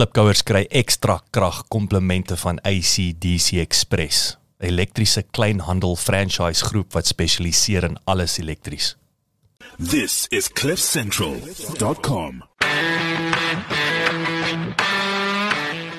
Klipkouers 0.00 0.40
kry 0.48 0.62
ekstra 0.72 1.18
krag 1.28 1.58
komplemente 1.68 2.32
van 2.40 2.56
ACDC 2.64 3.58
Express, 3.60 4.38
'n 4.60 4.66
elektriese 4.66 5.22
kleinhandel 5.30 5.96
franchise 5.96 6.64
groep 6.64 6.92
wat 6.92 7.06
spesialiseer 7.06 7.84
in 7.84 7.98
alles 8.04 8.38
elektries. 8.38 8.96
This 9.76 10.26
is 10.30 10.48
cliffcentral.com. 10.48 12.42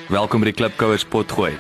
Welkom 0.10 0.40
by 0.40 0.46
die 0.46 0.54
Klipkouers 0.58 1.06
potgooi. 1.06 1.54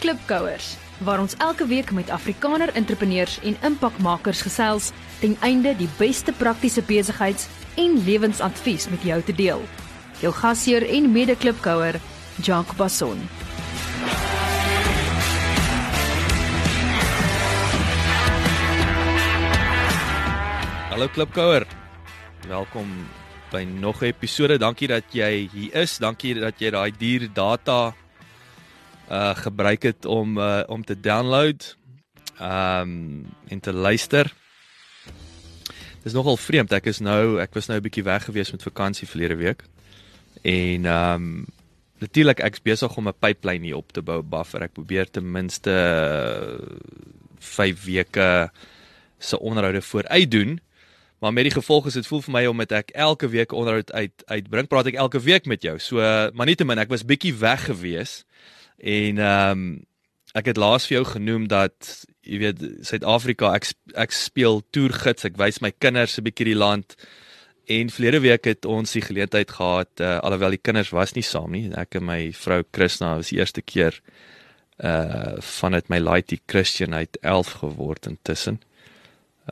Klipkouers 0.00 0.76
waar 1.00 1.20
ons 1.20 1.36
elke 1.36 1.66
week 1.66 1.90
met 1.96 2.10
Afrikaner 2.10 2.72
entrepreneurs 2.74 3.38
en 3.40 3.56
impakmakers 3.62 4.42
gesels 4.44 4.90
ten 5.20 5.36
einde 5.40 5.76
die 5.76 5.88
beste 5.98 6.32
praktiese 6.32 6.82
besigheids- 6.82 7.48
en 7.76 8.04
lewensadvies 8.04 8.88
met 8.88 9.02
jou 9.02 9.22
te 9.22 9.32
deel. 9.32 9.62
Jou 10.20 10.32
gasheer 10.32 10.84
en 10.88 11.12
mede-klipkouer, 11.12 12.00
Jacques 12.42 12.76
Basson. 12.76 13.28
Hallo 20.90 21.08
Klipkouer. 21.08 21.64
Welkom 22.48 22.88
by 23.50 23.64
nog 23.64 24.02
'n 24.02 24.04
episode. 24.04 24.58
Dankie 24.58 24.88
dat 24.88 25.04
jy 25.12 25.48
hier 25.52 25.74
is. 25.74 25.98
Dankie 25.98 26.34
dat 26.34 26.58
jy 26.58 26.70
daai 26.70 26.92
dier 26.98 27.28
data 27.32 27.94
uh 29.10 29.34
gebruik 29.34 29.82
het 29.82 30.04
om 30.04 30.38
uh 30.38 30.62
om 30.66 30.84
te 30.84 31.00
download 31.00 31.76
um 32.40 33.26
en 33.48 33.60
te 33.60 33.72
luister. 33.72 34.32
Dis 36.02 36.12
nogal 36.12 36.36
vreemd. 36.36 36.72
Ek 36.72 36.86
is 36.86 37.02
nou 37.02 37.40
ek 37.40 37.54
was 37.54 37.66
nou 37.66 37.78
'n 37.78 37.82
bietjie 37.82 38.06
weg 38.06 38.24
gewees 38.24 38.50
met 38.50 38.62
vakansie 38.62 39.08
verlede 39.08 39.36
week. 39.36 39.64
En 40.42 40.86
um 40.86 41.46
natuurlik 42.00 42.40
ek's 42.40 42.62
besig 42.62 42.96
om 42.96 43.08
'n 43.08 43.18
pipeline 43.18 43.64
hier 43.64 43.76
op 43.76 43.92
te 43.92 44.02
bou 44.02 44.22
buffer. 44.22 44.62
Ek 44.62 44.72
probeer 44.72 45.10
ten 45.10 45.30
minste 45.30 45.74
5 47.38 47.84
weke 47.84 48.50
se 49.18 49.38
onderhoude 49.38 49.82
vooruit 49.82 50.30
doen. 50.30 50.60
Maar 51.18 51.32
met 51.32 51.44
die 51.44 51.52
gevolg 51.52 51.86
is 51.86 51.92
dit 51.92 52.06
voel 52.06 52.20
vir 52.20 52.32
my 52.32 52.46
om 52.46 52.56
met 52.56 52.72
ek 52.72 52.90
elke 52.90 53.28
week 53.28 53.52
onderhoud 53.52 53.92
uit 53.92 54.22
uitbring, 54.26 54.68
praat 54.68 54.86
ek 54.86 54.94
elke 54.94 55.20
week 55.20 55.46
met 55.46 55.62
jou. 55.62 55.78
So 55.78 56.00
maar 56.32 56.46
nietemin 56.46 56.78
ek 56.78 56.88
was 56.88 57.04
bietjie 57.04 57.34
weg 57.34 57.64
gewees. 57.64 58.24
En 58.80 59.18
ehm 59.18 59.50
um, 59.50 59.70
ek 60.30 60.46
het 60.52 60.60
laas 60.62 60.84
vir 60.86 61.00
jou 61.00 61.06
genoem 61.10 61.48
dat 61.50 62.06
jy 62.22 62.38
weet 62.38 62.60
Suid-Afrika 62.86 63.50
ek 63.56 63.72
ek 63.98 64.12
speel 64.14 64.60
toergids, 64.70 65.26
ek 65.26 65.40
wys 65.40 65.58
my 65.60 65.72
kinders 65.72 66.18
'n 66.18 66.24
bietjie 66.24 66.52
die 66.52 66.58
land. 66.58 66.94
En 67.66 67.90
verlede 67.90 68.20
week 68.20 68.44
het 68.44 68.64
ons 68.64 68.92
die 68.92 69.02
geleentheid 69.02 69.50
gehad 69.50 70.00
uh, 70.00 70.18
alhoewel 70.18 70.50
die 70.50 70.62
kinders 70.62 70.90
was 70.90 71.14
nie 71.14 71.22
saam 71.22 71.52
nie. 71.52 71.70
Ek 71.74 71.94
en 71.94 72.04
my 72.04 72.32
vrou 72.32 72.62
Chrisna 72.72 73.16
was 73.16 73.30
die 73.30 73.38
eerste 73.38 73.62
keer 73.62 74.00
uh 74.78 75.36
van 75.40 75.72
dit 75.72 75.88
my 75.88 75.98
laity 75.98 76.38
Christian 76.46 76.94
uit 76.94 77.18
11 77.20 77.52
geword 77.60 78.06
intussen 78.06 78.60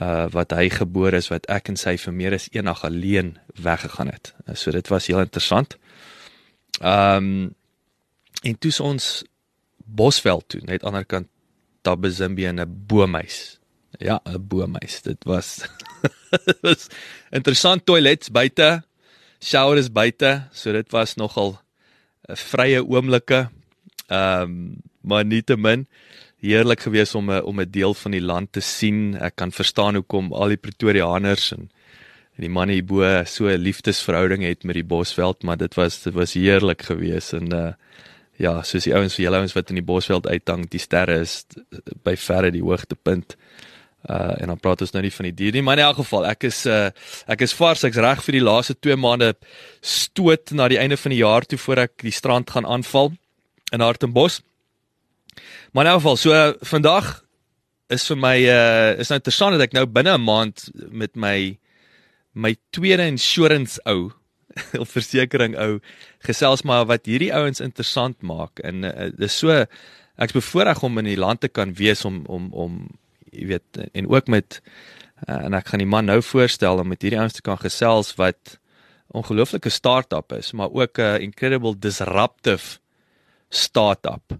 uh 0.00 0.26
wat 0.32 0.54
hy 0.56 0.68
gebore 0.70 1.16
is 1.16 1.28
wat 1.28 1.46
ek 1.52 1.68
en 1.68 1.76
sy 1.76 1.96
vir 1.96 2.14
meer 2.14 2.34
as 2.34 2.48
eendag 2.52 2.84
alleen 2.84 3.36
weggegaan 3.54 4.08
het. 4.08 4.34
Uh, 4.46 4.54
so 4.54 4.70
dit 4.70 4.88
was 4.88 5.06
heel 5.06 5.20
interessant. 5.20 5.76
Ehm 6.80 7.16
um, 7.16 7.54
en 8.42 8.58
toe 8.58 8.72
ons 8.82 9.24
Bosveld 9.88 10.44
toe, 10.48 10.60
net 10.60 10.82
aan 10.84 10.92
die 10.92 11.00
ander 11.00 11.04
kant 11.08 11.28
Tabazimbi 11.82 12.44
en 12.46 12.60
'n 12.60 12.84
boomhuis. 12.86 13.58
Ja, 13.98 14.20
'n 14.24 14.46
boomhuis. 14.48 15.02
Dit 15.02 15.24
was 15.24 15.64
was 16.66 16.88
interessant 17.30 17.86
toilets 17.86 18.30
buite, 18.30 18.82
showers 19.40 19.92
buite, 19.92 20.48
so 20.52 20.72
dit 20.72 20.90
was 20.92 21.14
nogal 21.14 21.60
'n 22.28 22.36
vrye 22.36 22.84
oomblikke. 22.84 23.48
Ehm 24.08 24.42
um, 24.42 24.82
maar 25.00 25.24
nietemin 25.24 25.86
heerlik 26.38 26.80
geweest 26.80 27.14
om 27.14 27.30
'n 27.30 27.42
om 27.42 27.60
'n 27.60 27.70
deel 27.70 27.94
van 27.94 28.10
die 28.10 28.20
land 28.20 28.52
te 28.52 28.60
sien. 28.60 29.16
Ek 29.16 29.36
kan 29.36 29.52
verstaan 29.52 29.94
hoekom 29.94 30.32
al 30.32 30.48
die 30.48 30.56
Pretoriaaners 30.56 31.52
en 31.52 31.70
en 32.36 32.44
die 32.46 32.54
manne 32.54 32.72
hierbo 32.72 33.24
so 33.24 33.48
'n 33.48 33.58
liefdesverhouding 33.58 34.42
het 34.42 34.64
met 34.64 34.74
die 34.74 34.84
Bosveld, 34.84 35.42
maar 35.42 35.56
dit 35.56 35.74
was 35.74 36.02
dit 36.02 36.14
was 36.14 36.32
heerlik 36.32 36.82
geweest 36.82 37.32
en 37.32 37.54
uh 37.54 37.72
ja, 38.38 38.54
soos 38.62 38.86
die 38.86 38.94
ouens 38.94 39.16
vir 39.18 39.26
julle 39.26 39.42
ouens 39.42 39.54
wat 39.56 39.72
in 39.72 39.80
die 39.80 39.86
Bosveld 39.86 40.28
uithang, 40.30 40.66
die 40.70 40.82
sterre 40.82 41.18
is 41.24 41.42
by 42.06 42.14
verre 42.16 42.52
die 42.54 42.64
hoogtepunt. 42.64 43.36
Uh 44.08 44.36
en 44.38 44.52
dan 44.52 44.60
praat 44.62 44.84
ons 44.84 44.92
nou 44.94 45.02
nie 45.02 45.10
van 45.10 45.26
die 45.26 45.34
dier 45.34 45.56
nie, 45.56 45.62
maar 45.66 45.80
in 45.80 45.88
elk 45.88 45.98
geval, 45.98 46.28
ek 46.30 46.46
is 46.46 46.62
uh 46.70 46.90
ek 47.26 47.42
is 47.42 47.54
vars, 47.58 47.82
ek's 47.84 47.98
reg 47.98 48.22
vir 48.22 48.38
die 48.38 48.44
laaste 48.46 48.76
2 48.78 48.96
maande 48.96 49.32
stoot 49.82 50.54
na 50.54 50.68
die 50.70 50.78
einde 50.78 50.96
van 50.96 51.14
die 51.14 51.22
jaar 51.24 51.46
toe 51.46 51.58
voor 51.58 51.82
ek 51.88 52.06
die 52.06 52.14
strand 52.14 52.54
gaan 52.54 52.66
aanval 52.66 53.10
in 53.74 53.82
Hartenbos. 53.82 54.40
Maar 55.72 55.84
in 55.84 55.90
elk 55.90 56.02
geval, 56.02 56.16
so 56.16 56.68
vandag 56.70 57.10
is 57.90 58.06
vir 58.06 58.20
my 58.22 58.36
uh 58.46 59.00
is 59.02 59.10
nou 59.10 59.18
interessant 59.18 59.58
dat 59.58 59.66
ek 59.66 59.74
nou 59.74 59.86
binne 59.86 60.14
'n 60.14 60.24
maand 60.24 60.70
met 60.90 61.16
my 61.16 61.58
my 62.34 62.54
tweede 62.70 63.02
insurance 63.02 63.80
ou 63.84 64.12
of 64.82 64.90
versekering 64.94 65.56
ou 65.58 65.78
gesels 66.26 66.62
maar 66.62 66.86
wat 66.90 67.06
hierdie 67.06 67.32
ouens 67.34 67.60
interessant 67.64 68.20
maak 68.22 68.62
en 68.66 68.84
uh, 68.88 69.10
dis 69.16 69.38
so 69.38 69.64
ek's 70.18 70.36
bevoorreg 70.36 70.82
om 70.82 70.98
in 70.98 71.12
die 71.12 71.20
land 71.20 71.40
te 71.44 71.48
kan 71.48 71.74
wees 71.78 72.04
om 72.08 72.24
om 72.26 72.50
om 72.52 72.80
jy 73.30 73.46
weet 73.52 73.82
en 73.92 74.08
ook 74.08 74.28
met 74.32 74.60
uh, 75.28 75.44
en 75.44 75.54
ek 75.54 75.70
gaan 75.72 75.84
die 75.84 75.92
man 75.96 76.08
nou 76.10 76.20
voorstel 76.22 76.82
om 76.82 76.88
met 76.88 77.02
hierdie 77.02 77.20
ouens 77.20 77.36
te 77.36 77.44
kan 77.44 77.60
gesels 77.60 78.14
wat 78.18 78.58
ongelooflike 79.16 79.70
start-up 79.72 80.32
is 80.36 80.52
maar 80.52 80.72
ook 80.72 80.98
'n 80.98 81.02
uh, 81.02 81.20
incredible 81.20 81.74
disruptive 81.78 82.78
start-up. 83.48 84.36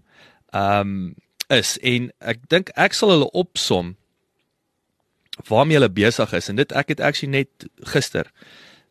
Um, 0.53 1.15
is 1.49 1.77
en 1.81 2.11
ek 2.21 2.45
dink 2.49 2.69
ek 2.77 2.93
sal 2.93 3.13
hulle 3.13 3.29
opsom 3.37 3.95
waarmee 5.49 5.79
hulle 5.79 5.91
besig 5.93 6.33
is 6.37 6.49
en 6.51 6.59
dit 6.59 6.73
ek 6.77 6.93
het 6.93 7.01
actually 7.01 7.31
net 7.41 7.65
gister 7.93 8.29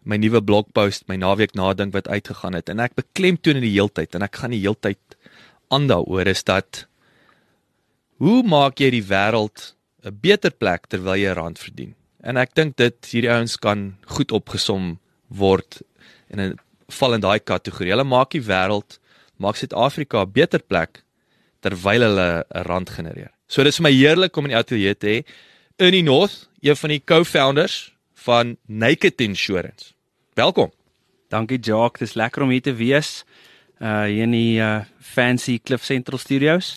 my 0.09 0.17
nuwe 0.17 0.41
blogpost 0.41 1.05
my 1.11 1.19
naweek 1.21 1.55
nadink 1.59 1.93
wat 1.93 2.09
uitgegaan 2.09 2.57
het. 2.57 2.71
En 2.73 2.81
ek 2.81 2.97
beklemtoon 2.97 3.61
in 3.61 3.67
die 3.67 3.75
heeltyd 3.77 4.17
en 4.17 4.25
ek 4.25 4.41
gaan 4.41 4.55
die 4.57 4.63
heeltyd 4.63 5.19
aan 5.75 5.89
daaroor 5.91 6.31
is 6.33 6.45
dat 6.49 6.87
hoe 8.23 8.41
maak 8.43 8.81
jy 8.81 8.91
die 8.97 9.05
wêreld 9.05 9.75
'n 10.05 10.17
beter 10.23 10.51
plek 10.51 10.89
terwyl 10.89 11.17
jy 11.17 11.35
rand 11.37 11.59
verdien? 11.59 11.95
En 12.25 12.37
ek 12.37 12.55
dink 12.55 12.77
dit 12.77 12.97
hierdie 13.13 13.31
ouens 13.31 13.57
kan 13.57 13.97
goed 14.07 14.33
opgesom 14.33 14.99
word 15.29 15.83
en 16.31 16.41
'n 16.41 16.59
val 16.89 17.15
in 17.15 17.21
daai 17.21 17.39
kategorie. 17.39 17.93
Hulle 17.93 18.05
maak 18.05 18.31
die 18.31 18.43
wêreld 18.43 18.99
maak 19.37 19.57
Suid-Afrika 19.57 20.23
'n 20.23 20.33
beter 20.33 20.61
plek 20.61 21.03
terwyl 21.61 22.03
hulle 22.03 22.45
'n 22.49 22.65
rand 22.65 22.91
genereer. 22.91 23.31
So 23.47 23.63
dit 23.63 23.73
is 23.73 23.79
vir 23.79 23.91
my 23.91 23.93
heerlik 23.93 24.37
om 24.37 24.45
in 24.45 24.51
die 24.51 24.63
ateljee 24.63 24.95
te 24.95 25.07
hê. 25.07 25.25
Ernie 25.79 26.03
North, 26.03 26.49
een 26.61 26.77
van 26.77 26.91
die 26.91 27.03
co-founders 27.05 27.95
van 28.15 28.57
Naked 28.67 29.21
Insurance. 29.21 29.95
Welkom. 30.39 30.71
Dankie 31.35 31.59
Jacques, 31.59 31.99
dis 31.99 32.15
lekker 32.15 32.45
om 32.45 32.53
hier 32.55 32.63
te 32.63 32.75
wees. 32.79 33.25
Uh 33.83 34.05
hier 34.07 34.23
in 34.23 34.37
die 34.37 34.61
uh 34.63 34.85
fancy 35.03 35.57
Cliff 35.59 35.83
Central 35.83 36.21
Studios. 36.23 36.77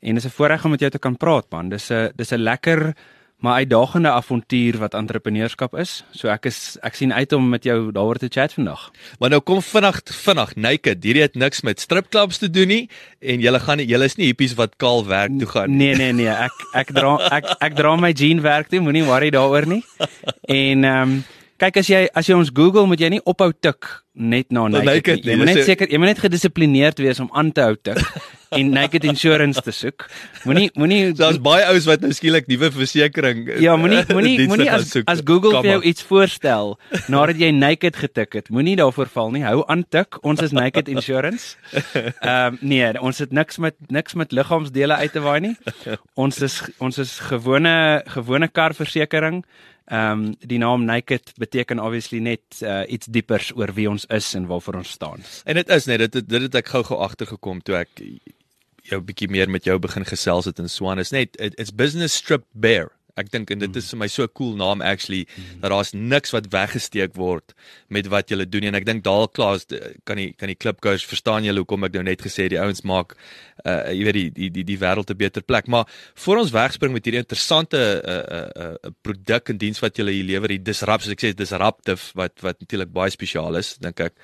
En 0.00 0.16
dis 0.16 0.24
'n 0.24 0.32
voorreg 0.32 0.64
om 0.64 0.70
met 0.70 0.80
jou 0.80 0.90
te 0.90 0.98
kan 0.98 1.16
praat 1.16 1.44
man. 1.50 1.68
Dis 1.68 1.90
'n 1.90 2.12
dis 2.16 2.32
'n 2.32 2.40
lekker 2.40 2.94
maar 3.38 3.54
uitdagende 3.54 4.08
avontuur 4.08 4.78
wat 4.78 4.94
entrepreneurskap 4.94 5.74
is. 5.76 6.04
So 6.12 6.28
ek 6.28 6.46
is 6.46 6.78
ek 6.82 6.94
sien 6.94 7.12
uit 7.12 7.32
om 7.32 7.48
met 7.48 7.64
jou 7.64 7.92
daaroor 7.92 8.16
te 8.16 8.28
chat 8.28 8.52
vandag. 8.52 8.90
Maar 9.18 9.30
nou 9.30 9.40
kom 9.40 9.62
vinnig 9.62 10.00
vinnig 10.04 10.56
Naked. 10.56 11.04
Hierdie 11.04 11.22
het 11.22 11.34
niks 11.34 11.60
met 11.60 11.80
stripklubs 11.80 12.38
te 12.38 12.50
doen 12.50 12.68
nie 12.68 12.88
en 13.20 13.40
julle 13.40 13.60
gaan 13.60 13.78
julle 13.78 14.04
is 14.04 14.16
nie 14.16 14.26
hippies 14.26 14.54
wat 14.54 14.76
kaal 14.76 15.06
werk 15.06 15.38
toe 15.38 15.48
gaan 15.48 15.70
nie. 15.70 15.76
Nee 15.76 15.94
nee 15.94 16.12
nee, 16.12 16.28
ek 16.28 16.52
ek 16.74 16.92
dra 16.94 17.18
ek 17.30 17.44
ek 17.60 17.76
dra 17.76 17.96
my 17.96 18.12
jean 18.12 18.40
werk 18.40 18.68
toe, 18.68 18.80
moenie 18.80 19.04
worry 19.04 19.30
daaroor 19.30 19.66
nie. 19.66 19.84
En 20.48 20.84
ehm 20.84 21.02
um, 21.02 21.24
kyk 21.58 21.76
as 21.82 21.88
jy 21.90 22.06
as 22.14 22.26
jy 22.28 22.34
ons 22.38 22.50
Google 22.54 22.86
moet 22.90 23.00
jy 23.00 23.08
nie 23.14 23.22
ophou 23.24 23.52
tik 23.52 23.86
net 24.14 24.52
na 24.54 24.68
naked. 24.68 24.84
naked 24.86 25.24
nie. 25.24 25.24
nie, 25.24 25.30
Jy 25.32 25.36
moet 25.40 25.48
net 25.50 25.64
seker 25.66 25.90
jy 25.90 25.98
moet 25.98 26.10
net 26.12 26.22
gedissiplineerd 26.22 26.98
wees 27.02 27.20
om 27.20 27.30
aan 27.34 27.50
te 27.52 27.60
hou 27.66 27.74
tik 27.76 27.98
en 28.58 28.68
naked 28.70 29.02
insurance 29.10 29.58
te 29.66 29.72
soek. 29.74 30.04
Moenie 30.46 30.68
moenie 30.78 31.10
Daar's 31.18 31.40
baie 31.42 31.64
ouens 31.66 31.88
wat 31.90 32.04
nou 32.06 32.12
skielik 32.14 32.46
nuwe 32.46 32.68
versekerings 32.70 33.58
Ja, 33.62 33.74
moenie 33.76 34.04
moenie 34.12 34.46
moenie 34.50 34.68
as 34.70 34.92
soek. 34.92 35.08
as 35.10 35.22
Google 35.26 35.56
vir 35.58 35.70
jou 35.72 35.80
iets 35.90 36.06
voorstel 36.06 36.76
nadat 37.10 37.40
jy 37.42 37.50
naked 37.50 37.98
getik 37.98 38.38
het, 38.38 38.50
moenie 38.54 38.76
daarvoor 38.78 39.10
val 39.10 39.34
nie. 39.34 39.42
Hou 39.42 39.64
aan 39.66 39.82
tik. 39.90 40.20
Ons 40.22 40.42
is 40.46 40.54
Naked 40.54 40.88
Insurance. 40.88 41.56
Ehm 41.74 42.54
um, 42.54 42.58
nee, 42.62 42.86
ons 43.02 43.18
het 43.18 43.32
niks 43.34 43.58
met 43.58 43.74
niks 43.90 44.14
met 44.14 44.30
liggaamsdele 44.32 44.94
uit 45.02 45.12
te 45.12 45.20
waai 45.26 45.40
nie. 45.48 45.54
Ons 46.14 46.38
is 46.46 46.60
ons 46.78 46.98
is 47.02 47.18
gewone 47.18 48.02
gewone 48.14 48.46
karversekering. 48.48 49.42
Ehm 49.84 50.10
um, 50.10 50.34
die 50.40 50.58
naam 50.58 50.84
Naked 50.84 51.32
beteken 51.36 51.78
obviously 51.78 52.18
net 52.18 52.40
uh, 52.62 52.82
iets 52.88 53.06
diepers 53.06 53.50
oor 53.56 53.72
wie 53.76 53.88
ons 53.90 54.06
is 54.08 54.34
en 54.34 54.46
waarvoor 54.46 54.74
ons 54.80 54.90
staan. 54.90 55.20
En 55.44 55.54
dit 55.54 55.68
is 55.68 55.84
net 55.84 55.98
dit 55.98 56.28
dit 56.28 56.42
het 56.42 56.54
ek 56.54 56.72
gou-gou 56.72 56.98
agtergekom 57.04 57.60
toe 57.62 57.76
ek 57.82 58.00
jou 58.88 59.00
bietjie 59.04 59.28
meer 59.28 59.50
met 59.50 59.64
jou 59.68 59.76
begin 59.78 60.04
gesels 60.08 60.48
het 60.48 60.58
in 60.58 60.68
Swan 60.72 60.98
is 60.98 61.12
net 61.12 61.36
it, 61.36 61.52
it's 61.60 61.72
business 61.72 62.16
stripped 62.16 62.48
bare. 62.52 62.90
Ek 63.16 63.30
dink 63.30 63.50
en 63.54 63.62
dit 63.62 63.76
is 63.76 63.90
vir 63.92 63.98
my 63.98 64.08
so 64.08 64.24
'n 64.24 64.34
cool 64.34 64.56
naam 64.56 64.82
actually 64.82 65.26
dat 65.60 65.70
daar's 65.70 65.92
niks 65.94 66.32
wat 66.32 66.50
weggesteek 66.50 67.14
word 67.14 67.54
met 67.88 68.06
wat 68.06 68.30
jy 68.30 68.44
doen 68.44 68.64
en 68.64 68.74
ek 68.74 68.86
dink 68.86 69.04
daal 69.04 69.28
klaar 69.28 69.58
kan 70.04 70.16
die 70.16 70.32
kan 70.32 70.48
die 70.48 70.58
klipkous 70.58 71.04
verstaan 71.06 71.44
julle 71.44 71.62
hoekom 71.62 71.84
ek 71.84 71.94
nou 71.94 72.02
net 72.02 72.22
gesê 72.22 72.48
die 72.48 72.58
ouens 72.58 72.82
maak 72.82 73.14
uh 73.64 73.92
jy 73.92 74.04
weet 74.04 74.14
die 74.14 74.30
die 74.30 74.50
die, 74.50 74.64
die 74.64 74.78
wêreld 74.78 75.10
'n 75.10 75.16
beter 75.16 75.42
plek. 75.42 75.66
Maar 75.66 75.86
voor 76.14 76.38
ons 76.38 76.50
wegspring 76.50 76.92
met 76.92 77.04
hierdie 77.04 77.22
interessante 77.22 77.78
uh, 77.78 78.38
uh, 78.38 78.50
uh, 78.64 78.90
produk 79.02 79.48
en 79.48 79.58
diens 79.58 79.80
wat 79.80 79.96
julle 79.96 80.10
hier 80.10 80.24
lewer, 80.24 80.48
die 80.48 80.62
disrupt 80.62 81.04
soos 81.04 81.12
ek 81.12 81.20
sê 81.20 81.34
disruptive 81.34 82.12
wat 82.14 82.40
wat 82.42 82.60
natuurlik 82.60 82.92
baie 82.92 83.10
spesiaal 83.10 83.56
is, 83.56 83.76
dink 83.78 84.00
ek. 84.00 84.14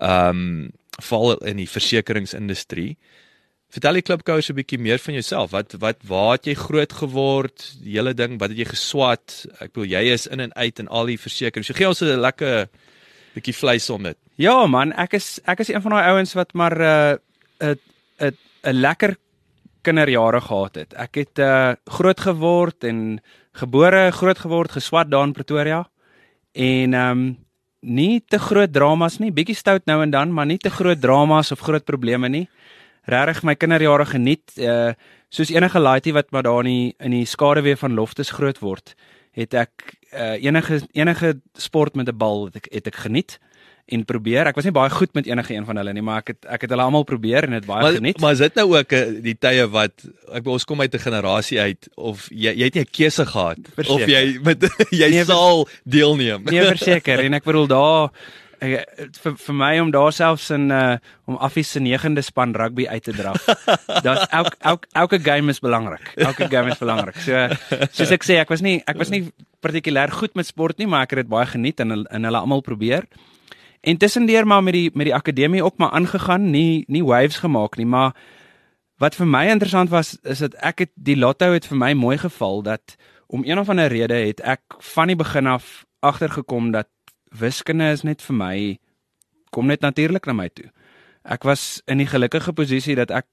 Um 0.00 0.72
val 1.02 1.36
in 1.44 1.56
die 1.60 1.68
versekeringsindustrie. 1.68 2.96
Vertel 3.74 3.98
die 3.98 4.02
klipkous 4.02 4.50
'n 4.50 4.54
bietjie 4.54 4.78
meer 4.78 4.98
van 4.98 5.14
jouself. 5.14 5.50
Wat 5.50 5.72
wat 5.78 5.96
waar 6.06 6.32
het 6.32 6.46
jy 6.46 6.54
groot 6.54 6.92
geword? 6.92 7.74
Die 7.82 7.96
hele 7.98 8.14
ding, 8.14 8.38
wat 8.38 8.50
het 8.50 8.58
jy 8.58 8.64
geswat? 8.64 9.46
Ek 9.60 9.72
bedoel 9.72 9.90
jy 9.90 10.12
is 10.12 10.26
in 10.26 10.40
en 10.40 10.54
uit 10.54 10.78
in 10.78 10.88
al 10.88 11.06
die 11.06 11.18
versekerings. 11.18 11.66
So 11.66 11.74
gee 11.74 11.88
ons 11.88 12.00
'n 12.02 12.20
lekker 12.20 12.68
bietjie 13.34 13.54
vleis 13.54 13.90
om 13.90 14.02
dit. 14.02 14.16
Ja 14.36 14.66
man, 14.66 14.92
ek 14.92 15.14
is 15.14 15.40
ek 15.44 15.60
is 15.60 15.68
een 15.68 15.82
van 15.82 15.90
daai 15.90 16.08
ouens 16.12 16.34
wat 16.34 16.54
maar 16.54 16.74
'n 16.78 17.18
uh, 17.60 17.74
'n 18.20 18.36
'n 18.64 18.80
lekker 18.80 19.16
kinderjare 19.82 20.40
gehad 20.40 20.74
het. 20.74 20.94
Ek 20.94 21.14
het 21.14 21.38
uh 21.38 21.74
groot 21.84 22.20
geword 22.20 22.84
en 22.84 23.20
gebore, 23.52 24.10
groot 24.12 24.38
geword, 24.38 24.72
geswat 24.72 25.10
daar 25.10 25.24
in 25.24 25.32
Pretoria. 25.32 25.88
En 26.52 26.94
ehm 26.94 27.10
um, 27.10 27.36
nie 27.80 28.24
te 28.26 28.38
groot 28.38 28.72
dramas 28.72 29.18
nie, 29.18 29.30
bietjie 29.30 29.54
stout 29.54 29.86
nou 29.86 30.00
en 30.02 30.10
dan, 30.10 30.32
maar 30.34 30.46
nie 30.46 30.58
te 30.58 30.70
groot 30.70 31.00
dramas 31.00 31.52
of 31.52 31.60
groot 31.60 31.84
probleme 31.84 32.28
nie. 32.28 32.48
Regtig 33.06 33.42
my 33.42 33.54
kinderjare 33.54 34.06
geniet. 34.06 34.52
Uh 34.58 34.92
soos 35.28 35.50
enige 35.50 35.78
laaitie 35.82 36.12
wat 36.14 36.30
maar 36.30 36.42
daar 36.46 36.62
in 36.64 36.70
die, 36.70 36.94
in 37.02 37.10
die 37.10 37.26
skaduwee 37.26 37.76
van 37.76 37.94
Loftus 37.94 38.30
groot 38.30 38.58
word, 38.62 38.94
het 39.36 39.54
ek 39.54 39.96
uh 40.14 40.36
enige 40.38 40.80
enige 40.94 41.40
sport 41.58 41.96
met 41.96 42.08
'n 42.08 42.16
bal 42.16 42.46
het 42.46 42.56
ek 42.56 42.68
het 42.72 42.86
ek 42.86 42.96
geniet 43.04 43.38
en 43.86 44.04
probeer. 44.04 44.48
Ek 44.50 44.56
was 44.58 44.64
nie 44.66 44.74
baie 44.74 44.90
goed 44.90 45.12
met 45.14 45.26
enige 45.26 45.54
een 45.54 45.64
van 45.66 45.78
hulle 45.78 45.92
nie, 45.94 46.02
maar 46.02 46.22
ek 46.24 46.32
het 46.32 46.46
ek 46.56 46.64
het 46.66 46.70
hulle 46.74 46.82
almal 46.82 47.04
probeer 47.06 47.46
en 47.46 47.50
dit 47.50 47.66
baie 47.66 47.82
maar, 47.82 47.98
geniet. 47.98 48.20
Maar 48.20 48.32
is 48.32 48.42
dit 48.42 48.54
nou 48.58 48.66
ook 48.74 48.92
uh, 48.92 49.02
die 49.22 49.36
tye 49.38 49.66
wat 49.70 50.06
ek 50.32 50.42
bedoel 50.42 50.58
ons 50.58 50.64
kom 50.64 50.80
uit 50.80 50.94
'n 50.94 51.04
generasie 51.06 51.60
uit 51.60 51.88
of 51.94 52.26
jy 52.30 52.54
jy 52.54 52.64
het 52.64 52.74
nie 52.74 52.82
'n 52.82 52.90
keuse 52.90 53.26
gehad 53.26 53.58
Verseker. 53.74 54.02
of 54.02 54.08
jy 54.10 54.38
met 54.42 54.58
jy 54.90 55.10
Nee, 55.10 55.24
sal 55.24 55.68
deelneem. 55.84 56.42
Nee, 56.44 56.64
verseker 56.64 57.18
en 57.26 57.34
ek 57.34 57.44
bedoel 57.44 57.66
daar 57.66 58.10
ek, 58.60 59.12
vir 59.22 59.36
vir 59.42 59.56
my 59.56 59.70
om 59.82 59.90
daar 59.94 60.12
selfs 60.14 60.50
in 60.54 60.70
uh 60.70 60.96
om 61.26 61.36
Affie 61.42 61.64
se 61.66 61.80
9de 61.82 62.22
span 62.22 62.54
rugby 62.54 62.86
uit 62.86 63.02
te 63.02 63.12
dra. 63.12 63.32
Daar's 64.06 64.26
elk 64.30 64.54
elk 64.60 64.86
elke 64.92 65.18
game 65.18 65.50
is 65.50 65.60
belangrik. 65.60 66.12
Elke 66.16 66.48
game 66.48 66.70
is 66.70 66.78
belangrik. 66.78 67.18
So 67.20 67.48
soos 67.90 68.12
ek 68.14 68.24
sê, 68.24 68.38
ek 68.42 68.52
was 68.52 68.62
nie 68.62 68.78
ek 68.86 68.98
was 69.00 69.10
nie 69.10 69.26
partikulêr 69.64 70.14
goed 70.14 70.36
met 70.38 70.46
sport 70.46 70.78
nie, 70.78 70.86
maar 70.86 71.06
ek 71.06 71.16
het 71.16 71.24
dit 71.24 71.32
baie 71.32 71.46
geniet 71.50 71.82
en 71.82 72.04
en 72.06 72.30
hulle 72.30 72.42
almal 72.42 72.62
probeer. 72.62 73.08
En 73.82 73.98
tussendeur 73.98 74.46
maar 74.46 74.62
met 74.62 74.74
die 74.74 74.90
met 74.94 75.10
die 75.10 75.14
akademie 75.14 75.64
ook 75.64 75.78
maar 75.78 75.90
aangegaan, 75.90 76.50
nie 76.50 76.84
nie 76.88 77.04
waves 77.04 77.42
gemaak 77.42 77.76
nie, 77.76 77.86
maar 77.86 78.14
wat 79.02 79.14
vir 79.18 79.28
my 79.28 79.44
interessant 79.52 79.90
was 79.92 80.16
is 80.24 80.40
dat 80.44 80.56
ek 80.64 80.86
het 80.86 80.92
die 80.94 81.18
lotto 81.18 81.52
het 81.52 81.66
vir 81.68 81.78
my 81.78 81.92
mooi 81.92 82.16
geval 82.18 82.62
dat 82.62 82.96
om 83.26 83.44
een 83.44 83.58
of 83.58 83.68
ander 83.68 83.90
rede 83.92 84.14
het 84.14 84.40
ek 84.40 84.78
van 84.94 85.12
die 85.12 85.18
begin 85.18 85.46
af 85.46 85.84
agtergekom 86.00 86.70
dat 86.72 86.88
wiskunde 87.40 87.90
is 87.92 88.04
net 88.06 88.22
vir 88.24 88.36
my 88.36 88.56
kom 89.54 89.70
net 89.70 89.84
natuurlik 89.84 90.26
na 90.26 90.34
my 90.36 90.48
toe. 90.52 90.68
Ek 91.24 91.46
was 91.48 91.80
in 91.90 91.98
die 92.02 92.08
gelukkige 92.10 92.52
posisie 92.54 92.96
dat 92.98 93.10
ek 93.10 93.26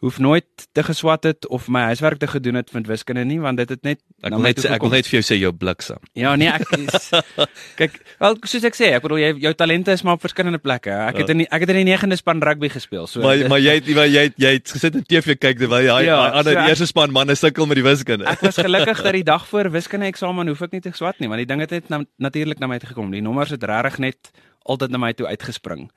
hoef 0.00 0.18
nooit 0.22 0.46
te 0.72 0.82
geswat 0.86 1.24
het 1.26 1.46
of 1.50 1.66
my 1.68 1.80
huiswerk 1.90 2.18
te 2.22 2.26
gedoen 2.30 2.54
het 2.60 2.68
met 2.72 2.86
wiskunde 2.86 3.24
nie 3.26 3.40
want 3.42 3.58
dit 3.58 3.68
het 3.68 3.82
net 3.82 3.98
Ek 4.22 4.30
wil 4.34 4.44
net 4.44 4.60
sê 4.62 4.70
ek 4.70 4.82
wil 4.82 4.90
net 4.94 5.06
vir 5.10 5.16
jou 5.18 5.24
sê 5.26 5.38
jou 5.40 5.50
bliksem. 5.54 5.98
Ja 6.18 6.36
nee, 6.38 6.48
ek 6.50 6.62
is 6.78 7.08
kyk, 7.80 7.98
wel 8.22 8.36
soos 8.46 8.64
ek 8.68 8.78
sê, 8.78 8.92
ek 8.96 9.02
bedoel 9.04 9.20
jy 9.22 9.30
jou 9.46 9.52
talente 9.58 9.92
is 9.94 10.02
maar 10.06 10.18
op 10.18 10.22
verskillende 10.22 10.58
plekke. 10.62 10.90
Ek 10.90 11.18
het 11.22 11.30
in 11.34 11.42
die, 11.44 11.48
ek 11.50 11.64
het 11.66 11.72
in 11.74 11.80
die 11.82 11.86
9de 11.96 12.18
span 12.20 12.42
rugby 12.42 12.70
gespeel. 12.72 13.06
So 13.10 13.22
Maar 13.26 13.44
maar 13.50 13.62
jy 13.62 13.74
het 13.80 13.90
maar 13.98 14.10
jy 14.10 14.24
het, 14.30 14.38
jy 14.38 14.52
het 14.58 14.74
gesit 14.76 14.98
en 14.98 15.06
TV 15.06 15.34
kyk 15.38 15.58
terwyl 15.64 15.82
jy 15.86 15.86
Ja, 15.86 16.00
ja, 16.08 16.18
ander 16.30 16.52
so 16.54 16.58
ek- 16.62 16.68
eerste 16.74 16.86
span 16.90 17.14
manne 17.14 17.34
sukkel 17.38 17.66
met 17.70 17.78
die 17.82 17.86
wiskunde. 17.86 18.26
Ek 18.30 18.42
was 18.46 18.58
gelukkig 18.62 19.02
dat 19.02 19.12
die 19.18 19.24
dag 19.26 19.46
voor 19.50 19.70
wiskunde 19.74 20.06
eksamen 20.10 20.48
hoef 20.54 20.62
ek 20.66 20.72
nie 20.78 20.80
te 20.84 20.94
swat 20.94 21.18
nie, 21.18 21.28
want 21.30 21.42
die 21.42 21.46
ding 21.50 21.60
het 21.66 21.70
net 21.74 21.88
na, 21.90 22.02
natuurlik 22.30 22.58
na 22.62 22.66
my 22.70 22.78
toe 22.82 22.90
gekom. 22.94 23.10
Die 23.14 23.22
nommers 23.22 23.50
het 23.54 23.62
regtig 23.66 23.98
net 23.98 24.30
altyd 24.68 24.90
na 24.94 24.98
my 25.02 25.12
toe 25.16 25.26
uitgespring. 25.30 25.88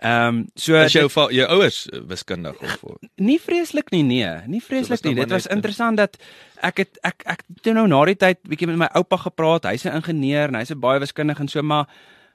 Ehm 0.00 0.28
um, 0.28 0.46
so 0.54 0.76
Is 0.80 0.92
jou 0.92 1.08
dit- 1.08 1.36
jou 1.36 1.46
ouers 1.48 1.88
wiskundig 2.08 2.56
of 2.62 2.84
nie 3.16 3.38
vreeslik 3.38 3.90
nie, 3.90 4.02
nee, 4.02 4.30
nie 4.46 4.60
vreeslik 4.64 5.02
nou 5.04 5.14
nie. 5.14 5.20
Dit 5.20 5.30
was 5.30 5.46
interessant 5.46 5.96
dat 5.96 6.16
ek 6.62 6.76
het 6.76 6.98
ek 7.04 7.22
ek 7.26 7.42
toe 7.60 7.74
nou 7.74 7.86
na 7.86 8.04
die 8.04 8.16
tyd 8.16 8.38
bietjie 8.48 8.66
met 8.66 8.78
my 8.78 8.88
oupa 8.94 9.16
gepraat. 9.16 9.64
Hy's 9.68 9.84
'n 9.84 10.00
ingenieur 10.00 10.48
en 10.48 10.54
hy's 10.54 10.72
baie 10.72 11.00
wiskundige 11.00 11.40
en 11.40 11.48
so 11.48 11.62
maar 11.62 11.86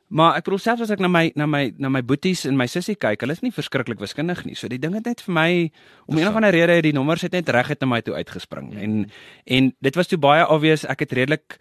maar 0.07 0.35
ek 0.38 0.44
bedoel 0.44 0.59
selfs 0.59 0.81
as 0.81 0.91
ek 0.91 1.00
na 1.00 1.07
my 1.07 1.31
na 1.35 1.45
my 1.47 1.73
na 1.77 1.89
my 1.89 2.01
boeties 2.01 2.45
en 2.45 2.56
my 2.57 2.67
sussie 2.67 2.95
kyk, 2.95 3.21
hulle 3.21 3.33
is 3.33 3.41
nie 3.41 3.51
verskriklik 3.51 4.00
wiskundig 4.00 4.45
nie. 4.45 4.53
So 4.56 4.67
die 4.67 4.77
ding 4.77 4.94
het 4.94 5.06
net 5.06 5.21
vir 5.21 5.33
my 5.33 5.71
om 6.06 6.17
een 6.17 6.27
of 6.27 6.35
ander 6.35 6.51
rede 6.51 6.71
het 6.71 6.83
die 6.83 6.94
nommers 6.94 7.21
het 7.21 7.31
net 7.31 7.50
reg 7.50 7.67
het 7.67 7.81
na 7.81 7.88
my 7.88 8.01
toe 8.01 8.13
uitgespring. 8.13 8.73
Mm. 8.73 8.77
En 8.77 9.12
en 9.45 9.75
dit 9.81 9.95
was 9.95 10.07
toe 10.07 10.19
baie 10.19 10.47
obvious. 10.47 10.85
Ek 10.85 11.00
het 11.00 11.12
redelik 11.12 11.57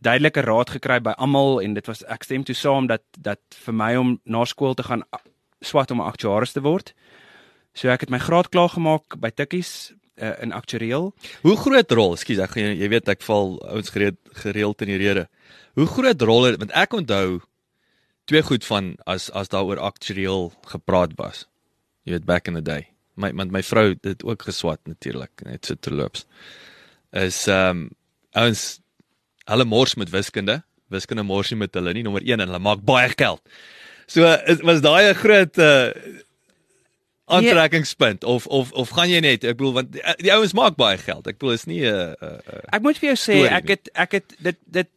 duidelike 0.00 0.40
raad 0.40 0.70
gekry 0.70 1.00
by 1.00 1.10
almal 1.16 1.60
en 1.62 1.74
dit 1.74 1.86
was 1.86 2.02
ek 2.04 2.24
stem 2.24 2.44
toe 2.44 2.54
saam 2.54 2.86
dat 2.86 3.02
dat 3.18 3.40
vir 3.64 3.74
my 3.74 3.96
om 3.96 4.20
na 4.24 4.44
skool 4.44 4.74
te 4.74 4.82
gaan 4.82 5.02
swat 5.60 5.90
om 5.90 6.00
'n 6.00 6.06
aktuaris 6.06 6.52
te 6.52 6.60
word. 6.60 6.94
So 7.74 7.88
ek 7.88 8.00
het 8.00 8.10
my 8.10 8.18
graad 8.18 8.48
klaar 8.48 8.68
gemaak 8.68 9.18
by 9.20 9.30
Tikkies 9.30 9.92
uh, 10.16 10.32
in 10.42 10.52
aktuariël. 10.52 11.14
Hoe 11.42 11.56
groot 11.56 11.90
rol, 11.90 12.12
ekskuus, 12.14 12.38
ek 12.38 12.50
gaan- 12.50 12.76
jy 12.78 12.88
weet 12.88 13.08
ek 13.08 13.22
val 13.22 13.58
ouens 13.68 13.90
gereeld 13.90 14.16
gereeld 14.32 14.82
in 14.82 14.88
die 14.88 14.96
rede. 14.98 15.28
Hoe 15.74 15.86
groot 15.86 16.22
rol 16.22 16.44
het 16.44 16.58
want 16.58 16.70
ek 16.72 16.92
onthou 16.92 17.40
twee 18.24 18.42
goed 18.42 18.64
van 18.64 18.96
as 19.06 19.30
as 19.30 19.48
daaroor 19.48 19.78
aktueel 19.78 20.52
gepraat 20.66 21.12
was. 21.16 21.46
Jy 22.04 22.12
weet 22.12 22.24
back 22.24 22.48
in 22.48 22.54
the 22.54 22.62
day. 22.62 22.86
My 23.16 23.32
want 23.32 23.50
my 23.50 23.62
vrou 23.62 23.88
het 23.88 24.02
dit 24.02 24.24
ook 24.24 24.42
geswat 24.42 24.80
natuurlik, 24.84 25.30
net 25.44 25.66
so 25.66 25.74
terloops. 25.74 26.26
Is 27.12 27.46
ehm 27.48 27.70
um, 27.70 27.90
ouens 28.32 28.80
hulle 29.50 29.64
mors 29.64 29.94
met 29.94 30.10
wiskunde. 30.10 30.62
Wiskunde 30.92 31.22
mors 31.22 31.50
nie 31.50 31.58
met 31.58 31.74
hulle 31.74 31.92
nie, 31.92 32.02
nommer 32.02 32.22
1 32.22 32.40
en 32.40 32.48
hulle 32.48 32.62
maak 32.62 32.84
baie 32.84 33.08
geld. 33.14 33.42
So 34.06 34.26
is, 34.46 34.60
was 34.62 34.80
daai 34.84 35.10
'n 35.10 35.14
groot 35.14 35.58
uh 35.58 35.92
aantrekkingspunt 37.24 38.24
of 38.24 38.46
of 38.46 38.72
of 38.72 38.90
gaan 38.92 39.08
jy 39.08 39.20
net 39.20 39.44
ek 39.44 39.56
bedoel 39.56 39.72
want 39.72 39.92
die, 39.92 40.02
die 40.20 40.32
ouens 40.32 40.52
maak 40.52 40.76
baie 40.76 40.98
geld. 41.00 41.26
Ek 41.26 41.38
bedoel 41.38 41.56
is 41.56 41.64
nie 41.64 41.80
'n 41.80 41.88
uh, 41.88 42.12
uh, 42.20 42.38
uh, 42.52 42.60
Ek 42.76 42.82
moet 42.82 42.98
vir 43.00 43.14
jou 43.14 43.18
sê 43.20 43.48
ek 43.48 43.68
het 43.68 43.88
ek 43.94 44.12
het 44.12 44.36
dit 44.38 44.58
dit 44.66 44.88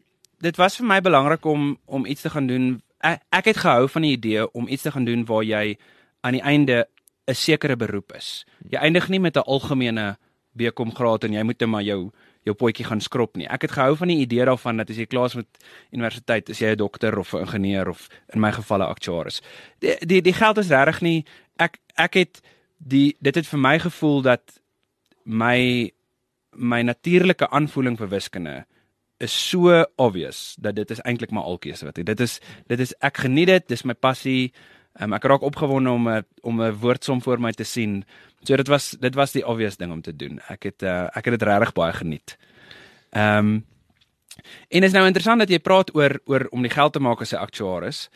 dit 0.44 0.56
was 0.58 0.76
vir 0.78 0.86
my 0.86 1.00
belangrik 1.02 1.46
om 1.46 1.78
om 1.86 2.06
iets 2.06 2.22
te 2.22 2.30
gaan 2.30 2.48
doen. 2.48 2.82
Ek, 3.00 3.24
ek 3.32 3.46
het 3.46 3.58
gehou 3.64 3.88
van 3.88 4.02
die 4.02 4.12
idee 4.12 4.52
om 4.52 4.68
iets 4.68 4.84
te 4.84 4.92
gaan 4.92 5.06
doen 5.06 5.26
waar 5.26 5.44
jy 5.44 5.78
aan 6.22 6.34
die 6.34 6.44
einde 6.44 6.88
'n 7.28 7.34
sekere 7.36 7.76
beroep 7.76 8.12
is. 8.16 8.46
Jy 8.70 8.80
eindig 8.80 9.10
nie 9.10 9.20
met 9.20 9.38
'n 9.38 9.48
algemene 9.48 10.18
BCom 10.52 10.96
graad 10.96 11.24
en 11.24 11.34
jy 11.34 11.44
moet 11.44 11.60
net 11.60 11.70
maar 11.70 11.84
jou 11.84 12.12
jou 12.48 12.56
potjie 12.56 12.86
gaan 12.88 13.04
skrob 13.04 13.36
nie. 13.38 13.48
Ek 13.52 13.68
het 13.68 13.76
gehou 13.76 13.98
van 14.00 14.12
die 14.12 14.22
idee 14.24 14.46
daarvan 14.48 14.80
dat 14.82 14.90
as 14.90 15.00
jy 15.02 15.06
klaar 15.10 15.30
is 15.32 15.36
met 15.36 15.60
universiteit, 15.92 16.50
is 16.50 16.60
jy 16.64 16.72
'n 16.74 16.80
dokter 16.80 17.18
of 17.20 17.34
'n 17.34 17.46
ingenieur 17.46 17.90
of 17.90 18.08
in 18.34 18.40
my 18.40 18.52
geval 18.52 18.80
'n 18.80 18.94
aktuaris. 18.94 19.42
Die 19.80 19.98
die 20.06 20.22
die 20.22 20.34
geld 20.34 20.58
is 20.58 20.70
regtig 20.70 21.02
nie 21.02 21.26
ek 21.58 21.80
ek 21.98 22.18
het 22.22 22.42
die 22.78 23.16
dit 23.22 23.36
het 23.36 23.50
vir 23.50 23.62
my 23.62 23.76
gevoel 23.82 24.22
dat 24.26 24.60
my 25.26 25.92
my 26.52 26.82
natuurlike 26.86 27.50
aanvoeling 27.50 27.98
vir 28.00 28.10
wiskunde 28.10 28.56
is 29.22 29.34
so 29.34 29.84
obvious 29.98 30.56
dat 30.62 30.76
dit 30.78 30.92
is 30.94 31.02
eintlik 31.02 31.34
maar 31.34 31.50
alkeuse 31.50 31.86
wat 31.86 31.98
ek 31.98 32.06
dit 32.06 32.26
is 32.26 32.40
dit 32.70 32.80
is 32.80 32.94
ek 33.02 33.24
geniet 33.26 33.50
dit 33.50 33.70
dis 33.74 33.86
my 33.86 33.94
passie 33.94 34.54
um, 35.02 35.14
ek 35.14 35.24
raak 35.24 35.42
opgewonde 35.42 35.90
om 35.90 36.10
'n 36.10 36.26
om 36.42 36.62
'n 36.62 36.78
woordsom 36.80 37.22
voor 37.22 37.40
my 37.40 37.52
te 37.52 37.64
sien 37.64 38.06
so 38.44 38.56
dit 38.56 38.68
was 38.68 38.92
dit 39.00 39.16
was 39.16 39.32
die 39.32 39.46
obvious 39.46 39.78
ding 39.78 39.92
om 39.92 40.02
te 40.02 40.16
doen 40.16 40.40
ek 40.50 40.64
het 40.64 40.84
uh, 40.84 41.08
ek 41.16 41.26
het 41.26 41.40
dit 41.40 41.48
regtig 41.48 41.74
baie 41.74 41.94
geniet 41.94 42.38
ehm 43.12 43.38
um, 43.38 43.66
en 44.70 44.84
is 44.84 44.94
nou 44.94 45.06
interessant 45.06 45.40
dat 45.40 45.50
jy 45.50 45.60
praat 45.60 45.96
oor 45.96 46.20
oor 46.26 46.48
om 46.52 46.62
die 46.62 46.72
geld 46.72 46.94
te 46.94 47.00
maak 47.00 47.22
as 47.22 47.34
'n 47.34 47.42
aktuaris 47.42 48.10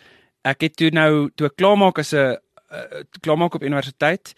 ek 0.43 0.61
het 0.61 0.75
toe 0.75 0.89
nou 0.89 1.29
toe 1.35 1.47
ek 1.47 1.55
klaar 1.55 1.77
maak 1.77 1.99
as 1.99 2.13
'n 2.13 2.37
uh, 2.71 3.03
klaar 3.21 3.37
maak 3.37 3.55
op 3.55 3.63
universiteit 3.63 4.35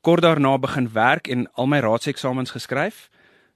kort 0.00 0.22
daarna 0.22 0.58
begin 0.58 0.88
werk 0.92 1.28
en 1.28 1.46
al 1.52 1.66
my 1.66 1.78
raadseksamens 1.78 2.50
geskryf. 2.50 3.08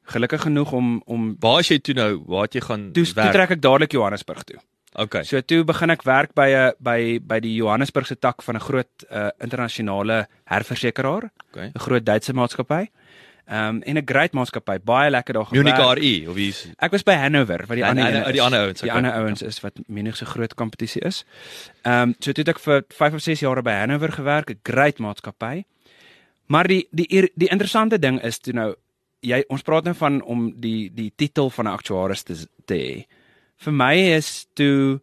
Gelukkig 0.03 0.43
genoeg 0.43 0.73
om 0.73 1.03
om 1.05 1.37
waar 1.39 1.61
is 1.61 1.69
jy 1.69 1.79
toe 1.79 1.95
nou? 1.95 2.23
Waar 2.27 2.49
het 2.49 2.55
jy 2.55 2.61
gaan 2.61 2.91
toe, 2.93 3.05
toe 3.05 3.15
werk? 3.15 3.33
trek 3.33 3.51
ek 3.57 3.63
dadelik 3.63 3.93
Johannesburg 3.93 4.43
toe. 4.45 4.59
Okay. 4.93 5.23
So 5.25 5.41
toe 5.41 5.65
begin 5.65 5.91
ek 5.91 6.03
werk 6.03 6.35
by 6.35 6.49
'n 6.51 6.73
by 6.83 7.19
by 7.23 7.41
die 7.41 7.55
Johannesburgse 7.55 8.19
tak 8.19 8.43
van 8.43 8.57
'n 8.57 8.61
groot 8.61 9.05
uh, 9.11 9.29
internasionale 9.41 10.27
herversekeraar, 10.45 11.31
Okay. 11.51 11.71
'n 11.75 11.79
groot 11.81 12.05
Duitse 12.05 12.33
maatskappy. 12.33 12.89
Ehm 13.51 13.69
um, 13.77 13.83
en 13.83 13.97
'n 13.97 14.03
great 14.07 14.33
maatskappy, 14.33 14.79
baie 14.85 15.11
lekker 15.11 15.35
daar 15.35 15.47
Munich 15.51 15.75
gewerk. 15.75 15.99
RE 15.99 16.29
of 16.29 16.35
wie's 16.35 16.67
Ek 16.79 16.91
was 16.93 17.03
by 17.03 17.13
Hanover 17.15 17.59
wat 17.67 17.77
die 17.77 17.85
ander 17.85 18.07
ene 18.07 18.25
die 18.25 18.35
is. 18.35 18.41
ander 18.41 18.61
ouens, 18.61 18.81
Die 18.81 18.89
okay. 18.91 18.97
ander 19.03 19.13
ouens 19.23 19.43
is 19.43 19.61
wat 19.61 19.73
Munich 19.89 20.17
se 20.17 20.25
groot 20.25 20.55
kompetisie 20.55 21.03
is. 21.03 21.25
Ehm 21.83 22.03
um, 22.03 22.15
so 22.19 22.33
toe 22.33 22.45
het 22.45 22.49
ek 22.49 22.59
vir 22.59 22.85
5 22.89 23.15
of 23.15 23.21
6 23.21 23.41
jaar 23.41 23.63
by 23.63 23.71
Hanover 23.73 24.13
gewerk, 24.13 24.51
'n 24.51 24.59
great 24.63 24.99
maatskappy. 24.99 25.65
Maar 26.47 26.67
die 26.67 26.89
die 26.91 27.31
die 27.35 27.49
interessante 27.49 27.99
ding 27.99 28.23
is 28.23 28.39
toe 28.39 28.53
nou 28.55 28.75
jy 29.21 29.45
ons 29.49 29.63
praat 29.63 29.85
nou 29.85 29.95
van 29.95 30.23
om 30.23 30.53
die 30.61 30.91
die 30.95 31.13
titel 31.17 31.51
van 31.51 31.65
'n 31.67 31.73
aktuaris 31.73 32.23
te 32.23 32.35
te 32.67 32.75
hê. 32.75 33.05
Vir 33.61 33.75
my 33.77 33.95
is 34.17 34.47
toe 34.57 35.01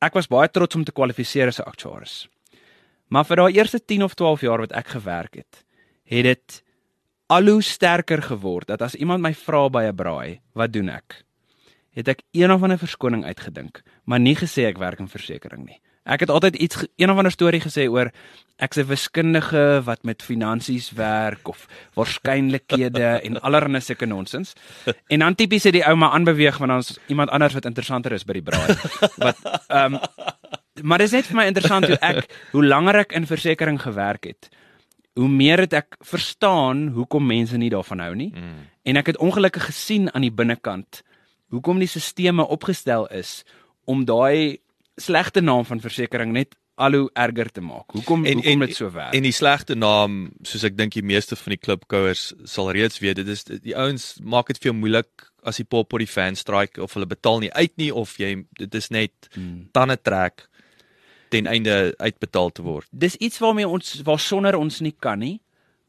ek 0.00 0.14
was 0.14 0.30
baie 0.30 0.48
trots 0.48 0.78
om 0.78 0.84
te 0.86 0.94
kwalifiseer 0.94 1.50
as 1.50 1.58
'n 1.58 1.66
aktuaris. 1.66 2.28
Maar 3.08 3.24
vir 3.24 3.36
daai 3.36 3.52
eerste 3.58 3.80
10 3.84 4.02
of 4.02 4.14
12 4.14 4.40
jaar 4.40 4.60
wat 4.60 4.72
ek 4.72 4.88
gewerk 4.88 5.34
het, 5.34 5.64
het 6.04 6.24
dit 6.24 6.62
al 7.26 7.46
hoe 7.46 7.62
sterker 7.62 8.22
geword 8.22 8.68
dat 8.68 8.82
as 8.82 8.94
iemand 8.94 9.22
my 9.22 9.34
vra 9.34 9.68
by 9.68 9.84
'n 9.90 9.96
braai, 9.96 10.40
wat 10.54 10.72
doen 10.72 10.88
ek? 10.88 11.24
Het 11.90 12.08
ek 12.08 12.22
een 12.32 12.52
of 12.52 12.62
ander 12.62 12.78
verskoning 12.78 13.24
uitgedink, 13.24 13.82
maar 14.04 14.20
nie 14.20 14.36
gesê 14.36 14.66
ek 14.66 14.78
werk 14.78 15.00
in 15.00 15.08
versekerings 15.08 15.66
nie. 15.66 15.80
Ek 16.04 16.20
het 16.20 16.30
altyd 16.30 16.56
iets 16.56 16.86
een 16.96 17.10
of 17.10 17.16
ander 17.16 17.32
storie 17.32 17.60
gesê 17.60 17.88
oor 17.88 18.10
ek's 18.56 18.76
'n 18.76 18.86
wiskundige 18.86 19.82
wat 19.84 20.02
met 20.02 20.22
finansies 20.22 20.90
werk 20.90 21.48
of 21.48 21.66
waarskynlikhede 21.94 23.18
en 23.26 23.40
allerlei 23.40 23.80
sulke 23.80 24.06
nonsens. 24.06 24.52
En 25.08 25.18
dan 25.18 25.34
tipies 25.34 25.64
het 25.64 25.72
die 25.72 25.86
ou 25.86 25.96
maar 25.96 26.10
aanbeweeg 26.10 26.58
want 26.58 26.72
ons 26.72 26.98
iemand 27.06 27.30
anders 27.30 27.54
wat 27.54 27.64
interessanter 27.64 28.12
is 28.12 28.24
by 28.24 28.32
die 28.32 28.42
braai. 28.42 28.76
Wat 29.16 29.36
ehm 29.68 29.94
um, 29.94 30.00
maar 30.82 30.98
dit 30.98 31.06
is 31.06 31.12
net 31.12 31.26
vir 31.26 31.36
my 31.36 31.44
interessant 31.44 31.86
hoe 31.86 31.98
ek 31.98 32.30
hoe 32.52 32.64
langer 32.64 32.96
ek 33.04 33.12
in 33.12 33.26
versekerings 33.26 33.82
gewerk 33.82 34.24
het, 34.24 34.48
hoe 35.14 35.28
meer 35.28 35.58
het 35.58 35.72
ek 35.72 35.96
verstaan 36.00 36.88
hoekom 36.96 37.26
mense 37.26 37.56
nie 37.56 37.70
daarvan 37.70 38.00
hou 38.00 38.14
nie. 38.14 38.32
Mm. 38.34 38.66
En 38.82 38.96
ek 38.96 39.06
het 39.06 39.18
ongelukkig 39.18 39.64
gesien 39.64 40.08
aan 40.14 40.24
die 40.24 40.32
binnekant 40.32 41.02
hoekom 41.50 41.78
die 41.78 41.88
stelsels 41.88 42.48
opgestel 42.48 43.06
is 43.06 43.44
om 43.84 44.04
daai 44.04 44.60
slegte 45.00 45.42
naam 45.44 45.64
van 45.68 45.80
versekerings 45.82 46.36
net 46.36 46.56
al 46.80 46.96
hoe 46.96 47.08
erger 47.18 47.50
te 47.52 47.60
maak. 47.60 47.92
Hoekom 47.92 48.24
en, 48.24 48.40
hoekom 48.40 48.64
dit 48.64 48.76
so 48.76 48.90
werk? 48.94 49.14
En 49.16 49.24
die 49.26 49.34
slegte 49.36 49.76
naam, 49.76 50.20
soos 50.48 50.64
ek 50.64 50.78
dink 50.78 50.96
die 50.96 51.04
meeste 51.04 51.36
van 51.36 51.54
die 51.54 51.60
klubkouers 51.60 52.30
sal 52.48 52.70
reeds 52.76 53.02
weet, 53.04 53.20
dit 53.20 53.28
is 53.28 53.44
die 53.50 53.76
ouens 53.76 54.14
maak 54.24 54.48
dit 54.52 54.60
vir 54.60 54.70
jou 54.70 54.76
moeilik 54.78 55.26
as 55.46 55.60
die 55.60 55.68
pop 55.68 55.92
op 55.92 56.00
die 56.00 56.08
fan 56.08 56.36
strike 56.36 56.80
of 56.82 56.94
hulle 56.96 57.08
betaal 57.08 57.40
nie 57.44 57.52
uit 57.56 57.72
nie 57.80 57.90
of 57.92 58.16
jy 58.20 58.34
dit 58.60 58.74
is 58.76 58.90
net 58.92 59.30
hmm. 59.34 59.68
tande 59.76 59.96
trek 60.00 60.46
ten 61.30 61.46
einde 61.46 61.94
uitbetaal 62.00 62.50
te 62.50 62.64
word. 62.66 62.88
Dis 62.90 63.16
iets 63.22 63.38
waarmee 63.38 63.68
ons 63.68 64.00
waar 64.06 64.20
sonder 64.20 64.58
ons 64.58 64.80
nie 64.82 64.94
kan 64.98 65.20
nie. 65.22 65.38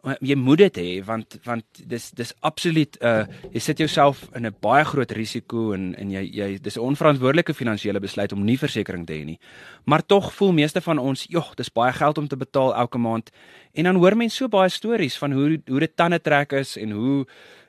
Jy 0.02 0.36
moet 0.36 0.58
dit 0.58 0.78
hê 0.82 1.04
want 1.06 1.36
want 1.46 1.82
dis 1.86 2.08
dis 2.18 2.32
absoluut 2.42 2.98
uh 3.06 3.26
jy 3.54 3.62
sit 3.62 3.78
jouself 3.84 4.24
in 4.36 4.48
'n 4.48 4.56
baie 4.62 4.84
groot 4.86 5.12
risiko 5.12 5.74
en 5.74 5.94
en 5.96 6.10
jy 6.10 6.24
jy 6.34 6.58
dis 6.58 6.78
'n 6.78 6.82
onverantwoordelike 6.82 7.54
finansiële 7.54 8.00
besluit 8.00 8.34
om 8.34 8.44
nie 8.44 8.58
versekerings 8.58 9.06
te 9.06 9.14
hê 9.14 9.26
nie. 9.26 9.40
Maar 9.86 10.06
tog 10.06 10.34
voel 10.34 10.54
meeste 10.54 10.82
van 10.82 10.98
ons, 10.98 11.26
"Jog, 11.30 11.56
dis 11.56 11.70
baie 11.70 11.94
geld 11.94 12.18
om 12.18 12.28
te 12.28 12.38
betaal 12.38 12.76
elke 12.76 12.98
maand." 12.98 13.30
En 13.74 13.84
dan 13.84 13.96
hoor 13.96 14.18
mense 14.18 14.36
so 14.36 14.48
baie 14.48 14.70
stories 14.70 15.18
van 15.18 15.32
hoe 15.32 15.62
hoe 15.68 15.80
dit 15.80 15.96
tande 15.96 16.20
trek 16.22 16.52
is 16.54 16.78
en 16.78 16.92
hoe 16.92 17.26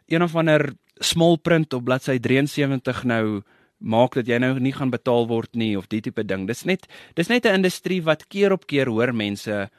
een 0.06 0.22
of 0.22 0.36
ander 0.36 0.74
small 0.98 1.36
print 1.36 1.72
op 1.72 1.84
bladsy 1.84 2.18
73 2.18 3.04
nou 3.04 3.42
maak 3.78 4.14
dat 4.14 4.26
jy 4.26 4.38
nou 4.38 4.54
nie 4.60 4.72
gaan 4.72 4.90
betaal 4.90 5.26
word 5.26 5.54
nie 5.58 5.76
of 5.78 5.88
die 5.90 6.00
tipe 6.00 6.24
ding. 6.24 6.46
Dis 6.46 6.64
net 6.64 6.86
dis 7.14 7.28
net 7.28 7.46
'n 7.46 7.54
industrie 7.54 8.02
wat 8.02 8.26
keer 8.28 8.52
op 8.52 8.66
keer 8.66 8.86
hoor 8.86 9.14
mense 9.14 9.70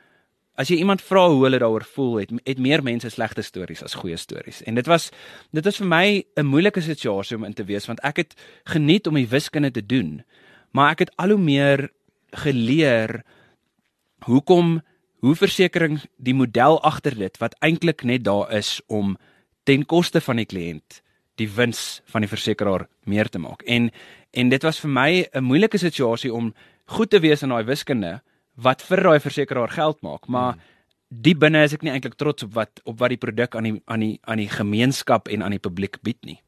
as 0.59 0.69
jy 0.69 0.77
iemand 0.83 1.01
vra 1.01 1.25
hoe 1.31 1.41
hulle 1.47 1.59
daaroor 1.61 1.85
voel, 1.95 2.19
het 2.21 2.33
het 2.45 2.61
meer 2.61 2.83
mense 2.85 3.09
slegte 3.09 3.41
stories 3.41 3.83
as 3.83 3.97
goeie 3.97 4.17
stories. 4.17 4.61
En 4.69 4.75
dit 4.77 4.87
was 4.89 5.09
dit 5.51 5.65
was 5.65 5.77
vir 5.81 5.87
my 5.87 6.25
'n 6.37 6.45
moeilike 6.45 6.81
situasie 6.81 7.37
om 7.37 7.43
in 7.43 7.53
te 7.53 7.63
wees 7.63 7.87
want 7.87 7.99
ek 8.03 8.17
het 8.17 8.33
geniet 8.63 9.07
om 9.07 9.15
die 9.15 9.27
wiskunde 9.27 9.71
te 9.71 9.85
doen, 9.85 10.23
maar 10.71 10.91
ek 10.91 10.99
het 10.99 11.11
al 11.17 11.29
hoe 11.29 11.39
meer 11.39 11.89
geleer 12.31 13.23
hoekom 14.25 14.81
hoe 15.19 15.35
versekerings 15.35 16.05
die 16.17 16.33
model 16.33 16.81
agter 16.83 17.15
dit 17.15 17.37
wat 17.37 17.55
eintlik 17.59 18.03
net 18.03 18.23
daar 18.23 18.51
is 18.51 18.81
om 18.87 19.17
ten 19.63 19.85
koste 19.85 20.21
van 20.21 20.35
die 20.35 20.45
kliënt 20.45 21.01
die 21.35 21.49
wins 21.49 22.01
van 22.05 22.21
die 22.21 22.29
versekeraar 22.29 22.87
meer 23.03 23.29
te 23.29 23.39
maak. 23.39 23.63
En 23.65 23.91
en 24.33 24.49
dit 24.49 24.63
was 24.63 24.79
vir 24.79 24.89
my 24.89 25.27
'n 25.33 25.43
moeilike 25.43 25.77
situasie 25.77 26.33
om 26.33 26.53
goed 26.85 27.09
te 27.09 27.19
wees 27.19 27.43
in 27.43 27.49
daai 27.49 27.63
wiskunde 27.63 28.21
wat 28.55 28.81
vir 28.81 29.03
daai 29.03 29.19
versekeraar 29.19 29.69
geld 29.73 30.01
maak, 30.01 30.27
maar 30.27 30.53
hmm. 30.53 30.61
die 31.09 31.35
binne 31.35 31.63
is 31.63 31.73
ek 31.73 31.83
nie 31.83 31.91
eintlik 31.91 32.15
trots 32.15 32.43
op 32.43 32.53
wat 32.53 32.81
op 32.85 32.99
wat 32.99 33.09
die 33.09 33.21
produk 33.21 33.55
aan 33.55 33.69
die 33.69 33.81
aan 33.85 33.99
die 33.99 34.19
aan 34.23 34.37
die 34.37 34.49
gemeenskap 34.49 35.27
en 35.27 35.43
aan 35.43 35.57
die 35.57 35.63
publiek 35.63 36.01
bied 36.01 36.21
nie. 36.25 36.39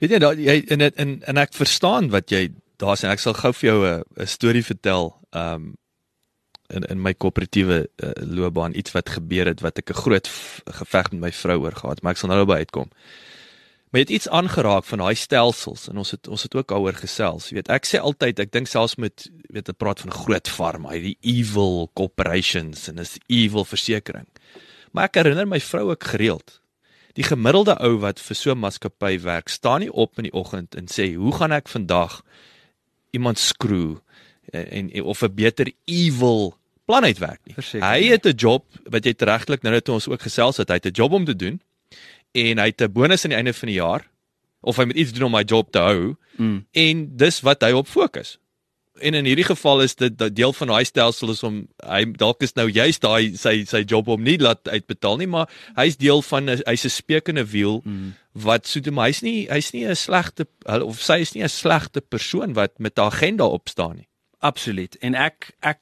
Weet 0.00 0.16
jy 0.16 0.18
daai 0.18 0.36
jy 0.40 0.58
in 0.72 0.80
in 0.80 1.22
en 1.26 1.40
ek 1.40 1.56
verstaan 1.56 2.10
wat 2.10 2.32
jy 2.32 2.48
daar 2.82 2.98
sê 2.98 3.08
ek 3.08 3.22
sal 3.22 3.36
gou 3.38 3.52
vir 3.52 3.70
jou 3.70 3.80
'n 3.86 4.26
storie 4.26 4.64
vertel. 4.64 5.14
Um 5.32 5.74
in 6.72 6.82
in 6.88 7.00
my 7.02 7.12
koöperatiewe 7.12 7.88
uh, 8.02 8.10
loopbaan 8.24 8.74
iets 8.74 8.92
wat 8.92 9.08
gebeur 9.08 9.46
het 9.46 9.60
wat 9.60 9.78
ek 9.78 9.90
'n 9.90 10.00
groot 10.00 10.28
geveg 10.64 11.12
met 11.12 11.20
my 11.20 11.32
vrou 11.32 11.58
oor 11.60 11.76
gehad, 11.76 12.02
maar 12.02 12.12
ek 12.12 12.18
sal 12.18 12.28
nou 12.28 12.44
by 12.44 12.64
uitkom. 12.64 12.88
Maar 13.94 14.02
jy 14.02 14.06
het 14.08 14.16
iets 14.16 14.28
aangeraak 14.34 14.86
van 14.90 14.98
daai 14.98 15.14
stelsels 15.14 15.84
en 15.86 16.00
ons 16.02 16.08
het 16.10 16.26
ons 16.26 16.42
het 16.42 16.54
ook 16.58 16.72
daaroor 16.72 16.96
gesels. 16.98 17.44
Jy 17.46 17.60
weet, 17.60 17.68
ek 17.70 17.84
sê 17.86 18.00
altyd, 18.02 18.40
ek 18.42 18.50
dink 18.50 18.66
selfs 18.66 18.96
met 18.98 19.28
weet 19.54 19.68
ek 19.70 19.76
praat 19.78 20.00
van 20.02 20.10
groot 20.10 20.48
farm, 20.50 20.88
hy 20.90 20.96
die 21.04 21.12
evil 21.22 21.84
corporations 21.94 22.88
en 22.90 22.98
is 22.98 23.12
evil 23.30 23.62
versekerings. 23.62 24.58
Maar 24.90 25.06
ek 25.06 25.20
herinner 25.20 25.46
my 25.46 25.60
vrou 25.62 25.84
ook 25.92 26.08
gereeld. 26.10 26.56
Die 27.14 27.22
gemiddelde 27.22 27.76
ou 27.86 27.92
wat 28.02 28.18
vir 28.18 28.34
so 28.34 28.50
'n 28.50 28.64
maatskappy 28.64 29.20
werk, 29.22 29.48
staan 29.48 29.86
nie 29.86 29.92
op 29.92 30.18
in 30.18 30.26
die 30.26 30.34
oggend 30.34 30.74
en 30.74 30.90
sê, 30.90 31.14
"Hoe 31.14 31.32
gaan 31.32 31.52
ek 31.52 31.68
vandag 31.68 32.22
iemand 33.12 33.38
skroe 33.38 34.02
en, 34.50 34.90
en 34.90 35.04
of 35.04 35.22
'n 35.22 35.34
beter 35.34 35.70
evil 35.84 36.58
plan 36.84 37.04
uitwerk 37.04 37.46
nie." 37.46 37.54
Verseker, 37.54 37.86
hy 37.86 38.10
het 38.10 38.26
'n 38.26 38.34
job 38.34 38.64
wat 38.90 39.04
jy 39.04 39.14
regtelik 39.16 39.62
nou 39.62 39.72
net 39.72 39.88
ons 39.88 40.08
ook 40.08 40.20
gesels 40.20 40.56
het, 40.56 40.68
hy 40.68 40.74
het 40.82 40.86
'n 40.86 40.98
job 40.98 41.12
om 41.12 41.24
te 41.24 41.36
doen 41.36 41.60
en 42.34 42.58
hy 42.58 42.70
het 42.72 42.82
'n 42.82 42.92
bonus 42.92 43.24
aan 43.24 43.34
die 43.34 43.38
einde 43.38 43.54
van 43.54 43.68
die 43.70 43.78
jaar 43.78 44.10
of 44.60 44.76
hy 44.76 44.84
moet 44.84 44.96
iets 44.96 45.12
doen 45.12 45.28
om 45.28 45.36
my 45.36 45.44
job 45.46 45.70
te 45.70 45.78
hou 45.78 46.16
mm. 46.36 46.64
en 46.72 47.04
dis 47.16 47.40
wat 47.40 47.62
hy 47.62 47.70
op 47.76 47.88
fokus. 47.88 48.38
En 49.02 49.14
in 49.18 49.26
hierdie 49.26 49.46
geval 49.46 49.82
is 49.82 49.96
dit 49.98 50.14
deel 50.36 50.52
van 50.54 50.70
daai 50.70 50.84
stelsel 50.86 51.32
is 51.34 51.42
om 51.42 51.64
hy 51.82 52.04
dalk 52.18 52.42
is 52.46 52.54
nou 52.54 52.68
juist 52.70 53.02
daai 53.02 53.34
sy 53.38 53.64
sy 53.66 53.82
job 53.82 54.08
om 54.08 54.22
nie 54.22 54.36
laat 54.38 54.68
uitbetaal 54.70 55.18
nie, 55.18 55.26
maar 55.26 55.50
hy's 55.76 55.98
deel 55.98 56.22
van 56.22 56.48
hy's 56.48 56.86
'n 56.86 56.94
spekende 56.94 57.44
wiel 57.50 57.82
mm. 57.84 58.14
wat 58.32 58.66
so 58.66 58.80
toe 58.80 58.94
hy's 59.02 59.22
nie 59.22 59.46
hy's 59.50 59.72
nie 59.74 59.84
'n 59.86 59.98
slegte 59.98 60.46
of 60.66 61.02
sy 61.02 61.18
is 61.26 61.34
nie 61.34 61.42
'n 61.42 61.50
slegte 61.50 62.00
persoon 62.00 62.54
wat 62.54 62.78
met 62.78 62.98
'n 62.98 63.10
agenda 63.10 63.44
opstaan 63.44 63.96
nie. 63.96 64.08
Absoluut. 64.38 64.96
En 65.02 65.14
ek 65.14 65.50
ek 65.60 65.80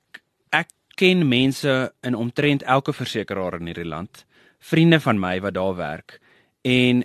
ek 0.50 0.68
ken 0.96 1.28
mense 1.28 1.92
in 2.02 2.14
omtrent 2.14 2.62
elke 2.62 2.92
versekeraar 2.92 3.60
in 3.60 3.66
hierdie 3.66 3.88
land, 3.88 4.24
vriende 4.58 5.00
van 5.00 5.18
my 5.18 5.40
wat 5.40 5.54
daar 5.54 5.76
werk 5.76 6.21
En 6.62 7.04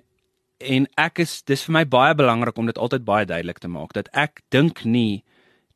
en 0.58 0.88
ek 0.98 1.20
is 1.22 1.44
dis 1.46 1.64
vir 1.68 1.74
my 1.76 1.84
baie 1.86 2.16
belangrik 2.18 2.58
om 2.58 2.66
dit 2.66 2.78
altyd 2.82 3.04
baie 3.06 3.26
duidelik 3.30 3.60
te 3.62 3.70
maak 3.70 3.92
dat 3.94 4.08
ek 4.18 4.42
dink 4.50 4.82
nie 4.86 5.22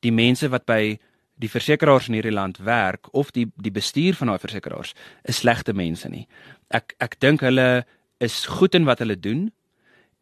die 0.01 0.09
mense 0.11 0.49
wat 0.49 0.65
by 0.65 0.97
die 1.41 1.49
versekerings 1.49 2.07
in 2.09 2.17
hierdie 2.17 2.33
land 2.33 2.57
werk 2.65 3.09
of 3.13 3.29
die 3.35 3.45
die 3.61 3.73
bestuur 3.73 4.17
van 4.17 4.31
daai 4.31 4.41
versekerings 4.41 4.95
is 5.29 5.41
slegte 5.41 5.73
mense 5.77 6.09
nie. 6.09 6.25
Ek 6.73 6.95
ek 7.01 7.19
dink 7.21 7.45
hulle 7.45 7.85
is 8.21 8.45
goed 8.49 8.77
in 8.77 8.89
wat 8.89 9.01
hulle 9.05 9.17
doen 9.17 9.49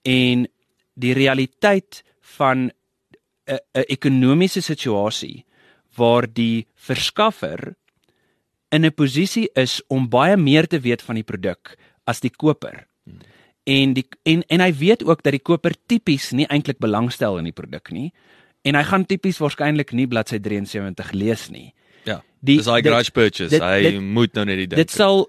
en 0.03 0.47
die 0.99 1.15
realiteit 1.15 2.03
van 2.37 2.71
'n 3.47 3.59
'n 3.75 3.85
ekonomiese 3.87 4.61
situasie 4.61 5.45
waar 5.95 6.27
die 6.27 6.67
verskaffer 6.75 7.75
in 8.71 8.85
'n 8.85 8.91
posisie 8.91 9.49
is 9.55 9.81
om 9.87 10.09
baie 10.09 10.37
meer 10.37 10.67
te 10.67 10.79
weet 10.79 11.01
van 11.01 11.15
die 11.15 11.23
produk 11.23 11.75
as 12.05 12.19
die 12.19 12.29
koper 12.31 12.88
en 13.69 13.93
die 13.97 14.05
en 14.29 14.43
en 14.49 14.63
hy 14.65 14.71
weet 14.73 15.03
ook 15.05 15.23
dat 15.23 15.35
die 15.35 15.43
koper 15.45 15.75
tipies 15.91 16.31
nie 16.35 16.47
eintlik 16.49 16.79
belangstel 16.81 17.37
in 17.41 17.49
die 17.49 17.55
produk 17.55 17.91
nie 17.93 18.09
en 18.67 18.75
hy 18.75 18.85
gaan 18.87 19.05
tipies 19.07 19.39
waarskynlik 19.41 19.93
nie 19.95 20.07
bladsy 20.09 20.39
73 20.43 21.11
lees 21.15 21.47
nie. 21.53 21.69
Ja. 22.07 22.19
Die, 22.39 22.57
dis 22.59 22.67
hy 22.67 22.81
garage 22.83 23.13
purchase. 23.15 23.51
Dit, 23.53 23.63
hy 23.63 23.81
dit, 23.85 23.99
moet 24.03 24.33
nou 24.35 24.45
net 24.47 24.59
die 24.63 24.67
ding. 24.71 24.81
Dit 24.81 24.93
sal 24.93 25.27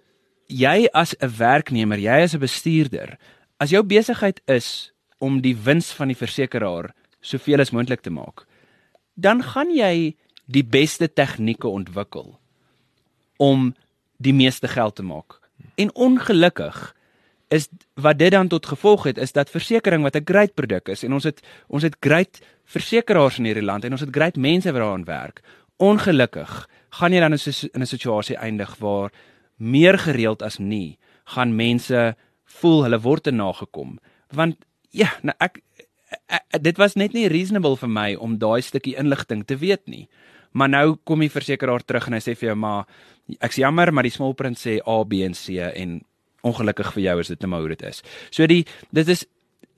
jy 0.50 0.88
as 0.94 1.14
'n 1.14 1.30
werknemer, 1.38 1.98
jy 1.98 2.22
as 2.26 2.34
'n 2.34 2.42
bestuurder, 2.42 3.18
as 3.58 3.70
jou 3.70 3.82
besigheid 3.82 4.40
is 4.46 4.92
om 5.18 5.40
die 5.40 5.54
wins 5.54 5.92
van 5.92 6.08
die 6.08 6.18
versekeraar 6.18 6.94
soveel 7.20 7.60
as 7.60 7.70
moontlik 7.70 8.00
te 8.00 8.10
maak, 8.10 8.46
dan 9.14 9.42
gaan 9.42 9.70
jy 9.70 10.16
die 10.46 10.64
beste 10.64 11.08
tegnieke 11.08 11.68
ontwikkel 11.68 12.38
om 13.36 13.74
die 14.18 14.32
meeste 14.32 14.68
geld 14.68 14.96
te 14.96 15.02
maak. 15.02 15.38
En 15.76 15.94
ongelukkig 15.94 16.94
is 17.50 17.68
wat 17.94 18.18
dit 18.18 18.30
dan 18.30 18.48
tot 18.48 18.66
gevolg 18.66 19.08
het 19.10 19.18
is 19.18 19.32
dat 19.32 19.50
versekerings 19.50 20.06
wat 20.06 20.16
'n 20.16 20.24
great 20.24 20.54
produk 20.54 20.88
is 20.88 21.02
en 21.04 21.12
ons 21.12 21.24
het 21.24 21.40
ons 21.68 21.82
het 21.82 21.96
great 22.00 22.40
versekeraars 22.64 23.38
in 23.38 23.44
hierdie 23.44 23.64
land 23.66 23.84
en 23.84 23.92
ons 23.92 24.00
het 24.00 24.14
great 24.14 24.36
mense 24.36 24.72
wat 24.72 24.80
daaraan 24.80 25.04
werk. 25.04 25.42
Ongelukkig 25.76 26.68
gaan 26.90 27.12
jy 27.12 27.20
dan 27.20 27.32
in 27.32 27.82
'n 27.82 27.86
situasie 27.86 28.36
eindig 28.36 28.76
waar 28.78 29.10
meer 29.56 29.98
gereeld 29.98 30.42
as 30.42 30.58
nie 30.58 30.98
gaan 31.24 31.56
mense 31.56 32.16
voel 32.60 32.82
hulle 32.82 33.00
word 33.00 33.28
te 33.28 33.30
nagekom 33.30 33.98
want 34.32 34.56
ja 34.90 35.10
nou 35.22 35.34
ek, 35.38 35.60
ek, 36.28 36.42
ek 36.56 36.62
dit 36.62 36.80
was 36.80 36.96
net 36.98 37.12
nie 37.12 37.28
reasonable 37.28 37.76
vir 37.76 37.92
my 37.92 38.14
om 38.16 38.38
daai 38.38 38.62
stukkie 38.62 38.96
inligting 38.98 39.44
te 39.44 39.58
weet 39.60 39.86
nie 39.86 40.08
maar 40.52 40.68
nou 40.68 40.96
kom 41.04 41.20
die 41.22 41.30
versekeraar 41.30 41.84
terug 41.86 42.08
en 42.08 42.16
hy 42.18 42.22
sê 42.24 42.34
vir 42.34 42.50
jou 42.50 42.58
maar 42.58 42.86
ek's 43.40 43.60
jammer 43.62 43.92
maar 43.92 44.08
die 44.08 44.14
small 44.14 44.34
print 44.34 44.58
sê 44.58 44.80
A 44.86 45.02
B 45.04 45.22
en 45.26 45.36
C 45.38 45.60
en 45.60 46.00
ongelukkig 46.46 46.92
vir 46.92 47.02
jou 47.02 47.16
is 47.20 47.32
dit 47.32 47.40
net 47.40 47.50
maar 47.50 47.64
hoe 47.64 47.74
dit 47.74 47.82
is. 47.82 48.02
So 48.30 48.46
die 48.46 48.64
dit 48.90 49.08
is 49.08 49.26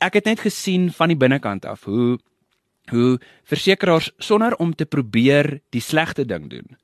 ek 0.02 0.18
het 0.18 0.28
net 0.30 0.42
gesien 0.42 0.90
van 0.92 1.12
die 1.12 1.18
binnekant 1.18 1.66
af 1.66 1.84
hoe 1.84 2.18
hoe 2.90 3.20
versekerings 3.46 4.10
sonder 4.18 4.56
om 4.58 4.74
te 4.74 4.86
probeer 4.86 5.60
die 5.70 5.80
slegte 5.80 6.24
ding 6.26 6.48
doen. 6.50 6.76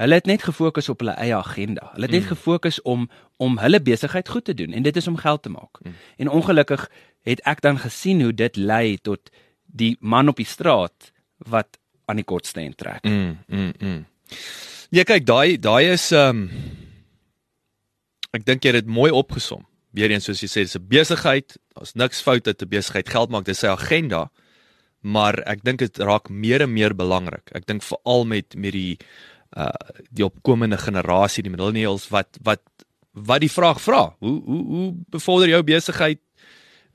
Hulle 0.00 0.14
het 0.14 0.26
net 0.28 0.42
gefokus 0.44 0.88
op 0.88 1.00
hulle 1.00 1.16
eie 1.20 1.34
agenda. 1.36 1.90
Hulle 1.94 2.08
het 2.08 2.16
net 2.16 2.26
mm. 2.28 2.32
gefokus 2.34 2.82
om 2.82 3.08
om 3.40 3.58
hulle 3.58 3.80
besigheid 3.80 4.28
goed 4.28 4.44
te 4.44 4.54
doen 4.54 4.72
en 4.72 4.82
dit 4.82 4.96
is 4.96 5.08
om 5.08 5.16
geld 5.16 5.42
te 5.42 5.48
maak. 5.48 5.80
Mm. 5.80 5.94
En 6.16 6.28
ongelukkig 6.28 6.90
het 7.24 7.40
ek 7.48 7.60
dan 7.60 7.78
gesien 7.78 8.20
hoe 8.22 8.34
dit 8.34 8.56
lei 8.56 8.98
tot 8.98 9.30
die 9.64 9.96
man 10.00 10.28
op 10.28 10.36
die 10.36 10.48
straat 10.48 11.12
wat 11.48 11.78
aan 12.04 12.20
die 12.20 12.24
kortste 12.24 12.60
end 12.60 12.76
trek. 12.76 13.04
Mm, 13.04 13.38
mm, 13.46 13.72
mm. 13.78 14.04
Ja 14.90 15.04
kyk, 15.06 15.26
daai 15.26 15.58
daai 15.60 15.92
is 15.92 16.10
ehm 16.12 16.44
um, 16.44 16.78
ek 18.36 18.46
dink 18.46 18.64
jy 18.64 18.72
het 18.74 18.84
dit 18.84 18.92
mooi 18.92 19.10
opgesom. 19.14 19.64
Weerens 19.96 20.28
soos 20.28 20.42
jy 20.42 20.48
sê, 20.48 20.62
dis 20.62 20.76
'n 20.76 20.86
besigheid. 20.88 21.56
Daar's 21.74 21.94
niks 21.94 22.22
fout 22.22 22.44
dat 22.44 22.62
'n 22.62 22.68
besigheid 22.68 23.08
geld 23.08 23.30
maak, 23.30 23.44
dis 23.44 23.58
sy 23.58 23.66
agenda. 23.66 24.30
Maar 25.02 25.42
ek 25.46 25.64
dink 25.64 25.78
dit 25.78 25.98
raak 25.98 26.28
meer 26.28 26.62
en 26.62 26.72
meer 26.72 26.94
belangrik. 26.94 27.50
Ek 27.54 27.66
dink 27.66 27.82
veral 27.82 28.24
met 28.24 28.54
met 28.54 28.72
die 28.72 28.98
uh 29.56 29.72
die 30.10 30.24
opkomende 30.24 30.78
generasie, 30.78 31.42
die 31.42 31.50
millennials 31.50 32.08
wat 32.08 32.38
wat 32.42 32.62
wat 33.12 33.40
die 33.40 33.50
vraag 33.50 33.80
vra. 33.80 34.14
Hoe 34.20 34.42
hoe 34.44 34.64
hoe 34.64 34.94
bevorder 35.10 35.48
jou 35.48 35.62
besigheid 35.62 36.20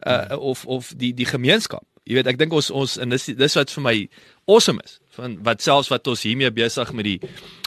uh 0.05 0.37
of 0.39 0.65
of 0.65 0.93
die 0.95 1.13
die 1.13 1.25
gemeenskap? 1.25 1.83
Jy 2.03 2.13
weet, 2.13 2.27
ek 2.27 2.37
dink 2.37 2.53
ons 2.53 2.71
ons 2.71 2.97
en 2.97 3.09
dis 3.09 3.25
dis 3.25 3.55
wat 3.55 3.71
vir 3.71 3.83
my 3.83 4.09
awesome 4.45 4.79
is 4.83 4.99
van 5.15 5.37
wat 5.47 5.63
selfs 5.65 5.91
wat 5.93 6.07
ons 6.11 6.23
hiermee 6.27 6.51
besig 6.51 6.91
met 6.93 7.07
die 7.07 7.19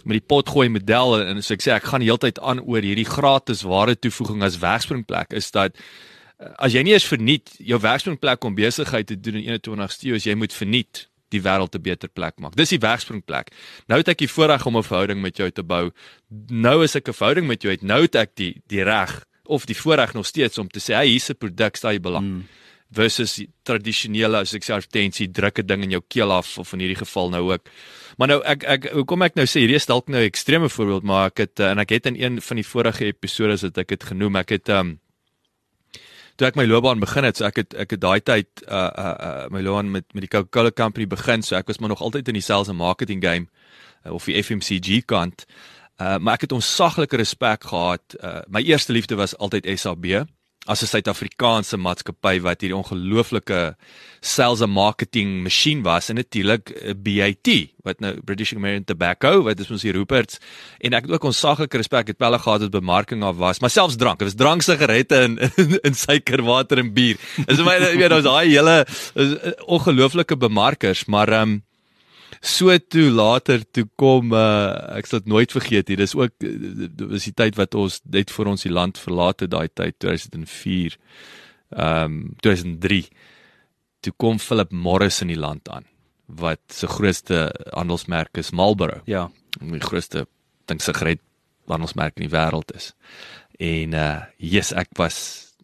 met 0.04 0.18
die 0.18 0.26
potgooi 0.32 0.68
model 0.72 1.18
en 1.20 1.42
so 1.42 1.56
ek 1.56 1.64
sê 1.64 1.74
ek 1.76 1.88
gaan 1.90 2.04
die 2.04 2.10
hele 2.10 2.22
tyd 2.22 2.40
aan 2.40 2.62
oor 2.64 2.84
hierdie 2.84 3.08
gratis 3.08 3.64
ware 3.68 3.96
toevoeging 3.96 4.44
as 4.46 4.60
werkspringplek 4.62 5.34
is 5.40 5.50
dat 5.54 5.76
eh, 5.76 6.52
as 6.58 6.76
jy 6.76 6.84
nie 6.86 6.96
eens 6.96 7.08
verniet 7.08 7.54
jou 7.58 7.80
werkspringplek 7.82 8.44
om 8.44 8.58
besigheid 8.58 9.08
te 9.10 9.18
doen 9.20 9.40
in 9.40 9.58
21ste 9.58 10.10
eeu 10.10 10.20
as 10.20 10.28
jy 10.28 10.36
moet 10.38 10.54
verniet 10.54 11.06
die 11.34 11.42
wêreld 11.44 11.74
'n 11.76 11.82
beter 11.82 12.08
plek 12.08 12.38
maak. 12.40 12.54
Dis 12.56 12.70
die 12.72 12.80
werkspringplek. 12.80 13.50
Nou 13.86 13.98
het 14.00 14.08
ek 14.08 14.18
die 14.24 14.30
voorreg 14.32 14.64
om 14.66 14.78
'n 14.78 14.82
verhouding 14.82 15.20
met 15.20 15.36
jou 15.36 15.50
te 15.50 15.62
bou. 15.62 15.90
Nou 16.48 16.82
is 16.82 16.96
ek 16.96 17.08
'n 17.08 17.12
verhouding 17.12 17.46
met 17.46 17.62
jou 17.62 17.70
het 17.70 17.82
nou 17.82 18.02
het 18.02 18.14
ek 18.14 18.30
die 18.34 18.62
die 18.66 18.82
reg 18.82 19.24
of 19.44 19.66
die 19.66 19.76
voorreg 19.76 20.14
nog 20.14 20.26
steeds 20.26 20.58
om 20.58 20.68
te 20.68 20.80
sê 20.80 20.94
hey 20.94 21.08
hier's 21.08 21.28
'n 21.28 21.36
produk 21.36 21.76
wat 21.76 21.92
jy 21.92 22.00
belang. 22.00 22.24
Mm 22.24 22.44
versus 22.94 23.36
tradisionele 23.68 24.40
as 24.40 24.54
ek 24.56 24.64
sê 24.64 24.72
advertensie 24.72 25.28
drukke 25.28 25.64
ding 25.66 25.84
in 25.84 25.96
jou 25.98 26.02
keel 26.08 26.32
af 26.32 26.54
of 26.60 26.72
in 26.72 26.84
hierdie 26.84 27.00
geval 27.02 27.30
nou 27.34 27.42
ook. 27.50 27.68
Maar 28.18 28.32
nou 28.32 28.38
ek 28.48 28.64
ek 28.64 28.88
hoekom 28.96 29.26
ek 29.26 29.36
nou 29.36 29.44
sê 29.46 29.62
hierdie 29.62 29.76
is 29.76 29.88
dalk 29.90 30.08
nou 30.08 30.22
'n 30.22 30.30
ekstreme 30.30 30.68
voorbeeld 30.68 31.04
maar 31.04 31.26
ek 31.28 31.38
het 31.38 31.60
eh, 31.60 31.70
en 31.70 31.78
ek 31.78 31.90
het 31.90 32.06
in 32.06 32.16
een 32.16 32.40
van 32.40 32.56
die 32.56 32.64
vorige 32.66 33.04
episode 33.04 33.60
wat 33.62 33.78
ek 33.78 33.90
het 33.90 34.04
genoem 34.04 34.36
ek 34.36 34.48
het 34.48 34.68
um 34.68 34.98
toe 36.36 36.46
ek 36.46 36.56
my 36.56 36.64
loopbaan 36.64 37.00
begin 37.00 37.24
het 37.24 37.36
so 37.36 37.44
ek 37.44 37.56
het 37.56 37.74
ek 37.74 37.90
het 37.90 38.00
daai 38.00 38.20
tyd 38.20 38.48
uh 38.68 38.90
uh, 38.96 39.16
uh 39.20 39.46
my 39.50 39.60
loopbaan 39.60 39.90
met 39.90 40.06
met 40.14 40.22
die 40.22 40.30
Coca-Cola 40.30 40.70
company 40.70 41.06
begin 41.06 41.42
so 41.42 41.56
ek 41.56 41.66
was 41.66 41.78
maar 41.78 41.90
nog 41.90 42.00
altyd 42.00 42.28
in 42.28 42.34
die 42.34 42.42
sales 42.42 42.68
and 42.68 42.78
marketing 42.78 43.22
game 43.22 43.48
uh, 44.06 44.12
of 44.12 44.24
die 44.24 44.42
FMCG 44.42 45.04
kant. 45.04 45.44
Uh 46.00 46.16
maar 46.18 46.34
ek 46.34 46.48
het 46.48 46.52
onsaglike 46.52 47.16
respek 47.16 47.64
gehad. 47.64 48.16
Uh 48.22 48.40
my 48.48 48.62
eerste 48.62 48.92
liefde 48.92 49.16
was 49.16 49.36
altyd 49.36 49.66
SAB 49.76 50.24
as 50.68 50.82
'n 50.82 50.90
Suid-Afrikaanse 50.90 51.76
maatskappy 51.80 52.40
wat 52.44 52.60
hierdie 52.60 52.76
ongelooflike 52.76 53.74
sales 54.20 54.60
and 54.60 54.72
marketing 54.72 55.42
masjien 55.42 55.82
was 55.82 56.10
en 56.10 56.16
natuurlik 56.20 56.70
eh, 56.70 56.94
BAT 56.94 57.48
wat 57.86 58.00
nou 58.00 58.12
British 58.24 58.52
American 58.52 58.84
Tobacco 58.84 59.42
wat 59.42 59.60
is 59.60 59.70
ons 59.70 59.82
hier 59.82 59.96
Rupert's. 59.96 60.38
En 60.80 60.92
ek 60.92 61.06
het 61.06 61.14
ook 61.16 61.24
onsaglike 61.30 61.76
respek 61.80 62.12
het 62.12 62.18
pelle 62.18 62.38
gehad 62.38 62.60
wat 62.60 62.70
bemarking 62.70 63.22
af 63.22 63.36
was 63.36 63.60
maar 63.60 63.70
selfs 63.70 63.96
drank. 63.96 64.18
Dit 64.18 64.28
was 64.28 64.36
drank 64.36 64.62
sigarette 64.62 65.16
en 65.16 65.38
in 65.88 65.94
suikerwater 65.94 66.78
en 66.78 66.92
bier. 66.92 67.16
Is 67.46 67.62
my 67.64 67.78
jy 67.92 67.96
weet 67.96 68.12
ons 68.12 68.28
daai 68.28 68.50
hele 68.52 68.84
eh, 68.84 69.52
ongelooflike 69.66 70.36
bemarkers 70.36 71.06
maar 71.06 71.32
ehm 71.32 71.56
um, 71.58 71.62
so 72.40 72.78
toe 72.78 73.10
later 73.10 73.64
toe 73.72 73.88
kom 73.96 74.32
uh, 74.32 74.96
ek 74.98 75.06
sal 75.06 75.20
dit 75.20 75.32
nooit 75.32 75.52
vergeet 75.52 75.88
hier 75.88 76.00
dis 76.02 76.14
ook 76.14 76.34
dis 76.38 77.24
die 77.30 77.34
tyd 77.34 77.58
wat 77.58 77.74
ons 77.74 78.00
net 78.04 78.30
vir 78.30 78.46
ons 78.54 78.62
die 78.62 78.72
land 78.72 78.98
verlaat 78.98 79.40
het 79.40 79.50
daai 79.50 79.68
tyd 79.68 79.98
2004 79.98 80.98
ehm 81.68 82.04
um, 82.04 82.20
2003 82.40 83.08
toe 84.00 84.12
kom 84.16 84.38
Philip 84.38 84.72
Morris 84.72 85.20
in 85.22 85.32
die 85.32 85.40
land 85.40 85.68
aan 85.68 85.84
wat 86.28 86.60
se 86.68 86.86
grootste 86.86 87.54
handelsmerk 87.72 88.36
is 88.36 88.50
Marlboro. 88.50 89.00
Ja. 89.08 89.30
Die 89.60 89.80
grootste 89.80 90.26
dink 90.68 90.84
sigaret 90.84 91.22
handelsmerk 91.68 92.18
in 92.18 92.28
die 92.28 92.34
wêreld 92.34 92.74
is. 92.76 92.92
En 93.58 93.96
uh 93.96 94.26
yes 94.36 94.72
ek 94.76 94.92
was 95.00 95.18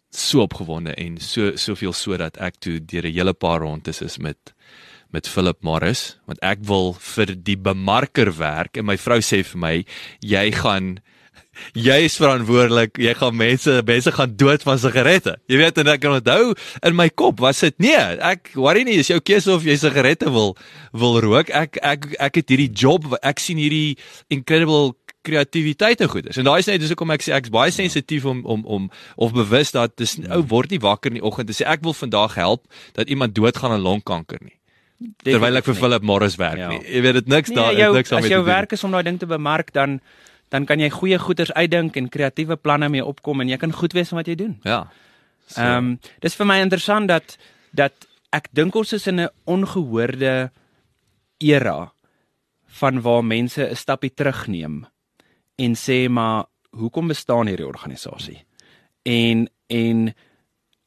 so 0.09 0.41
opgewonde 0.41 0.95
en 0.97 1.19
so 1.21 1.53
soveel 1.59 1.93
sodat 1.93 2.39
ek 2.41 2.57
toe 2.59 2.79
deur 2.79 3.05
'n 3.05 3.13
hele 3.13 3.33
paar 3.33 3.61
rondes 3.61 4.01
is 4.01 4.17
met 4.17 4.54
met 5.13 5.27
Philip 5.27 5.61
Morris 5.61 6.15
want 6.25 6.41
ek 6.45 6.63
wil 6.67 6.93
vir 7.15 7.35
die 7.35 7.57
bemarker 7.57 8.31
werk 8.37 8.77
en 8.77 8.87
my 8.89 8.97
vrou 9.01 9.21
sê 9.23 9.43
vir 9.43 9.61
my 9.61 9.75
jy 10.21 10.47
gaan 10.55 10.95
jy 11.75 11.97
is 12.05 12.17
verantwoordelik 12.19 12.99
jy 13.01 13.13
gaan 13.17 13.37
mense 13.37 13.77
mense 13.87 14.11
gaan 14.15 14.35
dood 14.39 14.63
van 14.67 14.79
sigarette. 14.81 15.35
Jy 15.51 15.59
weet 15.61 15.79
en 15.81 15.91
ek 15.93 16.03
kan 16.03 16.17
onthou 16.17 16.53
in 16.55 16.97
my 16.97 17.07
kop 17.09 17.39
was 17.43 17.63
dit 17.63 17.77
nee 17.83 18.01
ek 18.19 18.53
worry 18.59 18.85
nie 18.87 18.99
is 19.01 19.11
jou 19.11 19.21
keuse 19.23 19.51
of 19.53 19.65
jy 19.67 19.77
sigarette 19.79 20.31
wil 20.31 20.55
wil 20.91 21.19
rook. 21.23 21.51
Ek 21.53 21.79
ek 21.83 22.11
ek 22.19 22.41
het 22.41 22.53
hierdie 22.53 22.71
job 22.71 23.15
ek 23.21 23.41
sien 23.43 23.61
hierdie 23.61 23.97
incredible 24.33 24.95
kreatiwiteit 25.25 26.03
en 26.05 26.11
goeders. 26.11 26.37
En 26.37 26.45
daai 26.45 26.59
is 26.61 26.69
net 26.69 26.83
dis 26.83 26.91
hoekom 26.93 27.15
ek 27.15 27.25
sê 27.25 27.33
ek's 27.37 27.53
baie 27.53 27.73
sensitief 27.73 28.27
om 28.29 28.43
om 28.45 28.65
om 28.65 28.91
of 29.15 29.33
bewus 29.33 29.73
dat 29.75 29.95
dis 29.97 30.19
ou 30.29 30.43
word 30.51 30.75
nie 30.75 30.83
wakker 30.83 31.13
in 31.13 31.21
die 31.21 31.25
oggend 31.25 31.49
te 31.49 31.57
sê 31.57 31.65
ek 31.69 31.85
wil 31.85 31.97
vandag 31.97 32.37
help 32.37 32.67
dat 32.97 33.09
iemand 33.09 33.35
doodgaan 33.37 33.73
aan 33.77 33.85
longkanker 33.85 34.43
nie 34.43 34.57
terwyl 35.23 35.59
ek 35.59 35.67
vir 35.69 35.77
Philip 35.79 36.05
Morris 36.07 36.37
werk 36.39 36.61
ja. 36.61 36.69
nie. 36.71 36.81
Jy 36.87 37.01
weet 37.03 37.19
dit 37.19 37.27
niks 37.27 37.51
nee, 37.51 37.57
daar 37.59 37.73
jou, 37.75 37.89
niks 37.95 38.11
aan 38.11 38.23
met 38.23 38.29
As 38.29 38.35
jou 38.35 38.43
werk 38.47 38.75
is 38.77 38.83
om 38.83 38.95
daai 38.95 39.03
ding 39.03 39.19
te 39.19 39.29
bemark 39.29 39.73
dan 39.75 39.99
dan 40.53 40.67
kan 40.69 40.79
jy 40.79 40.91
goeie 40.93 41.17
goeders 41.19 41.51
uitdink 41.57 41.97
en 41.97 42.07
kreatiewe 42.09 42.55
planne 42.55 42.87
mee 42.89 43.03
opkom 43.03 43.41
en 43.41 43.49
jy 43.49 43.57
kan 43.57 43.73
goed 43.73 43.95
wees 43.97 44.13
in 44.13 44.19
wat 44.19 44.29
jy 44.29 44.35
doen. 44.39 44.53
Ja. 44.63 44.85
Ehm 44.85 45.57
so. 45.57 45.61
um, 45.61 45.89
dis 46.21 46.37
vir 46.37 46.47
my 46.47 46.59
interessant 46.63 47.09
dat 47.11 47.37
dat 47.75 48.07
ek 48.35 48.49
dink 48.55 48.75
ons 48.75 48.93
is 48.93 49.07
in 49.07 49.19
'n 49.21 49.29
ongehoorde 49.45 50.51
era 51.39 51.91
van 52.79 53.01
waar 53.01 53.23
mense 53.23 53.61
'n 53.61 53.75
stappie 53.75 54.13
terugneem 54.13 54.85
en 55.55 55.75
sê 55.75 56.09
maar 56.09 56.45
hoekom 56.71 57.07
bestaan 57.07 57.47
hierdie 57.47 57.67
organisasie? 57.67 58.45
En 59.03 59.49
en 59.67 60.13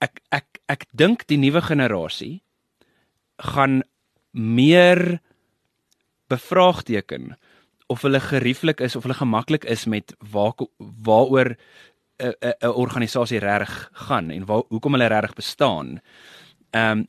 ek 0.00 0.20
ek 0.30 0.60
ek 0.68 0.86
dink 0.92 1.26
die 1.26 1.38
nuwe 1.38 1.60
generasie 1.60 2.42
gaan 3.38 3.82
meer 4.30 5.20
bevraagteken 6.28 7.36
of 7.88 8.02
hulle 8.02 8.20
gerieflik 8.20 8.80
is 8.80 8.96
of 8.96 9.02
hulle 9.02 9.16
gemaklik 9.16 9.64
is 9.64 9.86
met 9.86 10.14
waar 10.30 10.54
waaroor 10.78 11.56
'n 12.18 12.34
'n 12.60 12.66
organisasie 12.66 13.38
reg 13.38 13.90
gaan 13.92 14.30
en 14.30 14.44
waar 14.44 14.62
hoekom 14.68 14.92
hulle 14.92 15.06
reg 15.06 15.32
bestaan. 15.34 16.00
Ehm 16.70 16.98
um, 16.98 17.06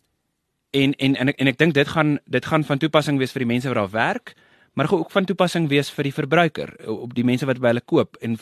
en 0.70 0.94
en 0.94 1.16
en 1.16 1.28
ek, 1.28 1.40
en 1.40 1.48
ek 1.48 1.58
dink 1.58 1.74
dit 1.74 1.88
gaan 1.88 2.20
dit 2.26 2.46
gaan 2.46 2.64
van 2.64 2.78
toepassing 2.78 3.18
wees 3.18 3.32
vir 3.32 3.40
die 3.40 3.54
mense 3.54 3.68
wat 3.68 3.76
daar 3.76 3.90
werk, 3.90 4.36
maar 4.74 4.92
ook 4.92 5.12
van 5.12 5.26
toepassing 5.26 5.68
wees 5.68 5.90
vir 5.90 6.04
die 6.04 6.14
verbruiker, 6.14 6.88
op 6.88 7.14
die 7.14 7.24
mense 7.24 7.46
wat 7.46 7.60
by 7.60 7.68
hulle 7.74 7.82
koop 7.86 8.16
en 8.22 8.38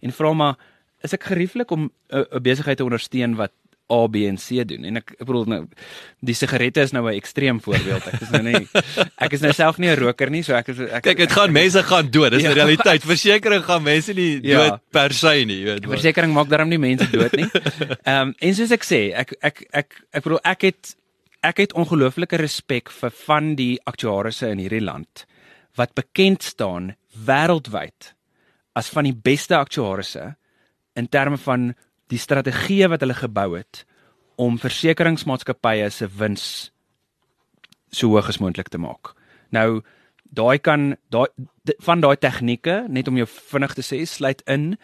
en 0.00 0.12
vra 0.12 0.32
maar 0.32 0.56
is 1.02 1.12
ek 1.12 1.24
gerieflik 1.24 1.70
om 1.70 1.90
'n 2.10 2.42
besigheid 2.42 2.76
te 2.76 2.84
ondersteun 2.84 3.36
wat 3.36 3.52
A 3.90 4.06
B 4.08 4.26
en 4.28 4.36
C 4.36 4.64
doen. 4.68 4.84
En 4.84 5.00
ek 5.00 5.14
ek 5.16 5.24
bedoel 5.24 5.46
nou 5.48 5.60
die 6.20 6.34
sigarette 6.36 6.82
is 6.84 6.92
nou 6.92 7.04
'n 7.08 7.16
ekstreem 7.16 7.60
voorbeeld. 7.60 8.06
Ek 8.06 8.20
is 8.20 8.30
nou 8.30 8.42
nie 8.42 8.68
ek 9.24 9.32
is 9.32 9.40
nou 9.40 9.52
self 9.52 9.78
nie 9.78 9.88
'n 9.88 9.98
roker 9.98 10.30
nie, 10.30 10.42
so 10.42 10.54
ek 10.54 10.68
is 10.68 10.78
ek 10.80 11.02
Kyk, 11.02 11.16
dit 11.16 11.32
gaan 11.32 11.52
mense 11.52 11.82
gaan 11.82 12.10
dood. 12.10 12.32
Dis 12.32 12.42
'n 12.42 12.50
ja. 12.50 12.54
realiteit. 12.54 13.02
Versekering 13.02 13.64
gaan 13.64 13.82
mense 13.82 14.12
nie 14.12 14.40
ja. 14.42 14.58
dood 14.58 14.80
per 14.90 15.12
se 15.12 15.44
nie, 15.44 15.62
jy 15.62 15.74
weet. 15.74 15.86
Versekering 15.86 16.32
maak 16.32 16.48
daarom 16.48 16.68
nie 16.68 16.78
mense 16.78 17.08
dood 17.10 17.32
nie. 17.32 17.48
Ehm 18.04 18.28
um, 18.28 18.34
en 18.38 18.54
soos 18.54 18.70
ek 18.70 18.84
sê, 18.84 19.12
ek 19.14 19.34
ek 19.40 19.66
ek 19.72 19.88
ek 20.12 20.22
bedoel 20.22 20.40
ek 20.44 20.62
het 20.62 20.94
ek 21.42 21.56
het 21.62 21.72
ongelooflike 21.72 22.36
respek 22.36 22.90
vir 22.90 23.10
van 23.24 23.54
die 23.54 23.78
aktuarisse 23.86 24.48
in 24.50 24.58
hierdie 24.58 24.82
land 24.82 25.26
wat 25.78 25.94
bekend 25.94 26.42
staan 26.42 26.96
wêreldwyd 27.14 28.14
as 28.78 28.90
van 28.94 29.06
die 29.06 29.14
beste 29.14 29.56
aktuarisse 29.56 30.34
in 30.98 31.06
terme 31.06 31.38
van 31.38 31.72
die 32.12 32.20
strategie 32.20 32.86
wat 32.88 33.04
hulle 33.04 33.16
gebou 33.16 33.52
het 33.56 33.84
om 34.38 34.58
versekeringsmaatskappye 34.58 35.90
se 35.90 36.08
wins 36.18 36.44
so 37.90 38.12
hoog 38.12 38.28
as 38.28 38.38
moontlik 38.38 38.68
te 38.68 38.78
maak. 38.78 39.14
Nou 39.50 39.82
daai 40.28 40.58
kan 40.58 40.94
daai 41.12 41.28
van 41.84 42.00
daai 42.04 42.16
tegnieke 42.20 42.84
net 42.88 43.08
om 43.08 43.16
jou 43.16 43.26
vinnig 43.28 43.74
te 43.74 43.84
sê 43.84 44.02
sluit 44.06 44.42
in 44.46 44.74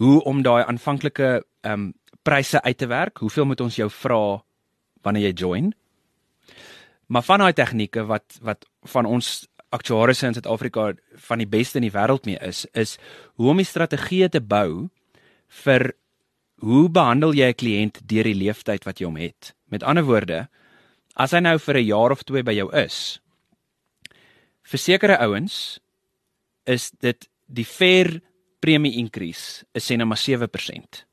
hoe 0.00 0.20
om 0.24 0.42
daai 0.42 0.64
aanvanklike 0.64 1.30
ehm 1.62 1.72
um, 1.72 1.94
pryse 2.26 2.58
uit 2.62 2.78
te 2.78 2.86
werk. 2.90 3.18
Hoeveel 3.22 3.46
moet 3.46 3.60
ons 3.60 3.76
jou 3.76 3.86
vra 3.90 4.42
wanneer 5.06 5.28
jy 5.28 5.34
join? 5.34 5.68
Maar 7.06 7.22
van 7.22 7.44
daai 7.44 7.52
tegnieke 7.52 8.02
wat 8.06 8.38
wat 8.42 8.66
van 8.82 9.06
ons 9.06 9.46
aktuarisse 9.70 10.26
in 10.26 10.34
Suid-Afrika 10.34 10.92
van 11.28 11.38
die 11.38 11.46
beste 11.46 11.78
in 11.78 11.86
die 11.86 11.94
wêreld 11.94 12.26
mee 12.26 12.38
is, 12.42 12.64
is 12.72 12.96
hoe 13.34 13.50
om 13.50 13.62
die 13.62 13.66
strategie 13.66 14.28
te 14.28 14.40
bou 14.40 14.88
vir 15.62 15.92
hoe 16.60 16.88
behandel 16.90 17.32
jy 17.34 17.48
'n 17.48 17.54
kliënt 17.54 18.00
deur 18.06 18.24
die 18.24 18.34
leeftyd 18.34 18.84
wat 18.84 18.98
jy 19.00 19.06
hom 19.06 19.16
het? 19.16 19.54
Met 19.68 19.82
ander 19.82 20.04
woorde, 20.04 20.48
as 21.16 21.30
hy 21.32 21.40
nou 21.40 21.58
vir 21.58 21.76
'n 21.76 21.84
jaar 21.86 22.10
of 22.12 22.22
2 22.24 22.42
by 22.42 22.52
jou 22.52 22.70
is, 22.72 23.20
vir 24.62 24.78
sekere 24.78 25.18
ouens 25.18 25.78
is 26.66 26.90
dit 27.00 27.28
die 27.46 27.64
fair 27.64 28.20
premie 28.60 28.96
increase 28.98 29.64
is 29.74 29.84
sê 29.90 29.96
net 29.96 30.06
maar 30.06 30.18
7%. 30.18 31.04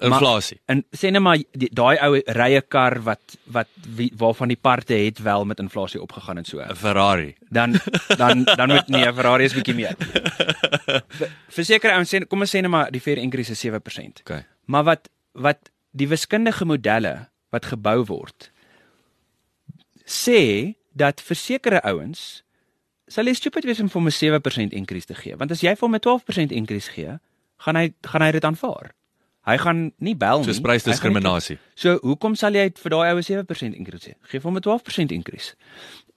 Inflasie. 0.00 0.60
En 0.68 0.84
sê 0.92 1.10
net 1.10 1.22
maar 1.22 1.38
die- 1.52 1.70
daai 1.72 1.96
ou 2.04 2.20
rye 2.26 2.60
kar 2.60 3.00
wat 3.02 3.36
wat 3.46 3.68
wie, 3.96 4.12
waarvan 4.14 4.48
die 4.48 4.56
parte 4.60 4.92
het 4.94 5.18
wel 5.22 5.44
met 5.46 5.58
inflasie 5.58 6.02
opgegaan 6.02 6.38
en 6.38 6.44
so. 6.44 6.58
'n 6.60 6.74
Ferrari. 6.74 7.34
Dan 7.50 7.72
dan 8.16 8.44
dan 8.44 8.68
moet 8.68 8.88
nee, 8.88 9.12
Ferrari 9.14 9.44
is 9.44 9.54
bietjie 9.54 9.74
meer. 9.74 9.96
Ver- 11.08 11.32
Verseker 11.48 11.90
ouens 11.92 12.10
sê 12.14 12.26
kom 12.26 12.40
ons 12.40 12.50
sê 12.54 12.60
net 12.60 12.70
maar 12.70 12.90
die 12.90 13.00
fair 13.00 13.16
increase 13.18 13.52
is 13.52 13.60
7%. 13.64 14.20
Okay. 14.20 14.44
Maar 14.66 14.84
wat 14.84 15.08
wat 15.36 15.70
die 15.96 16.08
wiskundige 16.08 16.64
modelle 16.64 17.28
wat 17.52 17.68
gebou 17.72 18.04
word 18.08 18.50
sê 20.06 20.74
dat 20.96 21.20
vir 21.20 21.36
sekere 21.36 21.80
ouens 21.84 22.42
sal 23.06 23.28
jy 23.28 23.36
stupid 23.38 23.66
wees 23.68 23.80
om 23.82 23.90
vir 23.90 24.00
hom 24.00 24.08
'n 24.08 24.16
7% 24.16 24.72
increase 24.72 25.06
te 25.06 25.14
gee, 25.14 25.36
want 25.36 25.50
as 25.50 25.62
jy 25.62 25.74
vir 25.74 25.86
hom 25.86 25.94
'n 25.94 26.00
12% 26.00 26.52
increase 26.52 26.90
gee, 26.90 27.18
gaan 27.58 27.76
hy 27.76 27.92
gaan 28.02 28.22
hy 28.22 28.30
dit 28.32 28.44
aanvaar. 28.44 28.94
Hy 29.46 29.56
gaan 29.58 29.92
nie 29.98 30.14
bel 30.14 30.38
nie. 30.42 30.46
Soos 30.46 30.60
prysdiskriminasie. 30.60 31.58
So, 31.74 31.98
hoekom 32.02 32.34
sal 32.34 32.52
jy 32.54 32.72
vir 32.74 32.90
daai 32.90 33.12
oue 33.12 33.22
7% 33.22 33.76
increase 33.76 34.04
gee? 34.04 34.16
Geef 34.22 34.42
hom 34.42 34.56
'n 34.56 34.62
12% 34.62 35.12
increase. 35.12 35.54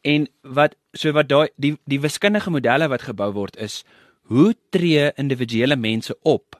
En 0.03 0.27
wat 0.41 0.75
so 0.93 1.11
wat 1.11 1.27
daai 1.27 1.49
die 1.57 1.77
die 1.85 1.99
wiskundige 1.99 2.49
modelle 2.49 2.87
wat 2.87 3.01
gebou 3.01 3.31
word 3.33 3.57
is 3.57 3.83
hoe 4.29 4.55
tree 4.71 5.11
individuele 5.17 5.75
mense 5.75 6.15
op 6.23 6.59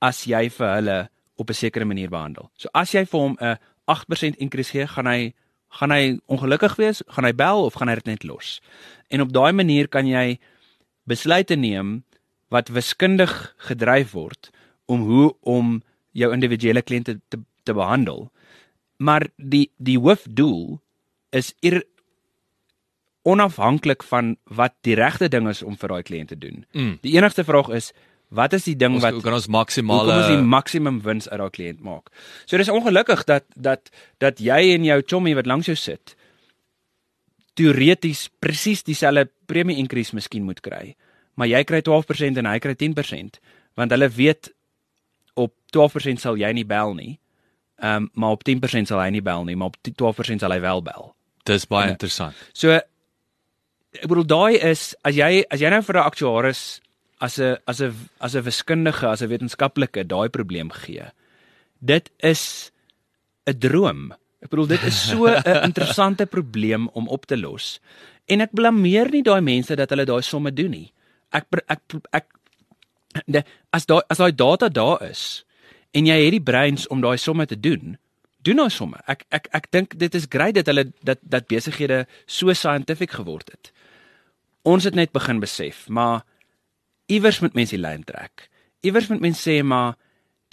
as 0.00 0.24
jy 0.24 0.48
vir 0.50 0.74
hulle 0.74 1.08
op 1.40 1.48
'n 1.48 1.56
sekere 1.56 1.84
manier 1.84 2.10
behandel. 2.10 2.50
So 2.56 2.68
as 2.72 2.92
jy 2.92 3.04
vir 3.06 3.20
hom 3.20 3.36
'n 3.40 3.58
8% 3.84 4.36
increase 4.36 4.70
gee, 4.70 4.86
gaan 4.86 5.06
hy 5.06 5.32
gaan 5.70 5.90
hy 5.90 6.18
ongelukkig 6.26 6.76
wees, 6.76 7.02
gaan 7.06 7.24
hy 7.24 7.32
bel 7.32 7.64
of 7.64 7.74
gaan 7.78 7.88
hy 7.88 7.94
dit 7.94 8.06
net 8.06 8.24
los. 8.24 8.60
En 9.08 9.20
op 9.20 9.32
daai 9.32 9.52
manier 9.52 9.88
kan 9.88 10.06
jy 10.06 10.38
besluite 11.06 11.54
neem 11.54 12.04
wat 12.48 12.68
wiskundig 12.68 13.54
gedryf 13.56 14.10
word 14.12 14.50
om 14.86 15.06
hoe 15.06 15.34
om 15.40 15.82
jou 16.12 16.32
individuele 16.32 16.82
kliënte 16.82 17.20
te 17.28 17.38
te 17.62 17.74
behandel. 17.74 18.30
Maar 18.96 19.28
die 19.36 19.70
die 19.76 19.98
hoofdoel 19.98 20.80
is 21.30 21.54
ir 21.60 21.84
onafhanklik 23.22 24.02
van 24.02 24.36
wat 24.44 24.74
die 24.80 24.94
regte 24.94 25.28
ding 25.28 25.48
is 25.48 25.62
om 25.62 25.76
vir 25.76 25.88
daai 25.88 26.02
kliënt 26.02 26.28
te 26.32 26.38
doen. 26.38 26.64
Mm. 26.72 26.98
Die 27.04 27.14
enigste 27.16 27.44
vraag 27.44 27.68
is 27.68 27.92
wat 28.30 28.52
is 28.52 28.64
die 28.64 28.76
ding 28.78 28.94
Ons 28.94 29.02
wat 29.02 29.12
hoe 29.16 29.22
kan 29.24 29.34
ons 29.34 29.46
Hoe 29.46 29.54
kom 29.58 29.66
ons 30.14 30.26
die 30.30 30.36
maksimale 30.38 30.46
maksimum 30.54 31.00
wins 31.02 31.28
uit 31.28 31.38
daai 31.38 31.50
kliënt 31.50 31.80
maak? 31.82 32.10
So 32.46 32.56
dis 32.60 32.68
ongelukkig 32.70 33.24
dat 33.26 33.44
dat 33.56 33.90
dat 34.18 34.38
jy 34.38 34.74
en 34.74 34.84
jou 34.84 35.02
chommy 35.02 35.34
wat 35.34 35.46
langs 35.50 35.66
jou 35.66 35.76
sit 35.76 36.14
teoreties 37.58 38.28
presies 38.40 38.82
dieselfde 38.86 39.28
premie 39.50 39.76
increase 39.76 40.14
miskien 40.16 40.44
moet 40.46 40.60
kry, 40.64 40.94
maar 41.36 41.50
jy 41.50 41.62
kry 41.68 41.80
12% 41.84 42.38
en 42.40 42.46
hy 42.46 42.58
kry 42.62 42.74
10% 42.78 43.40
want 43.78 43.92
hulle 43.94 44.08
weet 44.12 44.50
op 45.38 45.52
12% 45.74 46.20
sal 46.20 46.36
jy 46.36 46.50
nie 46.52 46.66
bel 46.66 46.94
nie. 46.94 47.18
Ehm 47.80 48.04
um, 48.04 48.10
maar 48.14 48.36
op 48.36 48.42
10% 48.46 48.90
sal 48.90 49.00
hy 49.00 49.10
nie 49.14 49.22
bel 49.24 49.44
nie, 49.44 49.56
maar 49.56 49.72
op 49.72 49.76
12% 49.88 50.42
sal 50.42 50.52
hy 50.52 50.60
wel 50.60 50.82
bel. 50.84 51.14
Dis 51.48 51.66
baie 51.66 51.86
Ja. 51.86 51.94
interessant. 51.94 52.34
So 52.52 52.70
ek 52.70 54.06
bedoel 54.06 54.26
daai 54.26 54.58
is 54.70 54.94
as 55.02 55.16
jy 55.16 55.44
as 55.50 55.60
jy 55.60 55.70
nou 55.70 55.82
vir 55.82 55.96
'n 55.96 56.04
aktuaris 56.06 56.80
as 57.20 57.38
'n 57.38 57.56
as 57.66 57.80
'n 57.80 57.92
as 58.18 58.34
'n 58.34 58.42
wiskundige, 58.42 59.06
as 59.06 59.22
'n 59.22 59.28
wetenskaplike 59.28 60.06
daai 60.06 60.28
probleem 60.28 60.70
gee. 60.72 61.12
Dit 61.78 62.10
is 62.18 62.72
'n 63.46 63.58
droom. 63.58 64.12
Ek 64.40 64.48
bedoel 64.48 64.66
dit 64.66 64.82
is 64.82 65.08
so 65.08 65.26
'n 65.28 65.64
interessante 65.64 66.26
probleem 66.26 66.88
om 66.88 67.08
op 67.08 67.26
te 67.26 67.36
los. 67.36 67.80
En 68.26 68.40
ek 68.40 68.52
blameer 68.52 69.10
nie 69.10 69.22
daai 69.22 69.40
mense 69.40 69.76
dat 69.76 69.90
hulle 69.90 70.04
daai 70.04 70.22
somme 70.22 70.52
doen 70.52 70.70
nie. 70.70 70.92
Ek 71.30 71.44
ek 71.66 71.80
ek 72.12 72.26
de, 73.26 73.42
as 73.70 73.86
daai 73.86 74.02
as 74.08 74.18
daai 74.18 74.32
data 74.32 74.68
daar 74.68 75.02
is 75.02 75.44
en 75.90 76.06
jy 76.06 76.24
het 76.24 76.36
die 76.38 76.42
breins 76.42 76.86
om 76.88 77.00
daai 77.02 77.18
somme 77.18 77.46
te 77.46 77.58
doen, 77.58 77.98
doen 78.46 78.56
daai 78.56 78.70
somme. 78.70 79.00
Ek 79.06 79.26
ek 79.30 79.48
ek 79.52 79.70
dink 79.70 79.98
dit 79.98 80.14
is 80.14 80.28
grait 80.30 80.54
dat 80.54 80.66
hulle 80.66 80.92
dat 81.02 81.18
dat 81.22 81.48
besighede 81.50 82.06
so 82.26 82.52
scientific 82.52 83.10
geword 83.10 83.50
het. 83.50 83.72
Ons 84.62 84.84
het 84.84 84.94
net 84.94 85.12
begin 85.12 85.40
besef, 85.40 85.88
maar 85.88 86.22
iewers 87.10 87.40
moet 87.42 87.56
mense 87.58 87.74
die 87.76 87.82
lyn 87.82 88.04
trek. 88.06 88.48
Iewers 88.86 89.10
moet 89.10 89.20
mense 89.20 89.42
sê 89.42 89.60
maar 89.66 89.96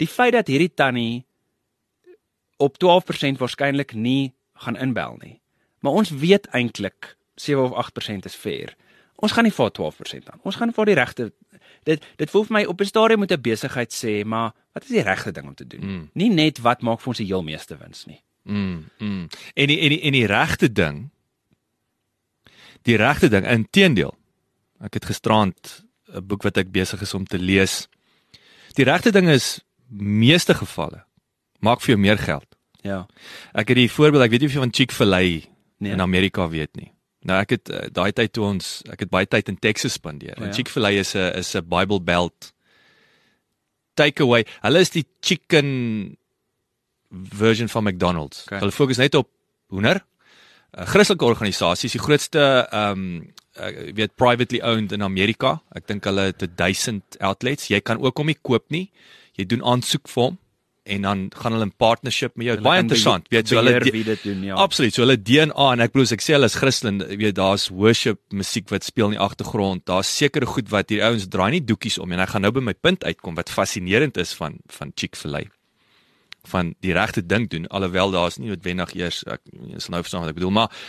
die 0.02 0.10
feit 0.10 0.34
dat 0.36 0.50
hierdie 0.50 0.72
tannie 0.74 1.24
op 2.58 2.76
12% 2.82 3.38
waarskynlik 3.38 3.94
nie 3.94 4.34
gaan 4.64 4.76
inbel 4.76 5.16
nie. 5.22 5.38
Maar 5.80 6.00
ons 6.02 6.10
weet 6.10 6.48
eintlik 6.56 7.14
7 7.38 7.62
of 7.62 7.76
8% 7.90 8.26
is 8.26 8.34
fair. 8.34 8.74
Ons 9.22 9.34
gaan 9.34 9.46
nie 9.46 9.54
vir 9.54 9.68
haar 9.68 9.74
12% 9.74 10.30
aan. 10.32 10.40
Ons 10.46 10.58
gaan 10.58 10.74
vir 10.74 10.90
die 10.90 10.98
regte 10.98 11.32
dit 11.86 12.04
dit 12.20 12.30
voel 12.30 12.44
vir 12.48 12.54
my 12.58 12.64
op 12.70 12.80
'n 12.80 12.90
stadium 12.90 13.18
moet 13.18 13.32
'n 13.32 13.40
besigheid 13.40 13.92
sê, 13.92 14.24
maar 14.24 14.52
wat 14.72 14.82
is 14.82 14.90
die 14.90 15.02
regte 15.02 15.32
ding 15.32 15.46
om 15.46 15.54
te 15.54 15.66
doen? 15.66 15.80
Mm. 15.80 16.10
Nie 16.12 16.28
net 16.30 16.58
wat 16.58 16.82
maak 16.82 17.00
vir 17.00 17.08
ons 17.08 17.18
die 17.18 17.26
heel 17.26 17.42
meeste 17.42 17.76
wins 17.76 18.06
nie. 18.06 18.22
Mm, 18.42 18.90
mm. 18.98 19.28
En 19.54 19.66
die 19.66 19.80
en 19.80 19.88
die 19.88 20.00
en 20.00 20.12
die 20.12 20.26
regte 20.26 20.72
ding 20.72 21.10
die 22.82 22.96
regte 22.96 23.28
ding 23.28 23.46
inteendeel. 23.46 24.14
Ek 24.80 24.94
het 24.94 25.04
gisterand 25.04 25.84
'n 26.14 26.26
boek 26.26 26.42
wat 26.42 26.56
ek 26.56 26.70
besig 26.72 27.00
is 27.02 27.14
om 27.14 27.24
te 27.26 27.38
lees. 27.38 27.88
Die 28.74 28.84
regte 28.84 29.10
ding 29.12 29.28
is 29.28 29.60
meeste 29.90 30.54
gevalle 30.54 31.04
maak 31.60 31.80
vir 31.80 31.94
jou 31.94 31.98
meer 31.98 32.18
geld. 32.18 32.46
Ja. 32.82 33.06
Ek 33.54 33.68
het 33.68 33.76
die 33.76 33.90
voorbeeld, 33.90 34.22
ek 34.24 34.30
weet 34.30 34.40
nie 34.40 34.48
of 34.48 34.54
jy 34.54 34.60
van 34.60 34.72
Chick-fil-A 34.72 35.18
Nee. 35.80 35.92
in 35.92 36.00
Amerika 36.00 36.48
weet 36.48 36.74
nie. 36.76 36.92
Nou 37.22 37.40
ek 37.40 37.50
het 37.50 37.68
uh, 37.70 37.86
daai 37.92 38.12
tyd 38.12 38.32
toe 38.32 38.44
ons 38.44 38.82
ek 38.90 39.00
het 39.00 39.10
baie 39.10 39.26
tyd 39.26 39.48
in 39.48 39.58
Texas 39.58 39.92
spandeer. 39.92 40.34
O, 40.38 40.42
En 40.42 40.46
ja. 40.48 40.52
Chick-fil-A 40.52 40.88
is 40.90 41.14
'n 41.14 41.38
is 41.38 41.54
'n 41.54 41.68
Bible 41.68 42.00
Belt 42.00 42.52
takeaway. 43.94 44.44
Hulle 44.62 44.80
is 44.80 44.90
die 44.90 45.04
chicken 45.20 46.16
version 47.10 47.68
van 47.68 47.84
McDonald's. 47.84 48.42
Okay. 48.46 48.58
Hulle 48.58 48.72
fokus 48.72 48.96
net 48.96 49.14
op 49.14 49.28
hoender. 49.68 50.04
'n 50.76 50.84
Christelike 50.86 51.24
organisasie, 51.24 51.86
is 51.86 51.92
die 51.92 52.00
grootste 52.04 52.68
ehm 52.70 52.90
um, 52.92 53.32
uh, 53.60 53.92
weet 53.96 54.16
privately 54.16 54.60
owned 54.64 54.92
in 54.92 55.02
Amerika. 55.02 55.58
Ek 55.76 55.86
dink 55.90 56.06
hulle 56.08 56.30
het 56.30 56.44
1000 56.56 57.18
outlets. 57.20 57.70
Jy 57.72 57.80
kan 57.80 58.02
ook 58.02 58.18
hom 58.18 58.30
nie 58.30 58.38
koop 58.42 58.68
nie. 58.74 58.88
Jy 59.38 59.46
doen 59.52 59.64
aansoek 59.64 60.08
vir 60.10 60.24
hom 60.28 60.38
en 60.88 61.04
dan 61.04 61.26
gaan 61.36 61.52
hulle 61.52 61.66
in 61.68 61.72
partnership 61.76 62.32
met 62.40 62.46
jou. 62.46 62.54
Hulle 62.56 62.64
Baie 62.64 62.80
interessant. 62.80 63.26
Weet 63.28 63.50
jy 63.50 63.58
hulle 63.58 63.74
wie 63.84 64.04
dit 64.06 64.22
doen, 64.24 64.46
ja. 64.46 64.56
Absoluut. 64.56 64.94
So 64.96 65.04
hulle 65.04 65.18
DNA 65.20 65.66
en 65.74 65.84
ek 65.84 65.92
bedoel 65.92 66.08
as 66.08 66.14
ek 66.16 66.24
sê 66.24 66.34
hulle 66.38 66.48
is 66.48 66.56
Christen, 66.56 67.02
jy 67.04 67.18
weet 67.26 67.36
daar's 67.36 67.68
worship 67.68 68.22
musiek 68.32 68.72
wat 68.72 68.88
speel 68.88 69.12
in 69.12 69.18
die 69.18 69.20
agtergrond. 69.20 69.84
Daar's 69.90 70.08
sekere 70.08 70.48
goed 70.48 70.72
wat 70.72 70.88
hierdie 70.88 71.04
ouens 71.04 71.28
draai 71.28 71.58
nie 71.58 71.62
doekies 71.64 72.00
om 72.00 72.16
en 72.16 72.24
ek 72.24 72.32
gaan 72.32 72.46
nou 72.48 72.54
by 72.56 72.64
my 72.70 72.76
punt 72.78 73.04
uitkom 73.04 73.36
wat 73.36 73.52
fascinerend 73.52 74.16
is 74.16 74.32
van 74.40 74.56
van 74.72 74.96
Chick-fil-A 74.96 75.44
van 76.48 76.74
die 76.84 76.94
regte 76.96 77.26
ding 77.26 77.48
doen 77.50 77.66
alhoewel 77.66 78.10
daar's 78.14 78.38
nie 78.38 78.50
noodwendig 78.52 78.94
eers 78.96 79.22
ek 79.28 79.42
is 79.76 79.88
nou 79.92 80.00
verstaan 80.00 80.24
wat 80.24 80.32
ek 80.32 80.38
bedoel 80.38 80.54
maar 80.60 80.84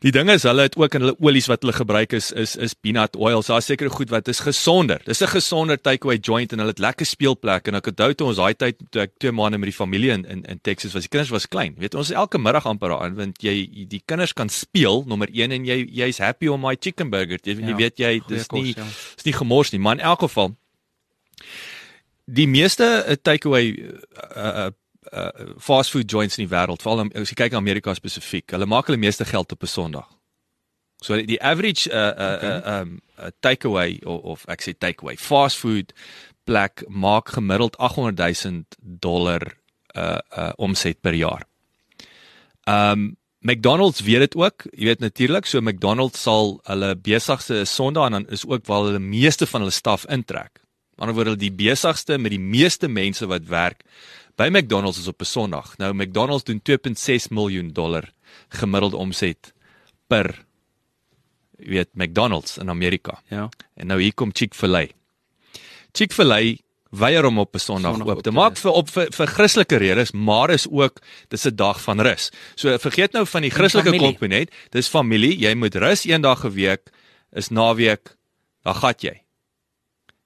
die 0.00 0.12
ding 0.14 0.30
is 0.32 0.46
hulle 0.48 0.64
het 0.64 0.76
ook 0.80 0.94
in 0.96 1.04
hulle 1.04 1.16
olies 1.20 1.48
wat 1.50 1.60
hulle 1.64 1.74
gebruik 1.76 2.14
is 2.16 2.30
is 2.32 2.56
is 2.56 2.74
peanut 2.74 3.16
oil. 3.16 3.42
So 3.42 3.52
daar's 3.52 3.66
sekere 3.68 3.90
goed 3.92 4.10
wat 4.10 4.28
is 4.32 4.40
gesonder. 4.40 5.00
Dis 5.04 5.20
'n 5.22 5.28
gesonder 5.28 5.76
takeaway 5.80 6.16
joint 6.16 6.52
en 6.52 6.58
hulle 6.58 6.70
het 6.70 6.78
lekker 6.78 7.06
speelplek. 7.06 7.68
En 7.68 7.74
ek 7.74 7.86
onthou 7.86 8.14
toe 8.14 8.26
ons 8.26 8.36
daai 8.36 8.54
tyd 8.54 8.76
toe 8.90 9.02
ek 9.02 9.12
twee 9.18 9.32
maande 9.32 9.58
met 9.58 9.68
die 9.68 9.76
familie 9.76 10.10
in 10.10 10.24
in, 10.24 10.44
in 10.44 10.58
Texas 10.62 10.92
was 10.92 11.02
die 11.02 11.08
kinders 11.08 11.30
was 11.30 11.46
klein. 11.48 11.74
Weet 11.78 11.94
ons 11.94 12.10
elke 12.10 12.38
middag 12.38 12.66
amper 12.66 12.88
daar 12.88 13.14
want 13.14 13.42
jy 13.42 13.86
die 13.88 14.02
kinders 14.06 14.32
kan 14.32 14.48
speel 14.48 15.04
nommer 15.06 15.28
1 15.32 15.52
en 15.52 15.64
jy 15.64 15.86
jy's 15.90 16.18
happy 16.18 16.48
om 16.48 16.60
my 16.60 16.76
chicken 16.80 17.10
burger 17.10 17.38
jy, 17.42 17.54
jy 17.54 17.68
Ja, 17.68 17.76
weet 17.76 17.98
jy 17.98 18.20
dis 18.26 18.46
kos, 18.46 18.60
nie 18.60 18.74
ja. 18.76 18.84
is 19.16 19.24
nie 19.24 19.32
gemors 19.34 19.70
nie. 19.72 19.80
Maar 19.80 19.98
in 19.98 20.04
elk 20.04 20.20
geval 20.20 20.56
die 22.24 22.46
meeste 22.46 23.04
uh, 23.06 23.14
takeaway 23.22 23.74
uh, 24.36 24.66
uh, 24.66 24.70
uh, 25.12 25.30
fast 25.58 25.90
food 25.90 26.10
joints 26.10 26.38
in 26.38 26.46
die 26.46 26.54
wêreld, 26.54 26.82
veral 26.82 27.08
as 27.14 27.32
jy 27.32 27.36
kyk 27.36 27.52
na 27.52 27.62
Amerika 27.62 27.94
spesifiek, 27.94 28.50
hulle 28.54 28.68
maak 28.68 28.90
hulle 28.90 29.00
meeste 29.00 29.24
geld 29.24 29.52
op 29.52 29.62
'n 29.62 29.66
Sondag. 29.66 30.08
So 31.02 31.16
die, 31.16 31.40
average 31.42 31.88
uh, 31.88 31.96
uh, 31.96 32.34
Okay. 32.36 32.56
uh, 32.58 32.80
um, 32.80 33.00
uh, 33.18 33.30
takeaway 33.40 34.00
of, 34.04 34.20
of 34.22 34.44
ek 34.48 34.60
sê 34.62 34.74
takeaway 34.76 35.16
fast 35.16 35.56
food 35.56 35.94
plek 36.44 36.84
maak 36.88 37.32
gemiddeld 37.36 37.76
800 37.78 38.18
000 38.44 38.64
dollar 39.00 39.56
uh 39.94 40.20
uh 40.36 40.52
omset 40.56 41.00
per 41.00 41.14
jaar. 41.14 41.46
Um 42.68 43.16
McDonald's 43.40 44.02
weet 44.04 44.20
dit 44.20 44.34
ook, 44.36 44.66
jy 44.76 44.84
weet 44.84 45.00
natuurlik, 45.00 45.46
so 45.48 45.60
McDonald's 45.60 46.20
sal 46.20 46.58
hulle 46.68 46.92
besigste 46.96 47.64
Sondag 47.64 48.10
en 48.10 48.12
dan 48.12 48.26
is 48.28 48.44
ook 48.44 48.66
waar 48.68 48.84
hulle 48.84 49.00
meeste 49.00 49.46
van 49.46 49.64
hulle 49.64 49.72
staf 49.72 50.04
intrek. 50.12 50.60
Aan 51.00 51.08
die 51.08 51.08
ander 51.08 51.16
woorde 51.16 51.36
die 51.40 51.52
besigste 51.52 52.18
met 52.18 52.34
die 52.34 52.42
meeste 52.42 52.88
mense 52.88 53.26
wat 53.26 53.48
werk 53.48 53.80
by 54.40 54.48
McDonald's 54.48 54.98
is 54.98 55.08
op 55.10 55.20
'n 55.20 55.24
Sondag. 55.28 55.76
Nou 55.76 55.92
McDonald's 55.94 56.44
doen 56.44 56.60
2.6 56.62 57.28
miljoen 57.28 57.72
dollar 57.72 58.12
gemiddelde 58.48 58.96
omset 58.96 59.52
per 60.06 60.44
jy 61.58 61.68
weet 61.68 61.88
McDonald's 61.94 62.56
in 62.56 62.70
Amerika. 62.70 63.20
Ja. 63.28 63.48
En 63.74 63.86
nou 63.86 64.00
hier 64.00 64.14
kom 64.14 64.30
Chick-fil-A. 64.32 64.86
Chick-fil-A 65.92 66.56
weier 66.90 67.24
om 67.24 67.38
op 67.38 67.54
'n 67.54 67.58
Sondag 67.58 68.00
oop 68.00 68.16
te 68.16 68.22
te 68.22 68.30
maak 68.30 68.56
vir 68.56 68.70
op 68.70 68.88
vir, 68.88 69.12
vir 69.12 69.26
Christelike 69.26 69.76
redes, 69.76 70.12
maar 70.12 70.50
is 70.50 70.66
ook 70.68 71.00
dis 71.28 71.44
'n 71.44 71.54
dag 71.54 71.80
van 71.80 72.00
rus. 72.00 72.30
So 72.54 72.78
vergeet 72.78 73.12
nou 73.12 73.26
van 73.26 73.42
die 73.42 73.50
Christelike 73.50 73.96
komponent, 73.96 74.50
dis 74.70 74.88
familie, 74.88 75.38
jy 75.38 75.54
moet 75.54 75.74
rus 75.74 76.04
een 76.04 76.20
dag 76.20 76.44
'n 76.44 76.52
week, 76.52 76.90
is 77.32 77.48
naweek, 77.48 78.16
dan 78.62 78.74
gat 78.74 79.02
jy 79.02 79.22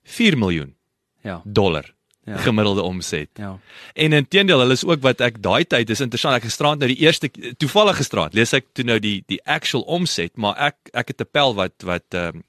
4 0.04 0.38
miljoen 0.38 0.74
Ja. 1.22 1.42
dollar 1.44 1.94
Ja. 2.24 2.36
gemiddelde 2.40 2.82
omset. 2.82 3.28
Ja. 3.36 3.58
En 3.92 4.12
intedeel, 4.12 4.58
hulle 4.58 4.72
is 4.72 4.84
ook 4.84 5.02
wat 5.02 5.20
ek 5.20 5.42
daai 5.42 5.64
tyd 5.64 5.90
is 5.90 6.00
interessant. 6.00 6.34
Ek 6.36 6.42
gisterand 6.48 6.80
nou 6.80 6.88
die 6.88 7.02
eerste 7.04 7.28
toevallig 7.60 7.96
gisterand 7.96 8.34
lees 8.34 8.52
ek 8.56 8.64
toe 8.72 8.84
nou 8.84 8.98
die 8.98 9.22
die 9.28 9.40
actual 9.44 9.82
omset, 9.82 10.36
maar 10.36 10.56
ek 10.56 10.76
ek 10.94 11.08
het 11.08 11.20
'n 11.20 11.28
pel 11.32 11.54
wat 11.54 11.82
wat 11.84 12.04
ehm 12.14 12.36
um, 12.36 12.42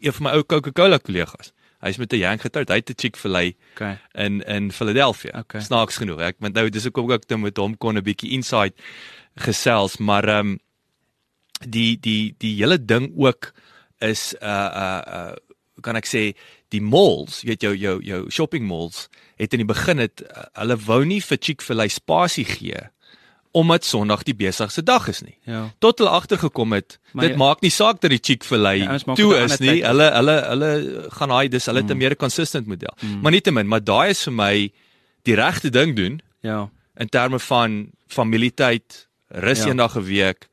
een 0.00 0.12
van 0.12 0.22
my 0.22 0.30
ou 0.36 0.42
Coca-Cola 0.42 0.98
kollegas. 0.98 1.52
Hy's 1.80 1.96
met 1.96 2.12
'n 2.12 2.16
Yank 2.18 2.40
getroud. 2.40 2.68
Hy 2.68 2.74
het 2.82 2.90
'n 2.90 2.98
Chick-fil-A 2.98 3.52
Okay. 3.74 3.98
in 4.14 4.42
in 4.42 4.72
Philadelphia. 4.72 5.38
Okay. 5.38 5.60
Snaaks 5.60 5.96
genoeg. 5.96 6.20
Ek 6.20 6.36
want 6.40 6.54
nou 6.54 6.68
dis 6.68 6.86
ek 6.86 6.98
ook 6.98 7.12
ek 7.12 7.38
met 7.38 7.56
hom 7.56 7.76
kon 7.76 7.96
'n 7.96 8.02
bietjie 8.02 8.30
insight 8.32 8.74
gesels, 9.36 9.96
maar 9.98 10.24
ehm 10.28 10.38
um, 10.38 10.58
die 11.68 11.96
die 12.00 12.34
die 12.38 12.56
hele 12.56 12.84
ding 12.84 13.12
ook 13.16 13.52
is 14.00 14.34
uh 14.42 14.70
uh 14.74 15.02
uh 15.06 15.32
kan 15.82 15.96
ek 15.96 16.06
sê 16.06 16.34
die 16.70 16.80
malls, 16.80 17.40
jy 17.42 17.48
weet 17.48 17.62
jou 17.62 17.74
jou 17.76 18.00
jou 18.02 18.30
shopping 18.30 18.66
malls 18.66 19.08
het 19.36 19.52
in 19.52 19.58
die 19.58 19.66
begin 19.74 19.98
het 19.98 20.22
uh, 20.22 20.44
hulle 20.60 20.76
wou 20.76 21.04
nie 21.04 21.20
vir 21.20 21.38
Chick-fil-A 21.38 21.88
spasie 21.88 22.44
gee 22.44 22.80
omdat 23.54 23.84
Sondag 23.84 24.22
die 24.26 24.34
besigste 24.34 24.82
dag 24.82 25.08
is 25.08 25.20
nie. 25.22 25.36
Ja. 25.46 25.70
Tot 25.78 25.98
hulle 25.98 26.10
agtergekom 26.10 26.72
het, 26.72 26.98
Maar 27.12 27.22
dit 27.28 27.30
jy- 27.32 27.38
maak 27.38 27.60
nie 27.62 27.70
saak 27.70 28.00
dat 28.00 28.10
die 28.10 28.18
Chick-fil-A 28.18 28.72
Ja, 28.72 28.98
toe 29.14 29.36
is 29.44 29.58
nie. 29.60 29.82
Hulle 29.84 30.10
hulle 30.10 30.34
hulle 30.48 30.70
gaan 31.12 31.28
daai 31.28 31.48
dis 31.48 31.66
hulle 31.66 31.80
het 31.82 31.90
'n 31.90 31.96
meer 31.96 32.16
consistent 32.16 32.66
model. 32.66 32.94
Maar 33.22 33.32
nietemin, 33.32 33.68
maar 33.68 33.80
daai 33.84 34.10
is 34.10 34.24
vir 34.24 34.32
my 34.32 34.72
die 35.22 35.34
regte 35.34 35.70
ding 35.70 35.94
doen 35.96 36.20
Ja. 36.42 36.68
in 36.98 37.08
terme 37.08 37.38
van 37.38 37.90
familietyd, 38.08 39.06
rus 39.28 39.58
Ja. 39.62 39.68
eendag 39.68 39.96
'n 39.96 40.02
week 40.04 40.48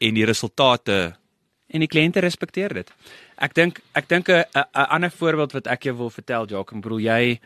en 0.00 0.14
die 0.14 0.24
resultate 0.24 1.16
En 1.72 1.80
die 1.80 1.88
kliënte 1.88 2.20
respekteer 2.20 2.74
dit. 2.74 2.90
Ek 3.42 3.54
dink 3.58 3.80
ek 3.98 4.08
dink 4.08 4.28
'n 4.30 4.44
ander 4.72 5.10
voorbeeld 5.10 5.52
wat 5.52 5.66
ek 5.66 5.84
jou 5.84 5.96
wil 5.96 6.10
vertel, 6.10 6.46
Jacques, 6.46 6.76
ek 6.76 6.82
bedoel 6.82 7.00
jy 7.00 7.40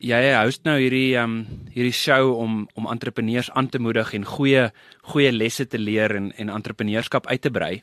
jy 0.00 0.20
host 0.44 0.64
nou 0.64 0.78
hierdie 0.78 1.16
um 1.20 1.46
hierdie 1.72 1.92
show 1.92 2.36
om 2.40 2.68
om 2.74 2.88
entrepreneurs 2.88 3.50
aan 3.50 3.68
te 3.68 3.78
moedig 3.78 4.14
en 4.14 4.24
goeie 4.24 4.70
goeie 5.12 5.32
lesse 5.32 5.66
te 5.66 5.78
leer 5.78 6.16
en 6.16 6.32
en 6.32 6.48
entrepreneurskap 6.48 7.26
uit 7.26 7.40
te 7.40 7.50
brei. 7.50 7.82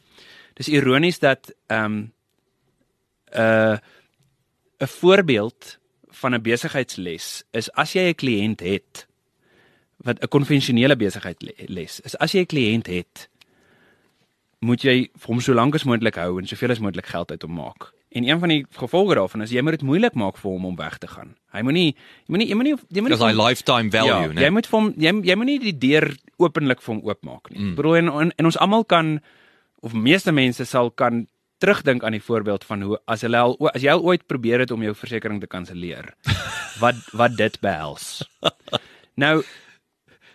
Dis 0.55 0.69
ironies 0.69 1.19
dat 1.19 1.51
um 1.69 2.13
'n 3.33 3.39
uh, 3.39 3.77
'n 4.81 4.87
voorbeeld 4.87 5.79
van 6.09 6.33
'n 6.35 6.41
besigheidsles 6.41 7.43
is 7.51 7.71
as 7.73 7.93
jy 7.93 8.09
'n 8.09 8.15
kliënt 8.15 8.61
het 8.61 9.07
wat 10.05 10.21
'n 10.21 10.27
konvensionele 10.27 10.95
besigheidsles 10.95 11.99
is 11.99 12.15
as 12.17 12.31
jy 12.31 12.41
'n 12.41 12.53
kliënt 12.53 12.87
het 12.87 13.31
moet 14.62 14.84
jy 14.86 14.95
vir 15.17 15.28
hom 15.34 15.41
so 15.41 15.56
lank 15.58 15.76
as 15.76 15.86
moontlik 15.89 16.19
hou 16.21 16.38
en 16.39 16.47
soveel 16.50 16.71
as 16.76 16.80
moontlik 16.84 17.08
geld 17.10 17.32
uit 17.34 17.41
hom 17.47 17.56
maak. 17.58 17.89
En 18.12 18.26
een 18.28 18.39
van 18.39 18.52
die 18.52 18.65
gevolge 18.76 19.15
daarvan 19.15 19.41
is 19.45 19.54
jy 19.56 19.62
moet 19.63 19.78
dit 19.80 19.86
moeilik 19.88 20.15
maak 20.19 20.38
vir 20.38 20.52
hom 20.52 20.65
om 20.67 20.76
weg 20.78 20.97
te 21.00 21.08
gaan. 21.08 21.32
Hy 21.56 21.62
moenie 21.65 21.86
jy 21.95 22.34
moenie 22.36 22.47
jy 22.52 22.58
moenie 22.60 22.74
jy 22.76 23.02
moenie 23.02 23.15
dis 23.15 23.24
vir 23.24 23.32
hom- 23.32 23.41
lifetime 23.41 23.91
value, 23.93 24.28
ja, 24.28 24.34
né? 24.36 24.41
Jy 24.45 24.50
moet 24.52 24.67
vir 24.67 24.78
hom 24.80 24.89
jy, 24.97 25.13
jy 25.32 25.36
moenie 25.39 25.60
die 25.63 25.74
deur 25.86 26.08
openlik 26.38 26.82
vir 26.84 26.93
hom 26.95 27.02
oopmaak 27.08 27.50
nie. 27.54 27.60
Mm. 27.60 27.76
Bro 27.80 27.93
en, 28.02 28.12
en 28.26 28.34
en 28.38 28.45
ons 28.52 28.58
almal 28.58 28.84
kan 28.86 29.19
of 29.82 29.93
meeste 29.93 30.32
mense 30.32 30.65
sal 30.69 30.91
kan 30.91 31.26
terugdink 31.62 32.04
aan 32.04 32.13
die 32.17 32.21
voorbeeld 32.26 32.63
van 32.65 32.82
hoe 32.82 33.00
as 33.08 33.21
hulle 33.26 33.38
al 33.38 33.58
as 33.74 33.82
jy 33.82 33.89
al 33.93 34.04
ooit 34.04 34.28
probeer 34.28 34.60
het 34.65 34.71
om 34.71 34.84
jou 34.84 34.93
versekerings 34.97 35.41
te 35.41 35.47
kanselleer. 35.50 36.13
wat 36.84 36.95
wat 37.17 37.38
dit 37.38 37.58
behels. 37.62 38.21
Nou 39.15 39.41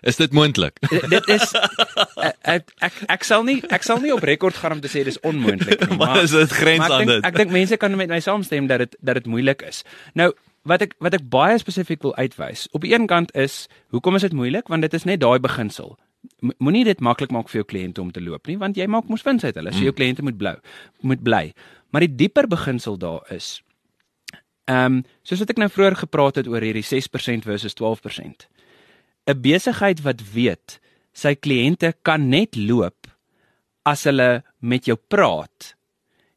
Is 0.06 0.16
dit 0.20 0.32
moontlik? 0.36 0.78
dit 1.14 1.28
is 1.34 1.44
ek, 1.56 2.36
ek 2.54 2.72
ek 2.88 2.98
ek 3.16 3.24
sal 3.26 3.42
nie 3.46 3.58
ek 3.74 3.82
sal 3.86 3.98
nie 4.02 4.12
op 4.14 4.22
rekord 4.26 4.54
gaan 4.56 4.76
om 4.78 4.80
te 4.84 4.90
sê 4.92 5.02
dis 5.06 5.18
onmoontlik 5.26 5.82
nie 5.88 5.98
Maar 6.02 6.22
is 6.22 6.34
dit 6.36 6.52
grens 6.54 6.78
maar 6.84 6.92
aan 7.00 7.04
dink- 7.06 7.14
dit? 7.16 7.26
Ek 7.30 7.38
dink 7.42 7.54
mense 7.56 7.76
kan 7.82 7.96
met 7.98 8.12
my 8.12 8.20
saamstem 8.22 8.68
dat 8.70 8.84
dit 8.84 8.96
dat 9.00 9.18
dit 9.20 9.26
moeilik 9.26 9.62
is. 9.66 9.82
Nou 10.14 10.30
wat 10.66 10.82
ek 10.86 10.94
wat 11.02 11.14
ek 11.18 11.26
baie 11.30 11.58
spesifiek 11.62 12.02
wil 12.02 12.14
uitwys. 12.18 12.66
Op 12.74 12.82
die 12.86 12.94
een 12.94 13.06
kant 13.10 13.30
is 13.38 13.66
hoekom 13.94 14.16
is 14.18 14.24
dit 14.26 14.32
moeilik? 14.34 14.68
Want 14.72 14.82
dit 14.86 14.94
is 14.98 15.04
net 15.06 15.20
daai 15.22 15.38
beginsel. 15.38 15.94
Mo- 16.42 16.56
Moenie 16.58 16.84
dit 16.84 17.00
maklik 17.00 17.30
maak 17.30 17.46
vir 17.52 17.60
jou 17.62 17.66
kliënte 17.70 18.02
om 18.02 18.10
te 18.10 18.22
loop 18.22 18.46
nie, 18.50 18.56
want 18.58 18.74
jy 18.76 18.86
maak 18.90 19.06
mos 19.10 19.22
wins 19.22 19.44
uit 19.46 19.54
hulle. 19.54 19.70
So 19.72 19.86
jou 19.86 19.92
kliënte 19.94 20.24
moet 20.26 20.34
blou, 20.40 20.56
moet 21.06 21.22
bly. 21.22 21.44
Maar 21.94 22.02
die 22.08 22.14
dieper 22.24 22.48
beginsel 22.50 22.98
daar 22.98 23.22
is 23.30 23.60
ehm 24.66 24.96
um, 24.98 25.04
soos 25.22 25.38
wat 25.44 25.50
ek 25.54 25.60
nou 25.62 25.68
vroeër 25.70 25.94
gepraat 26.02 26.40
het 26.40 26.48
oor 26.50 26.64
hierdie 26.66 26.82
6% 26.82 27.46
versus 27.46 27.76
12%. 27.78 28.48
'n 29.26 29.40
Besigheid 29.40 30.02
wat 30.02 30.20
weet 30.32 30.80
sy 31.12 31.34
kliënte 31.34 31.94
kan 32.02 32.28
net 32.28 32.56
loop 32.56 33.06
as 33.84 34.04
hulle 34.04 34.42
met 34.60 34.84
jou 34.86 34.96
praat 34.96 35.76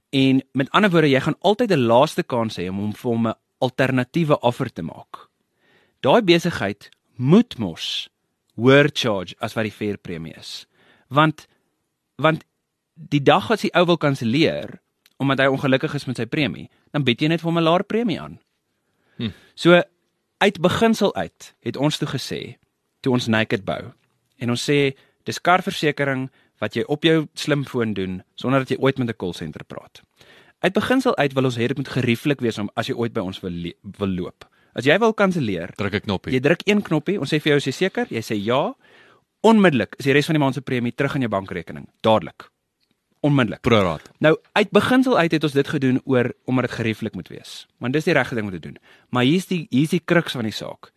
En 0.10 0.44
met 0.52 0.70
ander 0.70 0.90
woorde, 0.90 1.10
jy 1.10 1.20
gaan 1.22 1.38
altyd 1.40 1.72
'n 1.72 1.86
laaste 1.86 2.24
kans 2.24 2.58
hê 2.58 2.70
om 2.70 2.78
hom 2.78 2.94
vir 2.94 3.12
hom 3.12 3.28
'n 3.28 3.36
alternatiewe 3.58 4.40
offer 4.40 4.74
te 4.74 4.82
maak. 4.82 5.30
Daai 6.00 6.22
besigheid 6.22 6.90
moet 7.16 7.58
mos 7.58 8.10
hoër 8.56 8.90
charge 8.94 9.36
as 9.40 9.54
wat 9.54 9.64
die 9.64 9.72
fair 9.72 9.98
premie 9.98 10.34
is. 10.34 10.68
Want 11.08 11.48
want 12.16 12.44
die 12.94 13.24
dag 13.24 13.52
as 13.52 13.62
die 13.62 13.74
ou 13.74 13.86
wil 13.86 13.98
kanselleer 13.98 14.82
omdat 15.18 15.40
hy 15.40 15.46
ongelukkig 15.46 15.94
is 15.94 16.06
met 16.06 16.16
sy 16.16 16.26
premie, 16.26 16.70
dan 16.92 17.04
bied 17.04 17.22
jy 17.22 17.28
net 17.28 17.42
vir 17.42 17.52
hom 17.52 17.58
'n 17.58 17.64
laer 17.64 17.84
premie 17.84 18.22
aan. 18.22 18.40
Hm. 19.18 19.30
So 19.56 19.84
uit 20.38 20.62
beginsel 20.62 21.16
uit 21.16 21.56
het 21.60 21.78
ons 21.78 21.98
toe 21.98 22.08
gesê 22.08 22.58
toe 23.02 23.14
ons 23.14 23.28
naked 23.28 23.66
bou 23.66 23.82
en 24.40 24.50
ons 24.50 24.70
sê 24.70 24.96
dis 25.26 25.40
karversekering 25.40 26.30
wat 26.60 26.76
jy 26.76 26.84
op 26.88 27.04
jou 27.04 27.28
slimfoon 27.34 27.94
doen 27.94 28.22
sonder 28.36 28.60
dat 28.60 28.70
jy 28.70 28.78
ooit 28.80 28.98
met 29.00 29.10
'n 29.10 29.18
call 29.18 29.34
center 29.34 29.64
praat. 29.64 30.02
Uit 30.60 30.74
beginsel 30.74 31.16
uit 31.18 31.34
wil 31.34 31.46
ons 31.46 31.58
hê 31.58 31.68
dit 31.68 31.78
moet 31.78 31.88
gerieflik 31.88 32.42
wees 32.42 32.58
om 32.58 32.70
as 32.76 32.88
jy 32.88 32.94
ooit 32.96 33.14
by 33.14 33.22
ons 33.22 33.40
wil 33.42 33.72
wil 33.98 34.08
loop. 34.10 34.46
As 34.76 34.86
jy 34.86 34.98
wil 35.00 35.14
kanselleer, 35.14 35.72
Druk 35.76 35.94
'n 35.94 36.00
knoppie. 36.02 36.34
jy 36.34 36.40
druk 36.40 36.62
een 36.66 36.82
knoppie, 36.82 37.20
ons 37.20 37.30
sê 37.34 37.40
vir 37.42 37.52
jou 37.52 37.58
is 37.58 37.66
jy 37.66 37.72
seker? 37.72 38.08
Jy 38.10 38.22
sê 38.22 38.36
ja. 38.44 38.74
Onmiddellik 39.42 39.96
is 39.98 40.06
die 40.06 40.14
res 40.14 40.26
van 40.26 40.34
die 40.36 40.40
maand 40.44 40.54
se 40.56 40.62
premie 40.62 40.92
terug 40.92 41.16
in 41.16 41.22
jou 41.22 41.30
bankrekening, 41.30 41.88
dadelik. 42.02 42.50
Onmiddellik. 43.22 43.62
Proraat. 43.62 44.10
Nou 44.20 44.38
uit 44.54 44.72
beginsel 44.72 45.18
uit 45.18 45.32
het 45.32 45.44
ons 45.44 45.54
dit 45.54 45.68
gedoen 45.68 46.02
oor 46.06 46.34
omdat 46.46 46.66
dit 46.70 46.72
gerieflik 46.80 47.16
moet 47.16 47.28
wees. 47.28 47.68
Want 47.78 47.94
dis 47.94 48.04
die 48.04 48.14
regte 48.14 48.36
ding 48.36 48.48
om 48.48 48.52
te 48.52 48.60
doen. 48.60 48.78
Maar 49.10 49.24
hier's 49.24 49.48
die 49.48 49.68
hier's 49.70 49.90
die 49.90 50.00
kruks 50.06 50.32
van 50.32 50.44
die 50.44 50.52
saak. 50.56 50.92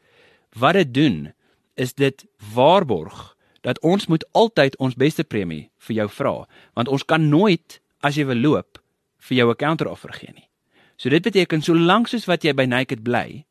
Wat 0.58 0.72
dit 0.74 0.94
doen 0.94 1.32
is 1.74 1.94
dit 1.94 2.24
waarborg 2.54 3.36
dat 3.62 3.78
ons 3.80 4.06
moet 4.06 4.24
altyd 4.32 4.76
ons 4.76 4.94
beste 4.98 5.24
premie 5.24 5.70
vir 5.86 5.96
jou 5.96 6.08
vra, 6.08 6.34
want 6.74 6.88
ons 6.88 7.04
kan 7.04 7.28
nooit 7.28 7.80
as 8.02 8.18
jy 8.18 8.26
wil 8.26 8.40
loop 8.42 8.82
vir 9.28 9.36
jou 9.36 9.50
'n 9.50 9.56
counteroffer 9.56 10.12
gee 10.12 10.32
nie. 10.34 10.48
So 10.96 11.08
dit 11.08 11.22
beteken 11.22 11.62
solank 11.62 12.08
soos 12.08 12.26
wat 12.26 12.44
jy 12.44 12.52
by 12.52 12.64
Naked 12.64 13.02
bly, 13.02 13.44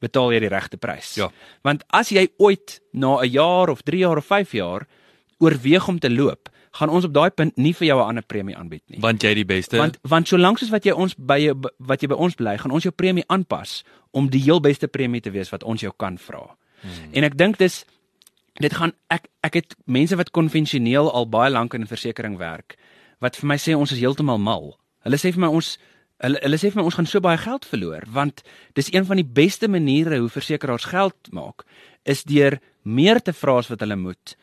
betaal 0.00 0.32
jy 0.32 0.40
die 0.40 0.52
regte 0.52 0.76
prys. 0.76 1.14
Ja. 1.14 1.30
Want 1.62 1.84
as 1.90 2.08
jy 2.08 2.28
ooit 2.38 2.80
na 2.92 3.20
'n 3.20 3.30
jaar 3.30 3.68
of 3.68 3.82
3 3.82 3.98
jaar 3.98 4.16
of 4.16 4.26
5 4.26 4.52
jaar 4.52 4.86
oorweeg 5.38 5.88
om 5.88 5.98
te 5.98 6.10
loop, 6.10 6.48
gaan 6.70 6.88
ons 6.88 7.04
op 7.04 7.12
daai 7.12 7.30
punt 7.30 7.56
nie 7.56 7.72
vir 7.72 7.86
jou 7.86 7.98
'n 7.98 8.08
ander 8.08 8.22
premie 8.22 8.56
aanbied 8.56 8.82
nie. 8.86 9.00
Want 9.00 9.22
jy 9.22 9.34
die 9.34 9.44
beste. 9.44 9.76
Want 9.76 9.98
want 10.02 10.28
solank 10.28 10.58
soos 10.58 10.70
wat 10.70 10.84
jy 10.84 10.92
ons 10.92 11.14
by 11.14 11.52
wat 11.78 12.02
jy 12.02 12.08
by 12.08 12.14
ons 12.14 12.34
bly, 12.34 12.56
gaan 12.58 12.70
ons 12.70 12.82
jou 12.82 12.92
premie 12.92 13.24
aanpas 13.26 13.84
om 14.10 14.28
die 14.28 14.40
heel 14.40 14.60
beste 14.60 14.88
premie 14.88 15.20
te 15.20 15.30
wees 15.30 15.50
wat 15.50 15.64
ons 15.64 15.80
jou 15.80 15.92
kan 15.96 16.18
vra. 16.18 16.56
Hmm. 16.80 17.12
En 17.12 17.24
ek 17.24 17.36
dink 17.38 17.58
dis 17.58 17.84
dit 18.58 18.74
gaan 18.74 18.92
ek 19.14 19.28
ek 19.46 19.54
het 19.54 19.76
mense 19.86 20.16
wat 20.18 20.30
konvensioneel 20.34 21.10
al 21.10 21.28
baie 21.30 21.50
lank 21.50 21.74
in 21.74 21.86
versekerings 21.86 22.38
werk 22.38 22.76
wat 23.22 23.36
vir 23.38 23.48
my 23.50 23.58
sê 23.58 23.74
ons 23.74 23.92
is 23.92 23.98
heeltemal 24.02 24.38
mal. 24.38 24.76
Hulle 25.06 25.18
sê 25.18 25.32
vir 25.34 25.42
my 25.46 25.50
ons 25.50 25.76
hulle 26.22 26.40
hulle 26.42 26.58
sê 26.58 26.70
vir 26.72 26.80
my 26.80 26.86
ons 26.88 26.98
gaan 26.98 27.06
so 27.06 27.22
baie 27.22 27.38
geld 27.38 27.66
verloor 27.66 28.06
want 28.14 28.42
dis 28.78 28.90
een 28.94 29.06
van 29.06 29.20
die 29.20 29.26
beste 29.26 29.68
maniere 29.70 30.18
hoe 30.18 30.30
versekeraars 30.32 30.90
geld 30.90 31.32
maak 31.34 31.66
is 32.04 32.24
deur 32.26 32.58
meer 32.82 33.20
te 33.22 33.34
vra 33.36 33.58
as 33.60 33.68
wat 33.70 33.82
hulle 33.84 33.98
moet. 33.98 34.34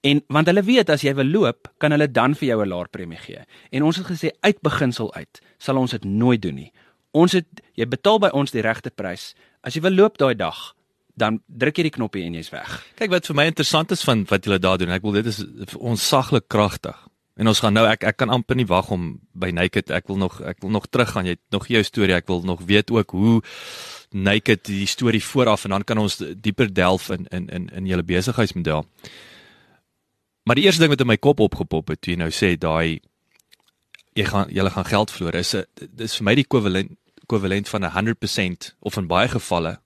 En 0.00 0.22
want 0.32 0.48
hulle 0.48 0.64
weet 0.64 0.90
as 0.90 1.04
jy 1.04 1.12
wil 1.14 1.28
loop, 1.28 1.68
kan 1.78 1.92
hulle 1.92 2.08
dan 2.08 2.34
vir 2.34 2.48
jou 2.48 2.62
'n 2.64 2.68
laer 2.68 2.88
premie 2.88 3.18
gee. 3.18 3.44
En 3.70 3.82
ons 3.82 3.96
het 3.96 4.06
gesê 4.06 4.30
uit 4.40 4.60
beginsel 4.62 5.12
uit 5.14 5.40
sal 5.58 5.76
ons 5.76 5.90
dit 5.90 6.04
nooit 6.04 6.42
doen 6.42 6.54
nie. 6.54 6.72
Ons 7.12 7.32
het 7.32 7.46
jy 7.74 7.86
betaal 7.86 8.18
by 8.18 8.28
ons 8.32 8.50
die 8.50 8.62
regte 8.62 8.90
prys. 8.90 9.34
As 9.62 9.74
jy 9.74 9.80
wil 9.82 9.92
loop 9.92 10.18
daai 10.18 10.34
dag, 10.34 10.75
dan 11.16 11.40
druk 11.46 11.78
jy 11.78 11.88
die 11.88 11.96
knoppie 11.96 12.26
en 12.28 12.36
jy's 12.36 12.52
weg. 12.52 12.78
Kyk 13.00 13.10
wat 13.14 13.28
vir 13.28 13.38
my 13.38 13.46
interessant 13.48 13.92
is 13.94 14.04
van 14.04 14.24
wat 14.28 14.44
julle 14.44 14.60
daar 14.60 14.78
doen. 14.80 14.92
Ek 14.92 15.04
wil 15.04 15.16
dit 15.16 15.28
is 15.30 15.40
vir 15.42 15.80
ons 15.80 16.08
saglik 16.08 16.48
kragtig. 16.52 16.96
En 17.36 17.48
ons 17.48 17.60
gaan 17.60 17.74
nou 17.76 17.84
ek 17.88 18.04
ek 18.08 18.18
kan 18.20 18.32
amper 18.32 18.56
nie 18.56 18.68
wag 18.68 18.90
om 18.92 19.08
by 19.36 19.50
Naked 19.52 19.92
ek 19.92 20.08
wil 20.08 20.20
nog 20.20 20.40
ek 20.40 20.60
wil 20.64 20.72
nog 20.76 20.88
teruggaan. 20.92 21.28
Jy 21.28 21.36
het 21.36 21.56
nog 21.56 21.68
jou 21.72 21.82
storie. 21.84 22.16
Ek 22.16 22.28
wil 22.28 22.44
nog 22.44 22.64
weet 22.68 22.92
ook 22.92 23.16
hoe 23.16 23.40
Naked 24.12 24.64
die 24.68 24.86
storie 24.88 25.24
vooraf 25.24 25.64
en 25.64 25.76
dan 25.76 25.84
kan 25.84 25.98
ons 25.98 26.20
dieper 26.20 26.72
delf 26.72 27.10
in 27.10 27.26
in 27.32 27.48
in 27.48 27.68
in 27.72 27.88
julle 27.88 28.04
besigheidsmodel. 28.04 28.84
Maar 30.46 30.60
die 30.60 30.64
eerste 30.64 30.84
ding 30.84 30.92
wat 30.92 31.00
in 31.00 31.10
my 31.10 31.16
kop 31.16 31.40
opgepop 31.40 31.88
het 31.92 32.06
jy 32.06 32.16
nou 32.20 32.30
sê 32.30 32.54
daai 32.60 33.00
jy 34.16 34.24
gaan 34.24 34.52
julle 34.52 34.70
gaan 34.70 34.88
geld 34.88 35.10
verloor 35.10 35.34
is 35.34 35.54
'n 35.54 35.64
dis 35.92 36.16
vir 36.16 36.24
my 36.24 36.34
die 36.34 36.44
ekwivalent 36.44 36.96
ekwivalent 37.24 37.68
van 37.68 37.84
'n 37.84 37.90
100% 37.90 38.76
of 38.80 38.96
in 38.96 39.06
baie 39.06 39.28
gevalle 39.28 39.80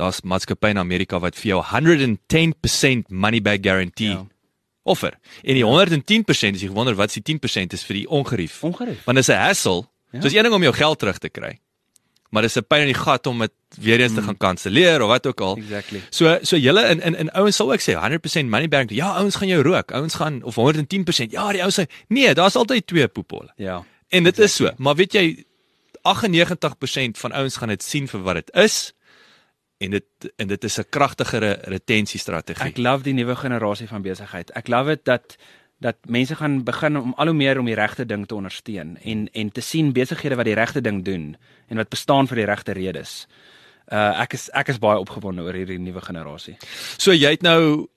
daar's 0.00 0.22
maatskappye 0.24 0.72
in 0.74 0.80
Amerika 0.80 1.20
wat 1.20 1.36
vir 1.38 1.52
jou 1.54 1.62
110% 1.70 3.08
money 3.10 3.40
back 3.44 3.62
guarantee 3.64 4.08
Ja. 4.14 4.24
ja. 4.24 4.26
offer. 4.82 5.12
En 5.44 5.54
die 5.54 5.64
110% 5.64 6.54
as 6.56 6.62
jy 6.64 6.70
wonder 6.72 6.94
wat 6.96 7.12
is 7.12 7.20
die 7.20 7.26
10% 7.36 7.74
is 7.76 7.84
vir 7.84 8.00
die 8.00 8.06
ongerief. 8.08 8.62
Ongerief. 8.64 9.04
Want 9.04 9.20
dit 9.20 9.28
is 9.28 9.34
'n 9.34 9.38
hassle. 9.38 9.82
Ja. 9.82 9.88
Ja. 10.12 10.20
Dis 10.20 10.32
een 10.34 10.42
ding 10.42 10.54
om 10.54 10.62
jou 10.62 10.74
geld 10.74 10.98
terug 10.98 11.18
te 11.18 11.28
kry. 11.28 11.58
Maar 12.30 12.42
dis 12.42 12.56
'n 12.56 12.64
pyn 12.66 12.80
in 12.80 12.86
die 12.86 12.94
gat 13.02 13.26
om 13.26 13.38
dit 13.38 13.52
weer 13.78 14.00
eens 14.00 14.14
te 14.14 14.22
gaan 14.22 14.36
kanselleer 14.36 15.02
of 15.02 15.08
wat 15.08 15.26
ook 15.26 15.40
al. 15.40 15.56
Exactly. 15.56 16.00
So 16.10 16.38
so 16.42 16.56
julle 16.56 16.88
in 16.88 17.00
in 17.02 17.14
in 17.14 17.30
ouens 17.30 17.56
sal 17.56 17.72
ek 17.72 17.80
sê 17.80 17.94
100% 17.94 18.48
money 18.48 18.68
back. 18.68 18.90
Ja, 18.90 19.14
ouens 19.16 19.36
gaan 19.36 19.48
jou 19.48 19.62
rook. 19.62 19.92
Ouens 19.92 20.14
gaan 20.14 20.42
of 20.42 20.54
110%. 20.56 21.30
Ja, 21.30 21.52
die 21.52 21.60
ouens 21.62 21.78
sê 21.80 21.84
nee, 22.08 22.34
daar's 22.34 22.56
altyd 22.56 22.86
twee 22.86 23.08
poepolle. 23.08 23.52
Ja. 23.56 23.84
En 24.08 24.24
dit 24.24 24.38
is 24.38 24.54
so, 24.54 24.70
maar 24.76 24.94
weet 24.94 25.12
jy 25.12 25.44
98% 26.02 27.18
van 27.18 27.32
ouens 27.32 27.56
gaan 27.56 27.68
dit 27.68 27.82
sien 27.82 28.08
vir 28.08 28.22
wat 28.22 28.34
dit 28.34 28.50
is 28.54 28.92
en 29.80 29.90
dit 29.96 30.32
en 30.36 30.48
dit 30.48 30.64
is 30.64 30.78
'n 30.78 30.88
kragtigere 30.88 31.58
retensiestrategie. 31.62 32.64
Ek 32.64 32.76
love 32.76 33.02
die 33.02 33.14
nuwe 33.14 33.36
generasie 33.36 33.88
van 33.88 34.02
besigheid. 34.02 34.50
Ek 34.50 34.68
love 34.68 34.88
dit 34.88 35.04
dat 35.04 35.36
dat 35.78 35.96
mense 36.08 36.36
gaan 36.36 36.64
begin 36.64 36.96
om 36.96 37.14
al 37.16 37.26
hoe 37.26 37.34
meer 37.34 37.58
om 37.58 37.64
die 37.64 37.74
regte 37.74 38.06
ding 38.06 38.26
te 38.26 38.34
ondersteun 38.34 38.98
en 39.02 39.28
en 39.32 39.52
te 39.52 39.60
sien 39.60 39.92
besighede 39.92 40.36
wat 40.36 40.44
die 40.44 40.54
regte 40.54 40.80
ding 40.80 41.04
doen 41.04 41.36
en 41.68 41.76
wat 41.76 41.88
bestaan 41.88 42.28
vir 42.28 42.36
die 42.36 42.44
regte 42.44 42.72
redes. 42.72 43.26
Uh 43.92 44.20
ek 44.20 44.32
is 44.32 44.50
ek 44.52 44.68
is 44.68 44.78
baie 44.78 44.98
opgewonde 44.98 45.42
oor 45.42 45.54
hierdie 45.54 45.78
nuwe 45.78 46.00
generasie. 46.00 46.56
So 46.96 47.12
jy 47.12 47.30
het 47.30 47.42
nou 47.42 47.88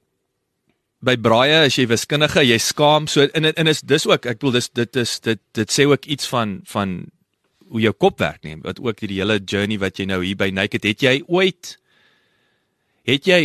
by 1.00 1.18
braaie 1.18 1.66
as 1.66 1.76
jy 1.76 1.88
wiskundige, 1.88 2.46
jy 2.46 2.58
skaam 2.58 3.08
so 3.08 3.22
en 3.22 3.46
en 3.46 3.68
is 3.68 3.82
dis 3.82 4.08
ook 4.08 4.26
ek 4.26 4.40
bedoel 4.40 4.52
dis 4.52 4.70
dit 4.70 4.96
is 4.96 5.20
dit 5.20 5.42
dit 5.52 5.72
sê 5.72 5.86
ook 5.86 6.06
iets 6.06 6.28
van 6.28 6.62
van 6.64 7.12
hoe 7.74 7.82
jou 7.82 7.94
kop 7.98 8.22
werk 8.22 8.46
nie 8.46 8.60
wat 8.62 8.80
ook 8.84 9.02
hierdie 9.02 9.20
hele 9.24 9.40
journey 9.42 9.80
wat 9.82 9.98
jy 9.98 10.06
nou 10.10 10.22
hier 10.22 10.38
by 10.38 10.52
Naked 10.54 10.86
het. 10.86 11.02
Jy 11.02 11.24
ooit 11.26 11.76
het 13.10 13.28
jy 13.28 13.42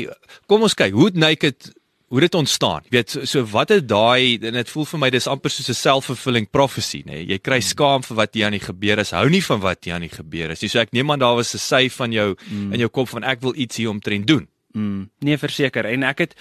kom 0.47 0.63
ons 0.67 0.77
kyk 0.79 0.95
hoe 0.95 1.09
het 1.09 1.19
Naked 1.19 1.73
hoe 2.09 2.23
dit 2.25 2.35
ontstaan? 2.35 2.85
Jy 2.89 2.95
weet 2.95 3.11
so, 3.13 3.25
so 3.29 3.45
wat 3.53 3.73
het 3.73 3.89
daai 3.89 4.41
en 4.41 4.57
dit 4.57 4.71
voel 4.73 4.87
vir 4.89 5.01
my 5.03 5.11
dis 5.13 5.29
amper 5.29 5.53
soos 5.53 5.69
'n 5.69 5.77
self-fulfilling 5.77 6.49
prophecy 6.51 7.03
nê? 7.05 7.25
Jy 7.29 7.39
kry 7.39 7.61
skaam 7.61 8.05
vir 8.05 8.17
wat 8.17 8.35
hier 8.35 8.47
aan 8.47 8.57
die 8.57 8.65
gebeur 8.65 8.99
is 8.99 9.13
hou 9.13 9.29
nie 9.29 9.45
van 9.45 9.61
wat 9.61 9.85
hier 9.85 9.95
aan 9.95 10.07
die 10.09 10.17
gebeur 10.17 10.51
is 10.51 10.63
nie. 10.63 10.69
So 10.69 10.81
ek 10.81 10.93
neem 10.93 11.11
aan 11.11 11.21
daar 11.21 11.37
was 11.37 11.55
'n 11.55 11.59
sy 11.59 11.89
van 11.89 12.13
jou 12.13 12.35
mm. 12.37 12.73
in 12.73 12.81
jou 12.81 12.89
kop 12.89 13.09
van 13.09 13.25
ek 13.25 13.41
wil 13.41 13.55
iets 13.55 13.77
hier 13.77 13.91
omtrent 13.91 14.27
doen. 14.27 14.49
Mm, 14.73 15.11
nee, 15.21 15.37
verseker. 15.37 15.85
En 15.85 16.03
ek 16.03 16.19
het 16.19 16.35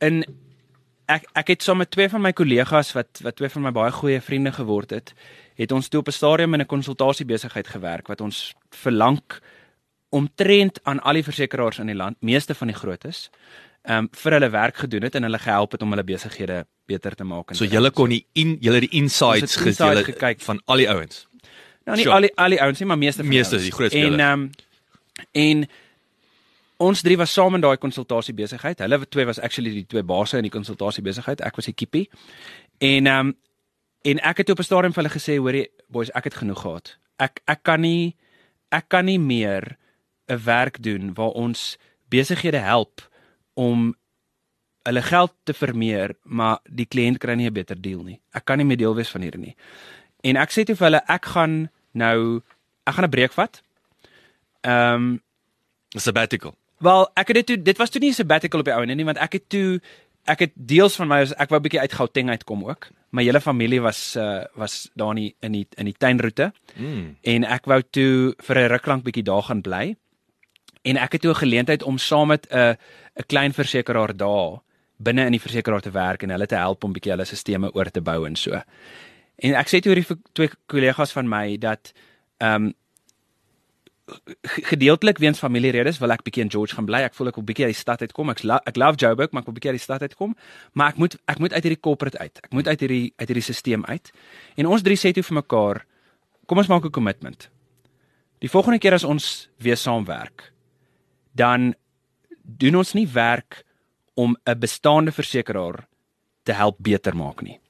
in 0.00 0.24
ek 1.06 1.24
ek 1.34 1.48
het 1.48 1.62
saam 1.62 1.78
met 1.78 1.90
twee 1.90 2.08
van 2.08 2.22
my 2.22 2.32
kollegas 2.32 2.92
wat 2.92 3.20
wat 3.22 3.36
twee 3.36 3.48
van 3.48 3.62
my 3.62 3.72
baie 3.72 3.92
goeie 3.92 4.20
vriende 4.20 4.52
geword 4.52 4.90
het, 4.90 5.14
het 5.58 5.72
ons 5.74 5.88
toe 5.90 6.00
op 6.00 6.08
'n 6.08 6.12
stadium 6.12 6.54
in 6.54 6.60
'n 6.60 6.66
konsultasiebesigheid 6.66 7.66
gewerk 7.68 8.06
wat 8.08 8.20
ons 8.20 8.54
verlang 8.70 9.20
omtrent 10.10 10.80
aan 10.84 11.00
al 11.00 11.12
die 11.18 11.24
versekerings 11.24 11.78
in 11.78 11.86
die 11.86 11.94
land, 11.96 12.16
meeste 12.20 12.54
van 12.54 12.66
die 12.66 12.76
grootes, 12.76 13.30
ehm 13.82 13.98
um, 13.98 14.08
vir 14.12 14.32
hulle 14.32 14.50
werk 14.50 14.76
gedoen 14.76 15.02
het 15.02 15.14
en 15.14 15.22
hulle 15.22 15.38
gehelp 15.38 15.72
het 15.72 15.82
om 15.82 15.90
hulle 15.90 16.04
besighede 16.04 16.66
beter 16.86 17.14
te 17.14 17.24
maak 17.24 17.50
en 17.50 17.56
So 17.56 17.64
julle 17.64 17.90
kon 17.90 18.08
die 18.08 18.26
in 18.32 18.56
julle 18.60 18.80
die 18.80 18.90
insights 18.90 19.56
gejulle 19.56 20.04
gekyk. 20.04 20.40
van 20.40 20.60
al 20.64 20.76
die 20.76 20.88
ouens. 20.90 21.26
Nou 21.84 21.96
nie 21.96 22.04
Sure. 22.04 22.14
al 22.14 22.20
die 22.20 22.32
al 22.36 22.50
die 22.50 22.60
ouens 22.62 22.78
nie, 22.78 22.86
maar 22.86 22.98
meeste 22.98 23.22
van 23.22 23.28
Meeste, 23.30 23.54
ouens. 23.54 23.68
die 23.68 23.72
groot 23.72 23.92
En 23.92 24.20
ehm 24.20 24.40
um, 24.40 24.50
en 25.32 25.68
ons 26.76 27.02
drie 27.02 27.16
was 27.16 27.32
saam 27.32 27.54
in 27.54 27.60
daai 27.60 27.76
konsultasie 27.76 28.34
besigheid. 28.34 28.78
Hulle 28.78 29.08
twee 29.08 29.24
was 29.24 29.40
actually 29.40 29.70
die 29.70 29.86
twee 29.86 30.02
basse 30.02 30.36
in 30.36 30.42
die 30.42 30.50
konsultasie 30.50 31.02
besigheid. 31.02 31.40
Ek 31.40 31.56
was 31.56 31.64
die 31.64 31.74
kippie. 31.74 32.08
En 32.78 33.06
ehm 33.06 33.26
um, 33.26 33.36
en 34.02 34.20
ek 34.20 34.36
het 34.36 34.50
op 34.50 34.58
'n 34.58 34.62
stadium 34.62 34.92
vir 34.92 35.02
hulle 35.02 35.18
gesê, 35.18 35.38
hoorie 35.38 35.70
boys, 35.88 36.10
ek 36.10 36.24
het 36.24 36.34
genoeg 36.34 36.60
gehad. 36.60 36.96
Ek 37.18 37.40
ek 37.46 37.62
kan 37.62 37.80
nie 37.80 38.16
ek 38.70 38.88
kan 38.88 39.04
nie 39.04 39.18
meer 39.18 39.76
'n 40.28 40.44
werk 40.44 40.82
doen 40.82 41.14
waar 41.14 41.30
ons 41.30 41.78
besighede 42.08 42.58
help 42.58 43.08
om 43.54 43.96
hulle 44.82 45.02
geld 45.02 45.32
te 45.44 45.54
vermeer, 45.54 46.16
maar 46.22 46.58
die 46.64 46.86
kliënt 46.86 47.18
kry 47.18 47.34
nie 47.34 47.46
'n 47.46 47.52
beter 47.52 47.80
deal 47.80 48.02
nie. 48.02 48.20
Ek 48.32 48.44
kan 48.44 48.58
nie 48.58 48.66
meer 48.66 48.76
deel 48.76 48.94
wees 48.94 49.10
van 49.10 49.20
hierdie 49.20 49.40
nie. 49.40 49.56
En 50.20 50.36
ek 50.36 50.50
sê 50.50 50.64
toe 50.64 50.76
vir 50.76 50.86
hulle 50.86 51.02
ek 51.08 51.24
gaan 51.24 51.70
nou 51.92 52.42
ek 52.86 52.94
gaan 52.94 53.04
'n 53.04 53.10
breek 53.10 53.32
vat. 53.32 53.62
Ehm 54.62 54.94
um, 54.94 55.22
'n 55.94 56.00
Sabbatical. 56.00 56.54
wel 56.78 57.08
ek 57.14 57.26
het 57.28 57.36
dit 57.36 57.46
toe 57.46 57.62
dit 57.62 57.78
was 57.78 57.90
toe 57.90 58.00
nie 58.00 58.10
'n 58.10 58.14
sabbatical 58.14 58.60
op 58.60 58.64
die 58.64 58.74
ou 58.74 58.82
en 58.82 58.96
nie 58.96 59.04
want 59.04 59.18
ek 59.18 59.32
het 59.32 59.48
toe 59.48 59.80
ek 60.28 60.44
het 60.44 60.52
deels 60.54 60.96
van 61.00 61.08
my 61.08 61.20
ek 61.24 61.50
wou 61.50 61.58
'n 61.58 61.62
bietjie 61.66 61.80
uit 61.80 61.92
Gauteng 61.92 62.28
uitkom 62.30 62.64
ook. 62.64 62.90
My 63.10 63.22
hele 63.24 63.40
familie 63.40 63.80
was 63.80 64.16
uh, 64.16 64.44
was 64.54 64.90
daar 64.94 65.16
in 65.16 65.22
die, 65.22 65.36
in 65.40 65.52
die 65.52 65.66
in 65.76 65.84
die 65.84 65.96
tuinroete 65.98 66.52
Mm. 66.76 67.16
en 67.22 67.44
ek 67.44 67.64
wou 67.64 67.82
toe 67.90 68.34
vir 68.38 68.56
'n 68.58 68.68
ruk 68.68 68.86
lank 68.86 69.04
bietjie 69.04 69.24
daar 69.24 69.42
gaan 69.42 69.60
bly. 69.60 69.96
En 70.82 70.96
ek 70.96 71.12
het 71.12 71.20
toe 71.20 71.30
'n 71.30 71.42
geleentheid 71.44 71.82
om 71.82 71.98
saam 71.98 72.28
met 72.28 72.46
'n 72.50 72.76
'n 73.16 73.26
klein 73.26 73.52
versekeraar 73.52 74.16
daar 74.16 74.60
binne 74.96 75.24
in 75.24 75.32
die 75.32 75.40
versekeraar 75.40 75.80
te 75.80 75.90
werk 75.90 76.22
en 76.22 76.30
hulle 76.30 76.46
te 76.46 76.56
help 76.56 76.84
om 76.84 76.92
bietjie 76.92 77.12
hulle 77.12 77.24
stelsels 77.24 77.74
oor 77.74 77.90
te 77.90 78.00
bou 78.00 78.26
en 78.26 78.36
so. 78.36 78.62
En 79.38 79.54
ek 79.54 79.68
sê 79.68 79.80
toe 79.80 79.94
hierdie 79.94 80.18
twee 80.32 80.50
kollegas 80.66 81.12
van 81.12 81.28
my 81.28 81.56
dat 81.56 81.92
ehm 82.38 82.64
um, 82.64 82.74
gedeeltelik 84.70 85.18
weens 85.18 85.38
familieredes 85.38 85.98
wil 85.98 86.12
ek 86.14 86.22
bietjie 86.26 86.44
in 86.44 86.50
George 86.50 86.74
gaan 86.74 86.86
bly. 86.88 87.02
Ek 87.06 87.14
voel 87.16 87.30
ek 87.30 87.38
wil 87.40 87.46
bietjie 87.50 87.66
uit 87.68 87.74
die 87.74 87.80
stad 87.80 88.02
uitkom. 88.04 88.32
Ek 88.32 88.42
lo 88.42 88.58
ek 88.68 88.80
love 88.80 89.00
Joburg, 89.00 89.32
maar 89.32 89.44
ek 89.44 89.50
wil 89.50 89.56
bietjie 89.58 89.72
uit 89.72 89.78
die 89.78 89.84
stad 89.84 90.04
uitkom. 90.06 90.34
Maar 90.72 90.94
ek 90.94 91.02
moet 91.02 91.16
ek 91.28 91.42
moet 91.42 91.52
uit 91.52 91.68
hierdie 91.68 91.80
corporate 91.80 92.18
uit. 92.18 92.40
Ek 92.44 92.52
moet 92.56 92.68
uit 92.68 92.80
hierdie 92.86 93.06
uit 93.16 93.28
hierdie 93.28 93.44
stelsel 93.44 93.84
uit. 93.84 94.12
En 94.56 94.66
ons 94.66 94.82
drie 94.82 94.96
sê 94.96 95.12
toe 95.12 95.24
vir 95.26 95.38
mekaar, 95.42 95.84
kom 96.46 96.58
ons 96.58 96.68
maak 96.68 96.84
'n 96.84 96.90
commitment. 96.90 97.50
Die 98.40 98.50
volgende 98.50 98.78
keer 98.78 98.94
as 98.94 99.04
ons 99.04 99.48
weer 99.58 99.76
saamwerk, 99.76 100.52
dan 101.34 101.74
doen 102.42 102.76
ons 102.76 102.94
nie 102.94 103.06
werk 103.06 103.64
om 104.14 104.36
'n 104.44 104.58
bestaande 104.58 105.12
versekeraar 105.12 105.86
te 106.42 106.52
help 106.52 106.76
beter 106.78 107.16
maak 107.16 107.42
nie. 107.42 107.60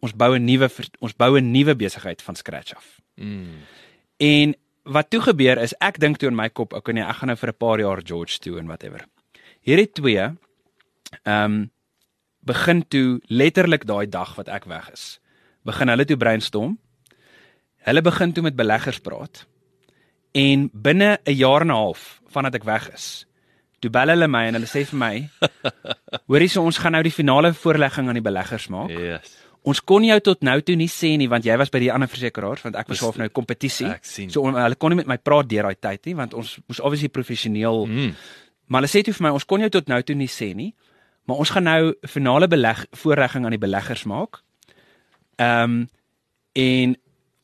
Ons 0.00 0.12
bou 0.12 0.34
'n 0.34 0.44
nuwe 0.44 0.68
ons 1.00 1.16
bou 1.16 1.38
'n 1.38 1.50
nuwe 1.50 1.76
besigheid 1.76 2.22
van 2.22 2.34
scratch 2.34 2.74
af. 2.74 3.00
Mm. 3.16 3.62
En 4.16 4.54
wat 4.90 5.10
toe 5.10 5.20
gebeur 5.22 5.58
is 5.62 5.74
ek 5.80 6.00
dink 6.02 6.18
toe 6.18 6.30
in 6.30 6.36
my 6.36 6.48
kop, 6.50 6.74
okay 6.74 6.94
nee, 6.96 7.06
ek 7.06 7.20
gaan 7.20 7.30
nou 7.30 7.38
vir 7.38 7.50
'n 7.52 7.58
paar 7.58 7.78
jaar 7.80 8.00
George 8.02 8.38
toe 8.38 8.58
en 8.58 8.66
whatever. 8.66 9.06
Hierdie 9.62 9.92
twee 9.92 10.18
ehm 10.20 11.44
um, 11.44 11.70
begin 12.40 12.88
toe 12.88 13.20
letterlik 13.28 13.84
daai 13.84 14.08
dag 14.08 14.34
wat 14.36 14.48
ek 14.48 14.64
weg 14.64 14.90
is. 14.92 15.20
Begin 15.64 15.88
hulle 15.88 16.04
toe 16.04 16.16
brainstorm. 16.16 16.78
Hulle 17.84 18.02
begin 18.02 18.32
toe 18.32 18.42
met 18.42 18.56
beleggers 18.56 19.00
praat. 19.00 19.46
En 20.32 20.70
binne 20.72 21.18
'n 21.24 21.36
jaar 21.36 21.60
en 21.60 21.66
'n 21.66 21.76
half 21.76 22.20
vandat 22.28 22.54
ek 22.54 22.64
weg 22.64 22.92
is, 22.94 23.26
toe 23.80 23.90
bel 23.90 24.08
hulle 24.08 24.28
my 24.28 24.46
en 24.46 24.54
hulle 24.54 24.66
sê 24.66 24.84
vir 24.86 24.98
my: 24.98 25.28
"Hoorie, 26.28 26.48
so 26.48 26.62
ons 26.62 26.78
gaan 26.78 26.92
nou 26.92 27.02
die 27.02 27.12
finale 27.12 27.52
voorlegging 27.52 28.08
aan 28.08 28.14
die 28.14 28.28
beleggers 28.30 28.68
maak." 28.68 28.90
Yes. 28.90 29.39
Ons 29.68 29.82
kon 29.84 30.04
jou 30.04 30.16
tot 30.24 30.44
nou 30.46 30.56
toe 30.64 30.76
nie 30.78 30.88
sê 30.88 31.12
nie 31.20 31.28
want 31.28 31.44
jy 31.44 31.56
was 31.60 31.72
by 31.72 31.82
die 31.82 31.90
ander 31.92 32.08
versekeraars 32.08 32.62
want 32.64 32.78
ek 32.80 32.88
was 32.88 33.02
half 33.04 33.18
nou 33.20 33.28
kompetisie. 33.28 33.90
Ek 33.92 34.06
sien. 34.08 34.30
So 34.32 34.46
on, 34.48 34.56
hulle 34.56 34.78
kon 34.80 34.94
nie 34.94 35.00
met 35.02 35.10
my 35.10 35.18
praat 35.20 35.50
deur 35.50 35.68
daai 35.68 35.76
tyd 35.76 36.08
nie 36.08 36.16
want 36.16 36.36
ons 36.38 36.54
moes 36.64 36.80
obviously 36.80 37.10
professioneel. 37.12 37.84
Mm. 37.86 38.14
Maar 38.70 38.82
hulle 38.82 38.92
sê 38.92 39.04
toe 39.04 39.14
vir 39.16 39.26
my 39.28 39.34
ons 39.36 39.44
kon 39.44 39.60
jou 39.60 39.68
tot 39.74 39.92
nou 39.92 40.00
toe 40.06 40.16
nie 40.16 40.30
sê 40.32 40.52
nie, 40.56 40.70
maar 41.28 41.42
ons 41.44 41.52
gaan 41.52 41.68
nou 41.68 41.92
finale 42.08 42.48
beleg 42.48 42.86
voorlegging 43.02 43.44
aan 43.44 43.56
die 43.56 43.62
beleggers 43.62 44.06
maak. 44.08 44.42
Ehm 45.40 45.80
um, 45.80 45.80
en 46.58 46.96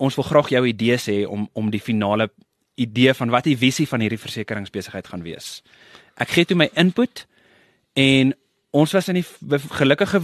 ons 0.02 0.16
wil 0.18 0.26
graag 0.26 0.48
jou 0.50 0.64
idees 0.66 1.04
hê 1.08 1.20
om 1.28 1.46
om 1.54 1.68
die 1.70 1.80
finale 1.80 2.30
idee 2.76 3.14
van 3.14 3.30
wat 3.32 3.46
die 3.48 3.56
visie 3.56 3.86
van 3.88 4.02
hierdie 4.04 4.20
versekeringsbesigheid 4.20 5.06
gaan 5.12 5.22
wees. 5.24 5.60
Ek 6.20 6.32
gee 6.32 6.48
toe 6.48 6.56
my 6.56 6.68
input 6.76 7.24
en 7.96 8.34
ons 8.76 8.92
was 8.92 9.08
in 9.08 9.20
die 9.20 9.26
gelukkige 9.78 10.20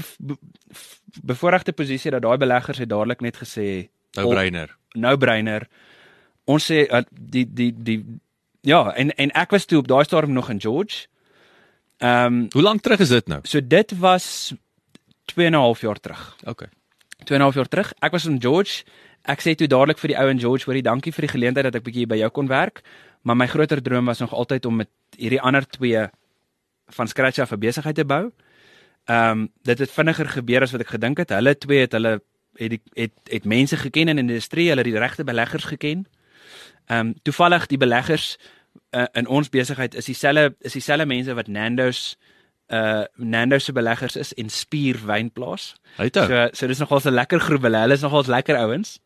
be 1.20 1.32
bevoordeelde 1.32 1.72
posisie 1.72 2.10
dat 2.10 2.22
daai 2.22 2.36
beleggers 2.38 2.78
het 2.78 2.88
dadelik 2.88 3.20
net 3.20 3.36
gesê 3.36 3.88
Nou 4.16 4.28
breiner. 4.28 4.76
no 4.94 5.16
brainer. 5.16 5.68
Ons 6.44 6.64
sê 6.70 6.86
uh, 6.90 7.02
die 7.10 7.46
die 7.52 7.72
die 7.82 8.04
ja, 8.60 8.92
en 8.94 9.10
en 9.16 9.30
ek 9.30 9.50
was 9.50 9.64
toe 9.64 9.78
op 9.78 9.88
daai 9.88 10.04
stadium 10.04 10.32
nog 10.32 10.50
in 10.50 10.60
George. 10.60 11.06
Ehm 11.98 12.26
um, 12.34 12.46
Hoe 12.52 12.62
lank 12.62 12.80
terug 12.82 13.00
is 13.00 13.08
dit 13.08 13.26
nou? 13.28 13.40
so 13.42 13.60
dit 13.66 13.98
was 13.98 14.54
2 15.24 15.46
en 15.46 15.52
'n 15.52 15.56
half 15.56 15.80
jaar 15.80 16.00
terug. 16.00 16.36
Okay. 16.44 16.68
2 17.24 17.38
en 17.38 17.40
'n 17.40 17.42
half 17.44 17.54
jaar 17.54 17.68
terug. 17.68 17.92
Ek 18.00 18.12
was 18.12 18.24
in 18.24 18.40
George. 18.42 18.84
Ek 19.22 19.40
sê 19.40 19.54
toe 19.54 19.66
dadelik 19.66 19.98
vir 19.98 20.08
die 20.08 20.18
ou 20.18 20.28
in 20.28 20.40
George, 20.40 20.64
hoorie, 20.64 20.82
dankie 20.82 21.12
vir 21.12 21.20
die 21.26 21.32
geleentheid 21.38 21.64
dat 21.64 21.74
ek 21.74 21.84
bietjie 21.84 22.06
by 22.06 22.16
jou 22.16 22.30
kon 22.30 22.46
werk, 22.48 22.82
maar 23.22 23.36
my 23.36 23.46
groter 23.46 23.82
droom 23.82 24.04
was 24.04 24.18
nog 24.18 24.32
altyd 24.34 24.64
om 24.66 24.76
met 24.76 24.88
hierdie 25.16 25.40
ander 25.40 25.66
twee 25.68 26.06
van 26.88 27.08
scratch 27.08 27.38
af 27.38 27.52
'n 27.52 27.58
besigheid 27.58 27.94
te 27.94 28.04
bou. 28.04 28.22
Ehm 28.24 28.51
um, 29.08 29.48
dit 29.62 29.78
het 29.78 29.90
vinniger 29.90 30.28
gebeur 30.28 30.62
as 30.62 30.72
wat 30.72 30.80
ek 30.80 30.88
gedink 30.94 31.18
het. 31.18 31.30
Hulle 31.30 31.58
twee 31.58 31.80
het 31.80 31.92
hulle 31.92 32.20
het 32.58 32.70
die, 32.70 32.82
het 32.94 33.12
het 33.30 33.44
mense 33.44 33.76
geken 33.76 34.08
in 34.08 34.16
die 34.16 34.24
industrie, 34.24 34.68
hulle 34.68 34.82
het 34.82 34.90
die 34.90 34.98
regte 34.98 35.24
beleggers 35.24 35.64
geken. 35.64 36.06
Ehm 36.86 36.98
um, 36.98 37.14
toevallig 37.22 37.66
die 37.66 37.78
beleggers 37.78 38.36
uh, 38.90 39.04
in 39.12 39.26
ons 39.26 39.48
besigheid 39.48 39.94
is 39.94 40.04
dieselfde 40.04 40.54
is 40.60 40.72
dieselfde 40.72 41.06
mense 41.06 41.34
wat 41.34 41.46
Nando's 41.48 42.16
uh 42.72 43.04
Nando's 43.16 43.64
se 43.64 43.72
beleggers 43.72 44.16
is 44.16 44.32
en 44.34 44.48
Spier 44.48 44.96
Wynplaas. 45.06 45.74
Hy 45.96 46.04
het 46.04 46.16
ou. 46.16 46.26
So 46.26 46.48
so 46.52 46.66
dis 46.66 46.78
nogal 46.78 47.00
'n 47.04 47.14
lekker 47.14 47.40
groep 47.40 47.62
hulle. 47.62 47.76
Hulle 47.78 47.94
is 47.94 48.00
nogal 48.00 48.24
lekker 48.26 48.56
ouens. 48.56 48.98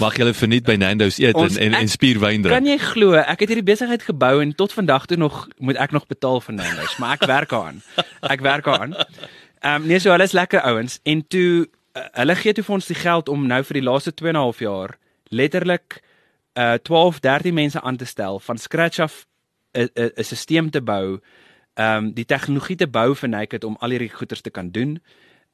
Mag 0.00 0.16
julle 0.16 0.34
verniet 0.34 0.64
by 0.64 0.74
Nando's 0.76 1.18
eet 1.18 1.34
Ons- 1.34 1.56
en 1.56 1.62
en, 1.62 1.74
en 1.74 1.82
ek- 1.82 1.88
spierwyn 1.88 2.42
drink. 2.42 2.56
Kan 2.56 2.66
jy 2.66 2.78
glo, 2.78 3.14
ek 3.14 3.40
het 3.40 3.48
hierdie 3.48 3.64
besigheid 3.72 4.02
gebou 4.02 4.40
en 4.42 4.54
tot 4.54 4.72
vandag 4.72 5.06
toe 5.06 5.16
nog 5.16 5.48
moet 5.58 5.76
ek 5.76 5.90
nog 5.92 6.06
betaal 6.06 6.40
vir 6.40 6.54
Nando's, 6.54 6.96
maar 6.98 7.12
ek 7.12 7.24
werk 7.26 7.48
daaraan. 7.48 7.82
Ek 8.20 8.40
werk 8.40 8.64
daaraan. 8.64 8.94
Ehm 9.62 9.82
um, 9.82 9.86
nee, 9.86 9.98
so 9.98 10.10
hulle 10.10 10.26
is 10.26 10.32
lekker 10.32 10.60
ouens 10.60 10.98
en 11.02 11.26
toe 11.26 11.68
uh, 11.94 12.02
hulle 12.18 12.34
gee 12.34 12.52
toe 12.52 12.64
vir 12.66 12.74
ons 12.74 12.86
die 12.90 12.98
geld 12.98 13.28
om 13.30 13.44
nou 13.46 13.60
vir 13.62 13.78
die 13.78 13.84
laaste 13.86 14.10
2 14.14 14.32
en 14.32 14.34
'n 14.34 14.42
half 14.42 14.58
jaar 14.58 14.96
letterlik 15.30 16.02
uh 16.58 16.74
12, 16.82 17.20
13 17.20 17.54
mense 17.54 17.80
aan 17.80 17.96
te 17.96 18.04
stel 18.04 18.40
van 18.40 18.58
scratch 18.58 18.98
af 18.98 19.26
'n 19.72 19.88
'n 19.94 20.24
stelsel 20.24 20.70
te 20.70 20.82
bou, 20.82 21.20
ehm 21.74 22.04
um, 22.04 22.12
die 22.12 22.24
tegnologie 22.24 22.76
te 22.76 22.86
bou 22.86 23.14
vir 23.14 23.28
Naked 23.28 23.64
om 23.64 23.76
al 23.80 23.90
hierdie 23.90 24.10
goeders 24.10 24.40
te 24.40 24.50
kan 24.50 24.70
doen. 24.70 25.02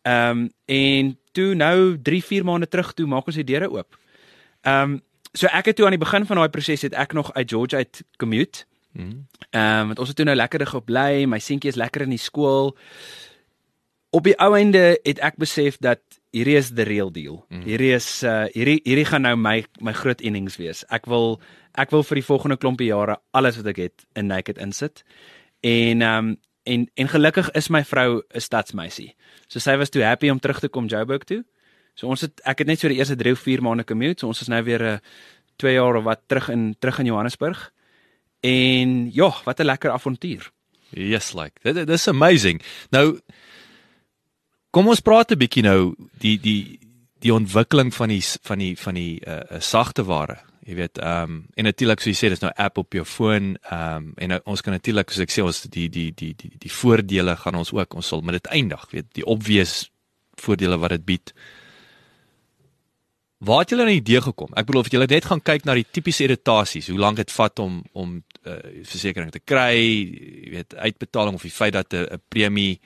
Ehm 0.02 0.38
um, 0.38 0.50
en 0.64 1.18
toe 1.32 1.54
nou 1.54 1.98
3, 2.02 2.24
4 2.24 2.44
maande 2.44 2.68
terug 2.68 2.94
toe 2.94 3.06
maak 3.06 3.26
ons 3.26 3.36
die 3.36 3.44
deure 3.44 3.70
oop. 3.70 3.98
Ehm 4.62 4.82
um, 4.82 5.02
so 5.32 5.46
ek 5.46 5.66
het 5.66 5.76
toe 5.76 5.84
aan 5.84 5.96
die 5.98 6.06
begin 6.06 6.26
van 6.26 6.36
daai 6.36 6.48
proses 6.48 6.82
het 6.82 6.94
ek 6.94 7.12
nog 7.12 7.32
uit 7.34 7.50
George 7.50 7.76
uit 7.76 8.04
commute. 8.16 8.64
Ehm 9.50 9.80
um, 9.80 9.86
want 9.86 9.98
ons 9.98 10.08
het 10.08 10.16
toe 10.16 10.24
nou 10.24 10.36
lekkerig 10.36 10.74
op 10.74 10.86
bly, 10.86 11.24
my 11.24 11.38
seentjie 11.38 11.70
is 11.70 11.76
lekker 11.76 12.02
in 12.02 12.10
die 12.10 12.18
skool. 12.18 12.74
Op 14.10 14.24
die 14.24 14.36
ou 14.40 14.54
einde 14.56 14.98
het 15.04 15.18
ek 15.20 15.36
besef 15.36 15.76
dat 15.84 16.00
hierdie 16.32 16.56
is 16.56 16.72
the 16.74 16.84
real 16.88 17.10
deal. 17.12 17.42
Mm. 17.48 17.62
Hierdie 17.68 17.92
is 17.92 18.22
uh 18.24 18.46
hierdie 18.54 18.80
hierdie 18.84 19.06
gaan 19.08 19.26
nou 19.26 19.34
my 19.36 19.62
my 19.84 19.92
groot 19.92 20.20
innings 20.20 20.56
wees. 20.56 20.84
Ek 20.88 21.06
wil 21.06 21.40
ek 21.78 21.92
wil 21.94 22.04
vir 22.08 22.20
die 22.20 22.26
volgende 22.26 22.56
klompie 22.56 22.88
jare 22.88 23.18
alles 23.36 23.58
wat 23.60 23.68
ek 23.74 23.82
het 23.84 24.06
in 24.16 24.30
Naked 24.32 24.58
insit. 24.58 25.04
En 25.60 26.02
ehm 26.02 26.32
um, 26.32 26.36
en 26.68 26.84
en 27.00 27.08
gelukkig 27.08 27.50
is 27.56 27.70
my 27.72 27.84
vrou 27.84 28.20
'n 28.20 28.40
stadsmeisie. 28.40 29.14
So 29.48 29.58
sy 29.58 29.76
was 29.76 29.90
toe 29.90 30.02
happy 30.02 30.28
om 30.30 30.40
terug 30.40 30.60
te 30.60 30.68
kom 30.68 30.86
Joburg 30.86 31.24
toe. 31.24 31.44
So 31.94 32.06
ons 32.06 32.20
het 32.20 32.40
ek 32.44 32.58
het 32.58 32.66
net 32.66 32.80
so 32.80 32.88
die 32.88 32.98
eerste 32.98 33.16
3 33.16 33.32
of 33.32 33.40
4 33.40 33.62
maande 33.62 33.84
commute. 33.84 34.20
So 34.20 34.26
ons 34.26 34.40
is 34.40 34.48
nou 34.48 34.62
weer 34.62 34.82
'n 34.82 34.94
uh, 34.94 34.98
2 35.56 35.72
jaar 35.72 35.96
of 35.96 36.04
wat 36.04 36.20
terug 36.26 36.48
in 36.48 36.76
terug 36.78 36.98
in 36.98 37.06
Johannesburg. 37.06 37.72
En 38.40 39.10
ja, 39.12 39.32
wat 39.44 39.60
'n 39.60 39.64
lekker 39.64 39.90
avontuur. 39.90 40.50
Yes, 40.90 41.32
like. 41.34 41.60
Dit 41.62 41.74
dit 41.74 41.88
is 41.88 42.08
amazing. 42.08 42.62
Nou 42.90 43.20
kom 44.70 44.88
ons 44.88 45.00
praat 45.00 45.32
'n 45.32 45.38
bietjie 45.38 45.62
nou 45.62 45.94
die 46.20 46.38
die 46.38 46.78
die 47.20 47.34
ontwikkeling 47.34 47.94
van 47.94 48.08
die 48.08 48.22
van 48.22 48.58
die 48.58 48.76
van 48.78 48.94
die 48.94 49.20
uh, 49.26 49.60
sagte 49.60 50.04
ware. 50.04 50.38
Jy 50.68 50.74
weet, 50.74 50.98
ehm 50.98 51.22
um, 51.22 51.36
en 51.56 51.64
natuurlik 51.64 52.00
soos 52.00 52.12
jy 52.12 52.18
sê, 52.26 52.28
dis 52.28 52.42
nou 52.44 52.50
app 52.54 52.78
op 52.78 52.92
jou 52.92 53.04
foon, 53.04 53.56
ehm 53.70 53.96
um, 53.96 54.10
en 54.16 54.28
nou, 54.28 54.40
ons 54.44 54.60
kan 54.60 54.72
natuurlik 54.72 55.10
soos 55.10 55.24
ek 55.24 55.32
sê 55.32 55.42
ons 55.42 55.62
die 55.62 55.88
die 55.88 56.10
die 56.12 56.34
die 56.36 56.50
die 56.58 56.72
voordele 56.72 57.36
gaan 57.36 57.56
ons 57.56 57.72
ook 57.72 57.94
ons 57.94 58.06
sal 58.06 58.20
met 58.20 58.36
dit 58.36 58.50
eindig, 58.52 58.84
weet, 58.92 59.08
die 59.16 59.24
obvious 59.24 59.90
voordele 60.36 60.78
wat 60.78 60.90
dit 60.90 61.04
bied. 61.04 61.32
Waar 63.38 63.62
het 63.62 63.70
julle 63.70 63.82
aan 63.86 63.94
die 63.94 64.02
idee 64.02 64.20
gekom? 64.20 64.50
Ek 64.58 64.66
bedoel 64.66 64.80
of 64.80 64.90
julle 64.92 65.06
net 65.06 65.24
gaan 65.24 65.40
kyk 65.40 65.64
na 65.64 65.74
die 65.78 65.86
tipiese 65.86 66.26
irritasies, 66.26 66.90
hoe 66.90 66.98
lank 66.98 67.16
dit 67.16 67.32
vat 67.32 67.58
om 67.64 67.80
om 67.92 68.18
uh, 68.44 68.58
versekerings 68.82 69.32
te 69.32 69.40
kry, 69.40 69.78
jy 69.78 70.50
weet, 70.52 70.74
uitbetaling 70.74 71.38
of 71.38 71.46
die 71.46 71.54
feit 71.54 71.72
dat 71.72 71.94
'n 71.94 72.04
'n 72.18 72.22
premie 72.28 72.80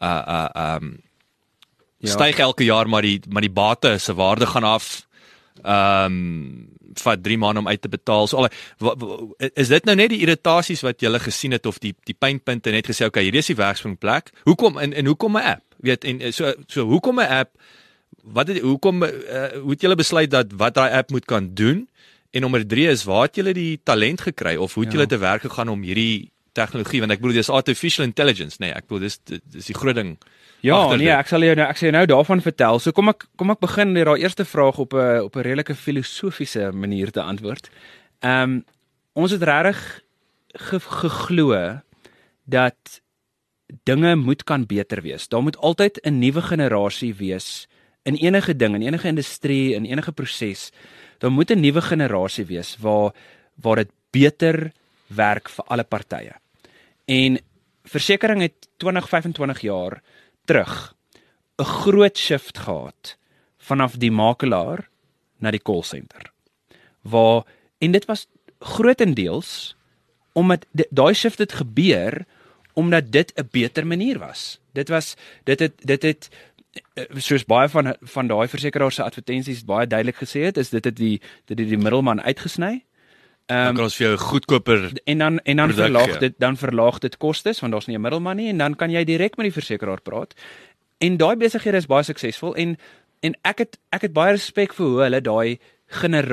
uh 0.00 0.22
uh 0.26 0.76
um 0.76 0.96
Ja. 1.98 2.10
styg 2.14 2.38
elke 2.38 2.64
jaar 2.64 2.88
maar 2.88 3.02
die 3.02 3.20
maar 3.28 3.42
die 3.42 3.50
bate 3.50 3.98
se 3.98 4.14
waarde 4.14 4.46
gaan 4.46 4.64
af. 4.64 5.06
Um 5.64 6.68
vat 6.98 7.22
3 7.22 7.38
maande 7.38 7.60
om 7.60 7.68
uit 7.68 7.80
te 7.82 7.88
betaal. 7.88 8.26
So 8.26 8.36
al 8.36 8.48
is 9.54 9.68
dit 9.68 9.84
nou 9.84 9.94
net 9.96 10.10
die 10.10 10.20
irritasies 10.24 10.80
wat 10.82 11.00
jy 11.00 11.18
gesien 11.18 11.52
het 11.54 11.66
of 11.66 11.78
die 11.78 11.94
die 12.08 12.14
pynpunte 12.18 12.70
net 12.74 12.86
gesê 12.86 13.06
okay, 13.06 13.22
hierdie 13.22 13.42
is 13.42 13.50
die 13.52 13.58
werkspringplek. 13.58 14.32
Hoekom 14.48 14.78
en 14.78 14.92
en 14.92 15.06
hoekom 15.06 15.36
'n 15.36 15.42
app? 15.42 15.62
Weet 15.78 16.04
en 16.04 16.32
so 16.32 16.52
so 16.66 16.84
hoekom 16.86 17.20
'n 17.20 17.28
app? 17.42 17.50
Wat 18.22 18.48
het 18.48 18.60
hoekom 18.60 19.02
uh, 19.02 19.10
hoe 19.62 19.70
het 19.70 19.80
julle 19.80 19.94
besluit 19.94 20.30
dat 20.30 20.46
wat 20.56 20.74
daai 20.74 20.90
app 20.92 21.10
moet 21.10 21.24
kan 21.24 21.54
doen? 21.54 21.88
En 22.30 22.40
nommer 22.40 22.66
3 22.66 22.88
is 22.88 23.04
waar 23.04 23.22
het 23.22 23.36
julle 23.36 23.52
die 23.52 23.80
talent 23.82 24.20
gekry 24.20 24.56
of 24.56 24.74
hoe 24.74 24.82
het 24.84 24.92
Ja. 24.92 24.98
julle 24.98 25.08
te 25.08 25.16
werk 25.18 25.42
gegaan 25.42 25.68
om 25.68 25.82
hierdie 25.82 26.30
tegnologie 26.58 27.00
want 27.04 27.14
ek 27.14 27.22
bedoel 27.22 27.40
dis 27.40 27.54
artificial 27.60 28.06
intelligence 28.08 28.58
nê 28.58 28.68
nee, 28.68 28.76
ek 28.80 28.88
bedoel 28.88 29.06
dis 29.06 29.20
dis 29.56 29.70
die 29.70 29.78
groot 29.78 29.98
ding 30.00 30.16
Ja, 30.66 30.74
agter 30.74 30.98
nee, 30.98 31.10
ek 31.14 31.28
sal 31.30 31.44
jou 31.46 31.54
nou 31.54 31.66
ek 31.70 31.78
sal 31.78 31.88
jou 31.88 31.94
nou 31.94 32.06
daarvan 32.10 32.40
vertel. 32.42 32.80
So 32.82 32.94
kom 32.94 33.12
ek 33.12 33.28
kom 33.38 33.52
ek 33.54 33.60
begin 33.62 33.92
met 33.94 34.08
daai 34.08 34.24
eerste 34.24 34.46
vraag 34.48 34.80
op 34.82 34.94
'n 34.94 35.22
op 35.22 35.36
'n 35.36 35.46
redelike 35.46 35.74
filosofiese 35.74 36.72
manier 36.72 37.10
te 37.10 37.22
antwoord. 37.22 37.70
Ehm 38.20 38.42
um, 38.42 38.64
ons 39.14 39.30
het 39.30 39.42
regtig 39.42 40.02
ge, 40.54 40.80
geglo 40.80 41.80
dat 42.44 43.00
dinge 43.84 44.16
moet 44.16 44.44
kan 44.44 44.66
beter 44.66 45.02
wees. 45.02 45.28
Daar 45.28 45.42
moet 45.42 45.56
altyd 45.56 46.00
'n 46.02 46.18
nuwe 46.18 46.42
generasie 46.42 47.14
wees 47.14 47.68
in 48.02 48.14
enige 48.14 48.56
ding, 48.56 48.74
in 48.74 48.82
enige 48.82 49.08
industrie, 49.08 49.74
in 49.74 49.84
enige 49.84 50.12
proses. 50.12 50.72
Daar 51.18 51.32
moet 51.32 51.50
'n 51.50 51.60
nuwe 51.60 51.80
generasie 51.80 52.46
wees 52.46 52.76
waar 52.80 53.12
waar 53.54 53.76
dit 53.76 53.90
beter 54.10 54.72
werk 55.06 55.48
vir 55.48 55.64
alle 55.68 55.84
partye. 55.84 56.32
En 57.08 57.38
versekerings 57.88 58.42
het 58.42 58.68
20, 58.76 59.08
25 59.08 59.60
jaar 59.60 60.02
terug 60.44 60.94
'n 61.56 61.64
groot 61.64 62.18
shift 62.18 62.58
gehad 62.58 63.16
vanaf 63.58 63.96
die 63.96 64.10
makelaar 64.10 64.88
na 65.38 65.50
die 65.50 65.62
call 65.62 65.82
center. 65.82 66.32
Waar 67.02 67.42
en 67.78 67.90
dit 67.90 68.04
was 68.04 68.26
grootendeels 68.58 69.76
omdat 70.32 70.66
daai 70.90 71.14
shift 71.14 71.38
het 71.38 71.52
gebeur 71.52 72.26
omdat 72.72 73.12
dit 73.12 73.32
'n 73.34 73.48
beter 73.50 73.86
manier 73.86 74.18
was. 74.18 74.60
Dit 74.72 74.88
was 74.88 75.14
dit 75.44 75.58
het 75.58 75.72
dit 75.76 76.02
het 76.02 76.28
eh, 76.94 77.04
soos 77.16 77.44
baie 77.44 77.68
van 77.68 77.96
van 78.00 78.26
daai 78.26 78.48
versekeraars 78.48 78.94
se 78.94 79.02
advertensies 79.02 79.64
baie 79.64 79.86
duidelik 79.86 80.16
gesê 80.16 80.40
het, 80.40 80.56
is 80.56 80.68
dit 80.68 80.84
het 80.84 80.96
die 80.96 81.20
dit 81.44 81.58
het 81.58 81.68
die 81.68 81.78
middelman 81.78 82.22
uitgesny. 82.22 82.84
Dan 83.48 83.56
Ehm 83.56 83.74
kan 83.74 83.84
ons 83.84 83.96
vir 83.96 84.06
jou 84.06 84.16
goedkoper 84.16 84.92
en 85.04 85.18
dan 85.18 85.38
en 85.38 85.56
dan 85.56 85.72
produk 85.72 85.84
verlaag 85.84 86.18
dit 86.18 86.34
dan 86.38 86.56
verlaag 86.56 86.98
dit 86.98 87.16
kostes 87.16 87.60
want 87.60 87.72
daar's 87.72 87.86
nie 87.86 87.96
'n 87.96 88.00
middelman 88.00 88.36
nie 88.36 88.48
en 88.48 88.58
dan 88.58 88.74
kan 88.74 88.90
jy 88.90 89.04
direk 89.04 89.36
met 89.36 89.44
die 89.44 89.56
versekeraar 89.60 90.00
praat. 90.00 90.34
En 90.98 91.16
daai 91.16 91.36
besighede 91.36 91.76
is 91.76 91.86
baie 91.86 92.02
suksesvol 92.02 92.54
en 92.54 92.76
en 93.20 93.34
ek 93.42 93.58
het 93.58 93.78
ek 93.90 94.02
het 94.02 94.12
baie 94.12 94.32
respek 94.32 94.74
vir 94.74 94.86
hoe 94.86 95.02
hulle 95.02 95.20
daai 95.20 95.58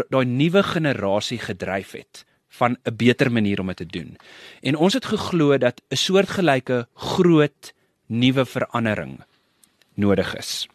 daai 0.09 0.25
nuwe 0.25 0.63
generasie 0.63 1.39
gedryf 1.39 1.91
het 1.91 2.25
van 2.49 2.77
'n 2.83 2.95
beter 2.95 3.31
manier 3.31 3.59
om 3.59 3.67
dit 3.67 3.77
te 3.77 3.85
doen. 3.85 4.17
En 4.61 4.75
ons 4.75 4.93
het 4.93 5.05
geglo 5.05 5.57
dat 5.57 5.81
'n 5.89 5.95
soortgelyke 5.95 6.87
groot 6.93 7.73
nuwe 8.07 8.45
verandering 8.45 9.23
nodig 9.93 10.35
is. 10.35 10.67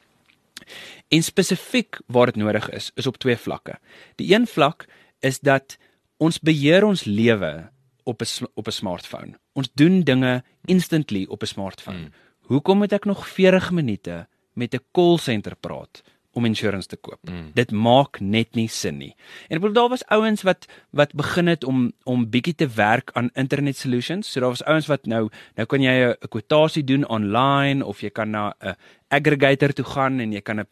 En 1.09 1.23
spesifiek 1.23 1.99
waar 2.07 2.27
dit 2.27 2.37
nodig 2.37 2.71
is, 2.71 2.91
is 2.95 3.07
op 3.07 3.17
twee 3.19 3.37
vlakke. 3.37 3.79
Die 4.17 4.35
een 4.35 4.47
vlak 4.47 4.87
is 5.21 5.41
dat 5.41 5.79
ons 6.21 6.39
beheer 6.45 6.85
ons 6.85 7.05
lewe 7.09 7.71
op 8.05 8.23
'n 8.23 8.47
op 8.55 8.67
'n 8.67 8.79
smartphone. 8.81 9.33
Ons 9.53 9.71
doen 9.75 10.03
dinge 10.03 10.45
instantly 10.65 11.27
op 11.29 11.43
'n 11.43 11.47
smartphone. 11.47 11.99
Mm. 11.99 12.13
Hoekom 12.41 12.79
moet 12.79 12.93
ek 12.93 13.05
nog 13.05 13.29
40 13.29 13.71
minute 13.71 14.29
met 14.53 14.75
'n 14.75 14.85
call 14.93 15.19
center 15.19 15.57
praat 15.57 16.03
om 16.33 16.45
insurance 16.45 16.89
te 16.89 16.97
koop? 16.97 17.19
Mm. 17.23 17.51
Dit 17.55 17.71
maak 17.71 18.21
net 18.21 18.55
nie 18.55 18.69
sin 18.69 18.97
nie. 18.97 19.15
En 19.49 19.57
ek 19.57 19.63
bedoel 19.63 19.83
daar 19.83 19.89
was 19.89 20.07
ouens 20.07 20.43
wat 20.43 20.67
wat 20.91 21.15
begin 21.15 21.47
het 21.47 21.65
om 21.65 21.93
om 22.05 22.31
bietjie 22.31 22.55
te 22.55 22.69
werk 22.69 23.11
aan 23.13 23.31
internet 23.35 23.77
solutions. 23.77 24.33
So 24.33 24.41
daar 24.41 24.49
was 24.49 24.65
ouens 24.65 24.87
wat 24.87 25.07
nou 25.07 25.31
nou 25.55 25.67
kan 25.67 25.83
jy 25.83 26.11
'n 26.11 26.29
kwotasie 26.29 26.85
doen 26.85 27.09
online 27.09 27.85
of 27.85 28.01
jy 28.01 28.11
kan 28.11 28.31
na 28.31 28.55
'n 28.61 28.75
aggregator 29.09 29.73
toe 29.73 29.85
gaan 29.85 30.21
en 30.21 30.33
jy 30.33 30.41
kan 30.41 30.61
'n 30.61 30.67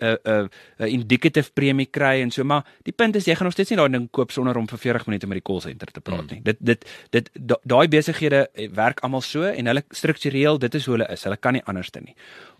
'n 0.00 0.16
'n 0.24 0.48
'n 0.78 0.88
indicative 0.88 1.50
premie 1.54 1.86
kry 1.86 2.20
en 2.22 2.30
so 2.30 2.44
maar 2.44 2.64
die 2.84 2.92
punt 2.92 3.16
is 3.16 3.24
jy 3.24 3.34
gaan 3.34 3.44
nog 3.44 3.52
steeds 3.52 3.70
nie 3.70 3.76
daai 3.78 3.88
ding 3.88 4.08
koop 4.10 4.30
sonder 4.30 4.56
om 4.56 4.66
vir 4.68 4.78
40 4.78 5.06
minute 5.06 5.26
met 5.26 5.36
die 5.36 5.42
call 5.52 5.60
center 5.60 5.88
te 5.92 6.00
praat 6.00 6.30
nie. 6.30 6.40
Dit 6.42 6.56
dit 6.60 6.84
dit 7.10 7.30
da- 7.34 7.60
daai 7.64 7.88
besighede 7.88 8.48
eh, 8.54 8.68
werk 8.70 9.00
almal 9.00 9.20
so 9.20 9.42
en 9.42 9.66
hulle 9.66 9.84
struktureel 9.90 10.58
dit 10.58 10.74
is 10.74 10.86
hoe 10.86 10.94
hulle 10.96 11.12
is. 11.12 11.24
Hulle 11.24 11.36
kan 11.36 11.52
nie 11.52 11.62
anders 11.64 11.90
te 11.90 12.00
nie. 12.00 12.14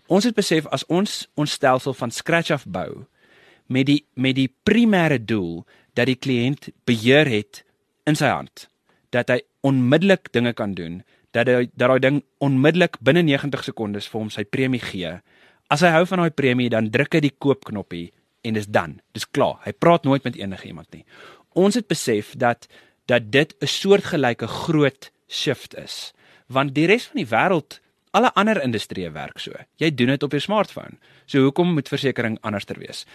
Ons 0.07 0.23
het 0.23 0.35
besef 0.35 0.65
as 0.67 0.85
ons 0.85 1.27
ons 1.35 1.51
stelsel 1.51 1.93
van 1.93 2.11
scratch 2.11 2.51
af 2.51 2.65
bou 2.67 3.05
met 3.67 3.85
die 3.85 4.05
met 4.15 4.35
die 4.35 4.49
primêre 4.63 5.17
doel 5.25 5.65
dat 5.93 6.05
die 6.05 6.15
kliënt 6.19 6.69
beheer 6.85 7.25
het 7.27 7.63
in 8.05 8.15
sy 8.15 8.27
hand 8.27 8.67
dat 9.09 9.29
hy 9.29 9.41
onmiddellik 9.61 10.31
dinge 10.31 10.53
kan 10.53 10.73
doen 10.73 11.03
dat 11.31 11.47
hy 11.47 11.65
dat 11.75 11.89
daai 11.89 11.99
ding 11.99 12.23
onmiddellik 12.37 12.97
binne 13.01 13.23
90 13.23 13.63
sekondes 13.63 14.07
vir 14.07 14.19
hom 14.19 14.29
sy 14.29 14.43
premie 14.43 14.79
gee. 14.79 15.19
As 15.67 15.81
hy 15.81 15.89
hou 15.95 16.05
van 16.05 16.21
daai 16.21 16.33
premie, 16.35 16.69
dan 16.69 16.91
druk 16.93 17.17
hy 17.17 17.23
die 17.25 17.35
koopknoppie 17.41 18.11
en 18.45 18.57
dis 18.57 18.67
dan. 18.69 18.99
Dis 19.17 19.25
klaar. 19.25 19.57
Hy 19.65 19.73
praat 19.73 20.05
nooit 20.05 20.23
met 20.23 20.37
enige 20.37 20.67
iemand 20.69 20.91
nie. 20.93 21.05
Ons 21.57 21.79
het 21.79 21.87
besef 21.87 22.35
dat 22.37 22.67
dat 23.05 23.31
dit 23.31 23.53
'n 23.61 23.67
soortgelyke 23.67 24.47
groot 24.47 25.11
shift 25.29 25.75
is. 25.75 26.13
Want 26.47 26.73
die 26.73 26.85
res 26.85 27.05
van 27.05 27.17
die 27.21 27.29
wêreld, 27.29 27.79
alle 28.11 28.31
ander 28.33 28.61
industrieë 28.61 29.11
werk 29.11 29.39
so. 29.39 29.51
Jy 29.77 29.91
doen 29.95 30.07
dit 30.07 30.23
op 30.23 30.31
jou 30.31 30.41
smartphone. 30.41 30.97
So 31.25 31.41
hoekom 31.43 31.73
moet 31.73 31.89
versekerings 31.89 32.41
anderster 32.41 32.79
wees? 32.79 33.05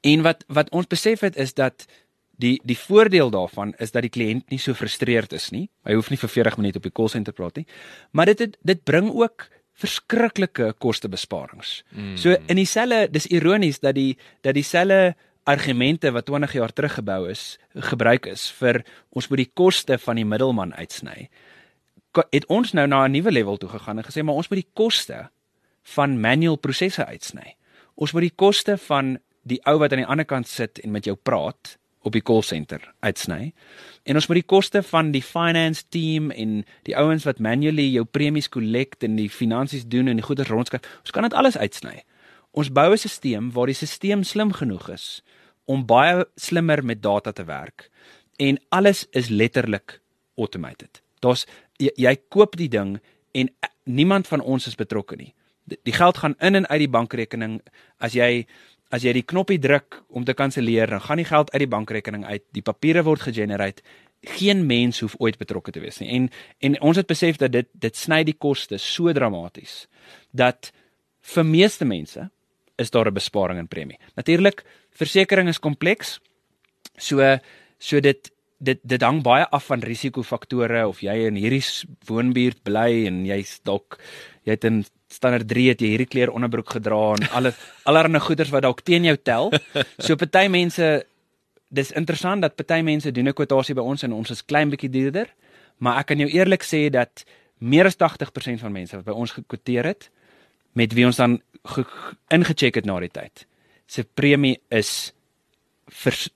En 0.00 0.22
wat 0.22 0.44
wat 0.48 0.70
ons 0.70 0.86
besef 0.86 1.20
het 1.20 1.36
is 1.36 1.54
dat 1.54 1.86
die 2.30 2.60
die 2.64 2.78
voordeel 2.78 3.30
daarvan 3.30 3.74
is 3.78 3.90
dat 3.90 4.02
die 4.02 4.10
kliënt 4.10 4.50
nie 4.50 4.58
so 4.58 4.74
frustreerd 4.74 5.32
is 5.32 5.50
nie. 5.50 5.68
Hy 5.84 5.94
hoef 5.94 6.10
nie 6.10 6.18
vir 6.18 6.28
40 6.28 6.56
minute 6.56 6.76
op 6.76 6.82
die 6.82 6.94
call 6.94 7.08
center 7.08 7.32
praat 7.32 7.56
nie. 7.56 7.66
Maar 8.10 8.26
dit 8.26 8.38
het, 8.38 8.56
dit 8.62 8.84
bring 8.84 9.10
ook 9.10 9.48
verskriklike 9.82 10.72
kostebesparings. 10.82 11.82
Mm. 11.90 12.16
So 12.20 12.36
in 12.46 12.60
dieselfde 12.60 13.10
dis 13.12 13.28
ironies 13.32 13.82
dat 13.82 13.96
die 13.98 14.16
dat 14.44 14.54
dieselfde 14.54 15.14
argumente 15.44 16.12
wat 16.14 16.28
20 16.30 16.52
jaar 16.54 16.72
terug 16.72 16.94
gebou 16.94 17.26
is, 17.30 17.58
gebruik 17.74 18.28
is 18.30 18.46
vir 18.60 18.82
ons 19.10 19.26
moet 19.28 19.42
die 19.42 19.50
koste 19.54 19.98
van 19.98 20.20
die 20.20 20.26
middelman 20.28 20.74
uitsny. 20.78 21.26
Het 22.30 22.46
ons 22.52 22.74
nou 22.76 22.86
na 22.86 23.06
'n 23.06 23.12
nuwe 23.12 23.32
level 23.32 23.56
toe 23.56 23.68
gegaan 23.68 23.98
en 23.98 24.04
gesê 24.04 24.22
maar 24.22 24.38
ons 24.38 24.48
moet 24.48 24.62
die 24.62 24.72
koste 24.74 25.30
van 25.82 26.20
manual 26.20 26.56
prosesse 26.56 27.04
uitsny. 27.06 27.56
Ons 27.94 28.12
moet 28.12 28.22
die 28.22 28.36
koste 28.36 28.78
van 28.78 29.18
die 29.42 29.60
ou 29.66 29.78
wat 29.78 29.92
aan 29.92 30.04
die 30.04 30.06
ander 30.06 30.24
kant 30.24 30.48
sit 30.48 30.78
en 30.78 30.90
met 30.90 31.04
jou 31.04 31.16
praat 31.16 31.78
op 32.02 32.12
die 32.12 32.22
call 32.22 32.42
center 32.42 32.82
uitsny. 33.00 33.52
En 34.02 34.18
ons 34.18 34.26
moet 34.26 34.40
die 34.40 34.48
koste 34.48 34.82
van 34.82 35.12
die 35.14 35.22
finance 35.22 35.84
team 35.88 36.30
en 36.30 36.64
die 36.88 36.96
ouens 36.98 37.24
wat 37.24 37.38
manually 37.38 37.88
jou 37.92 38.04
premies 38.04 38.48
collect 38.48 39.02
en 39.06 39.16
die 39.16 39.30
finansies 39.30 39.86
doen 39.86 40.10
en 40.10 40.18
die 40.18 40.26
goeder 40.26 40.48
rondskryf, 40.48 40.82
ons 41.00 41.14
kan 41.14 41.22
dit 41.22 41.34
alles 41.34 41.58
uitsny. 41.58 42.02
Ons 42.52 42.72
bou 42.72 42.92
'n 42.92 42.98
stelsel 42.98 43.52
waar 43.52 43.66
die 43.66 43.74
stelsel 43.74 44.24
slim 44.24 44.52
genoeg 44.52 44.88
is 44.90 45.22
om 45.64 45.86
baie 45.86 46.26
slimmer 46.36 46.84
met 46.84 47.02
data 47.02 47.32
te 47.32 47.44
werk 47.44 47.90
en 48.36 48.58
alles 48.68 49.06
is 49.10 49.28
letterlik 49.28 50.00
automated. 50.36 51.02
Daar's 51.20 51.46
jy, 51.78 51.92
jy 51.96 52.16
koop 52.28 52.56
die 52.56 52.68
ding 52.68 52.98
en 53.32 53.48
eh, 53.48 53.70
niemand 53.84 54.26
van 54.26 54.40
ons 54.40 54.66
is 54.66 54.78
betrokke 54.78 55.16
nie. 55.16 55.32
Die, 55.64 55.78
die 55.86 55.94
geld 55.94 56.18
gaan 56.18 56.34
in 56.40 56.58
en 56.58 56.66
uit 56.66 56.78
die 56.84 56.90
bankrekening 56.90 57.60
as 58.02 58.16
jy 58.18 58.46
as 58.92 59.06
jy 59.06 59.14
die 59.16 59.24
knoppie 59.24 59.58
druk 59.62 60.02
om 60.12 60.26
te 60.28 60.34
kanselleer, 60.36 60.90
dan 60.92 61.00
gaan 61.00 61.20
die 61.22 61.28
geld 61.28 61.52
uit 61.54 61.62
die 61.64 61.70
bankrekening 61.70 62.26
uit. 62.28 62.44
Die 62.52 62.64
papiere 62.64 63.04
word 63.06 63.24
gegenereer. 63.24 63.80
Geen 64.36 64.66
mens 64.68 65.00
hoef 65.02 65.16
ooit 65.18 65.38
betrokke 65.40 65.72
te 65.74 65.80
wees 65.82 65.98
nie. 65.98 66.10
En 66.14 66.28
en 66.60 66.76
ons 66.80 67.00
het 67.00 67.08
besef 67.10 67.40
dat 67.40 67.52
dit 67.52 67.68
dit 67.72 67.96
sny 67.96 68.22
die 68.24 68.36
koste 68.38 68.78
so 68.78 69.12
dramaties 69.12 69.86
dat 70.30 70.70
vir 71.34 71.44
meeste 71.44 71.84
mense 71.84 72.28
is 72.78 72.90
daar 72.90 73.10
'n 73.10 73.14
besparing 73.14 73.58
in 73.58 73.68
premie. 73.68 73.98
Natuurlik, 74.16 74.64
versekerings 74.90 75.50
is 75.50 75.58
kompleks. 75.58 76.20
So 76.96 77.38
so 77.78 78.00
dit 78.00 78.30
dit 78.60 78.78
dit 78.82 79.02
hang 79.02 79.22
baie 79.22 79.46
af 79.50 79.64
van 79.64 79.80
risikofaktore 79.80 80.86
of 80.86 81.00
jy 81.00 81.26
in 81.26 81.34
hierdie 81.34 81.64
woonbuurt 82.06 82.62
bly 82.62 83.06
en 83.06 83.24
jy's 83.26 83.60
dalk 83.66 83.98
jy 84.44 84.52
het 84.52 84.64
in 84.64 84.84
standaard 85.12 85.46
3 85.48 85.68
het 85.68 85.80
jy 85.80 85.88
hierdie 85.94 86.06
kleur 86.08 86.30
onderbroek 86.32 86.70
gedra 86.76 87.14
en 87.16 87.28
alle 87.36 87.52
allerlei 87.84 88.20
goeders 88.20 88.50
wat 88.50 88.62
dalk 88.62 88.80
teen 88.82 89.04
jou 89.04 89.16
tel. 89.16 89.50
So 89.98 90.16
party 90.16 90.48
mense 90.48 91.04
dis 91.72 91.92
interessant 91.96 92.42
dat 92.42 92.56
party 92.56 92.80
mense 92.82 93.12
doen 93.12 93.28
'n 93.28 93.34
kwotasie 93.34 93.74
by 93.74 93.82
ons 93.82 94.02
en 94.02 94.12
ons 94.12 94.30
is 94.30 94.42
klein 94.44 94.70
bietjie 94.70 94.90
duurder, 94.90 95.28
maar 95.78 95.98
ek 96.00 96.06
kan 96.06 96.18
jou 96.18 96.28
eerlik 96.28 96.62
sê 96.62 96.90
dat 96.90 97.24
meer 97.60 97.86
as 97.86 97.96
80% 97.96 98.60
van 98.60 98.72
mense 98.72 98.96
wat 98.96 99.04
by 99.04 99.12
ons 99.12 99.30
gekwoteer 99.32 99.84
het 99.84 100.10
met 100.74 100.92
wie 100.92 101.06
ons 101.06 101.16
dan 101.16 101.40
ge- 101.64 101.84
ge- 101.84 102.16
ingecheck 102.30 102.74
het 102.74 102.84
na 102.84 102.98
die 103.00 103.08
tyd. 103.10 103.46
Se 103.86 104.04
premie 104.04 104.58
is 104.70 105.12
vers, 105.88 106.28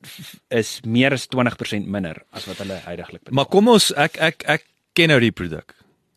is 0.51 0.81
meer 0.85 1.12
as 1.12 1.27
20% 1.29 1.87
minder 1.87 2.22
as 2.33 2.45
wat 2.47 2.59
hulle 2.59 2.74
heidaglik 2.85 3.22
betaal. 3.24 3.35
Maar 3.35 3.47
kom 3.47 3.68
ons 3.68 3.93
ek 3.97 4.16
ek 4.20 4.45
ek 4.47 4.64
ken 4.95 5.09
nou 5.09 5.20
die 5.20 5.33
produk 5.33 5.74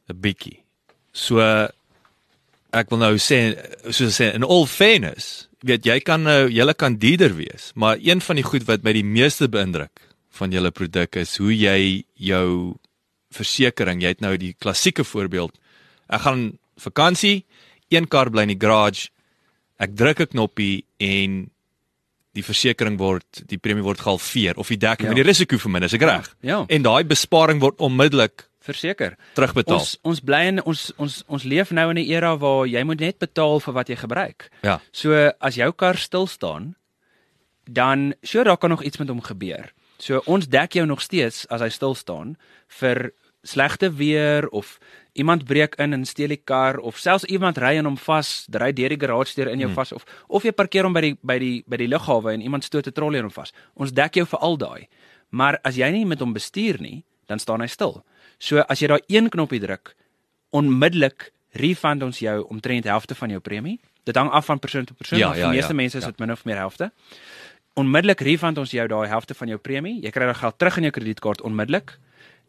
'n 0.09 0.19
bietjie. 0.21 0.59
So 1.11 1.39
ek 2.73 2.89
wil 2.91 3.01
nou 3.01 3.15
sê 3.17 3.55
soos 3.89 4.17
sê 4.19 4.33
in 4.35 4.43
all 4.43 4.65
fairness, 4.69 5.47
weet 5.65 5.85
jy 5.85 5.99
kan 6.05 6.23
nou 6.23 6.47
julle 6.49 6.73
kan 6.73 6.97
duurder 7.01 7.33
wees, 7.35 7.71
maar 7.75 7.97
een 7.99 8.21
van 8.21 8.35
die 8.39 8.43
goed 8.45 8.67
wat 8.69 8.83
my 8.83 8.93
die 8.93 9.03
meeste 9.03 9.49
beïndruk 9.49 9.99
van 10.39 10.51
julle 10.51 10.71
produk 10.71 11.15
is 11.19 11.37
hoe 11.41 11.51
jy 11.55 12.03
jou 12.15 12.75
versekerings, 13.35 14.03
jy 14.03 14.13
het 14.15 14.21
nou 14.21 14.35
die 14.37 14.53
klassieke 14.57 15.03
voorbeeld. 15.03 15.53
Ek 16.09 16.21
gaan 16.25 16.57
vakansie, 16.79 17.43
een 17.89 18.07
kar 18.07 18.29
bly 18.31 18.45
in 18.47 18.53
die 18.55 18.61
garage. 18.61 19.09
Ek 19.79 19.95
druk 19.95 20.19
'n 20.21 20.27
knoppie 20.33 20.85
en 20.99 21.49
die 22.33 22.43
versekering 22.43 22.97
word 22.97 23.41
die 23.47 23.57
premie 23.57 23.83
word 23.83 23.99
gehalveer 23.99 24.57
of 24.57 24.67
die 24.67 24.77
dekking 24.77 25.09
Ja. 25.09 25.15
ja. 25.15 25.23
die 25.23 25.27
risiko 25.27 25.57
verminder, 25.57 25.87
is 25.87 25.93
ek 25.93 26.01
reg? 26.01 26.35
Ja. 26.41 26.65
En 26.69 26.81
daai 26.81 27.03
besparing 27.03 27.59
word 27.59 27.79
onmiddellik 27.79 28.48
verseker. 28.59 29.17
terugbetaal. 29.33 29.79
Ons 29.79 29.97
ons 30.01 30.19
bly 30.19 30.41
in 30.51 30.63
ons 30.63 30.91
ons 30.97 31.23
ons 31.27 31.43
leef 31.43 31.71
nou 31.71 31.89
in 31.89 31.97
'n 31.97 32.09
era 32.09 32.37
waar 32.37 32.67
jy 32.67 32.83
moet 32.83 32.99
net 32.99 33.17
betaal 33.19 33.59
vir 33.59 33.73
wat 33.73 33.87
jy 33.87 33.95
gebruik. 33.95 34.49
ja. 34.61 34.79
So 34.91 35.31
as 35.39 35.55
jou 35.55 35.71
kar 35.71 35.97
stil 35.97 36.27
staan, 36.27 36.75
dan 37.63 38.13
sure 38.23 38.43
daar 38.43 38.57
kan 38.57 38.69
nog 38.69 38.83
iets 38.83 38.97
met 38.97 39.07
hom 39.07 39.21
gebeur. 39.21 39.73
So 39.97 40.21
ons 40.25 40.47
dek 40.47 40.73
jou 40.73 40.85
nog 40.85 41.01
steeds 41.01 41.47
as 41.47 41.61
hy 41.61 41.69
stil 41.69 41.95
staan 41.95 42.37
vir 42.67 43.11
slegte 43.43 43.93
weer 43.93 44.47
of 44.49 44.79
iemand 45.13 45.45
breek 45.45 45.75
in 45.75 45.93
en 45.93 46.05
steel 46.05 46.27
die 46.27 46.41
kar 46.43 46.77
of 46.77 46.97
selfs 46.97 47.23
iemand 47.23 47.57
ry 47.57 47.75
in 47.79 47.85
hom 47.85 47.97
vas, 47.97 48.47
ry 48.51 48.71
deur 48.75 48.89
die 48.89 48.99
garage 48.99 49.35
deur 49.35 49.51
in 49.51 49.59
jou 49.59 49.69
hmm. 49.69 49.75
vas 49.75 49.91
of 49.91 50.05
of 50.27 50.43
jy 50.43 50.51
parkeer 50.51 50.87
hom 50.87 50.93
by 50.93 51.01
die 51.01 51.15
by 51.21 51.39
die 51.39 51.63
by 51.67 51.79
die 51.81 51.87
lughawe 51.87 52.33
en 52.33 52.41
iemand 52.41 52.63
stoot 52.63 52.87
'n 52.87 52.95
trolley 52.95 53.19
in 53.19 53.27
hom 53.27 53.35
vas. 53.35 53.53
Ons 53.75 53.91
dek 53.91 54.15
jou 54.15 54.25
vir 54.25 54.39
al 54.39 54.57
daai. 54.57 54.87
Maar 55.29 55.59
as 55.63 55.75
jy 55.75 55.91
nie 55.91 56.05
met 56.05 56.19
hom 56.19 56.33
bestuur 56.33 56.81
nie, 56.81 57.03
dan 57.27 57.39
staan 57.39 57.61
hy 57.61 57.67
stil. 57.67 58.03
So 58.39 58.63
as 58.67 58.79
jy 58.81 58.89
daai 58.91 59.01
een 59.07 59.29
knoppie 59.29 59.59
druk, 59.59 59.93
onmiddellik 60.55 61.29
refund 61.59 62.03
ons 62.03 62.21
jou 62.23 62.37
omtrent 62.49 62.87
helfte 62.87 63.15
van 63.15 63.33
jou 63.35 63.41
premie. 63.43 63.79
Dit 64.07 64.15
hang 64.15 64.29
af 64.31 64.45
van 64.45 64.59
persoon 64.59 64.85
tot 64.85 64.97
persoon, 64.97 65.19
Ja, 65.19 65.27
maar 65.27 65.35
vir 65.35 65.43
ja, 65.43 65.49
meeste 65.51 65.75
ja, 65.75 65.79
mense 65.81 65.97
is 65.97 66.03
ja. 66.03 66.09
dit 66.09 66.19
min 66.19 66.31
of 66.31 66.45
meer 66.45 66.55
helfte. 66.55 66.91
Onmiddellik 67.73 68.21
refund 68.25 68.57
ons 68.57 68.71
jou 68.71 68.87
daai 68.87 69.07
helfte 69.07 69.33
van 69.33 69.47
jou 69.47 69.59
premie. 69.59 69.99
Jy 70.01 70.11
kry 70.11 70.25
daai 70.25 70.39
geld 70.39 70.57
terug 70.57 70.77
in 70.77 70.87
jou 70.87 70.93
kredietkaart 70.95 71.41
onmiddellik. 71.41 71.97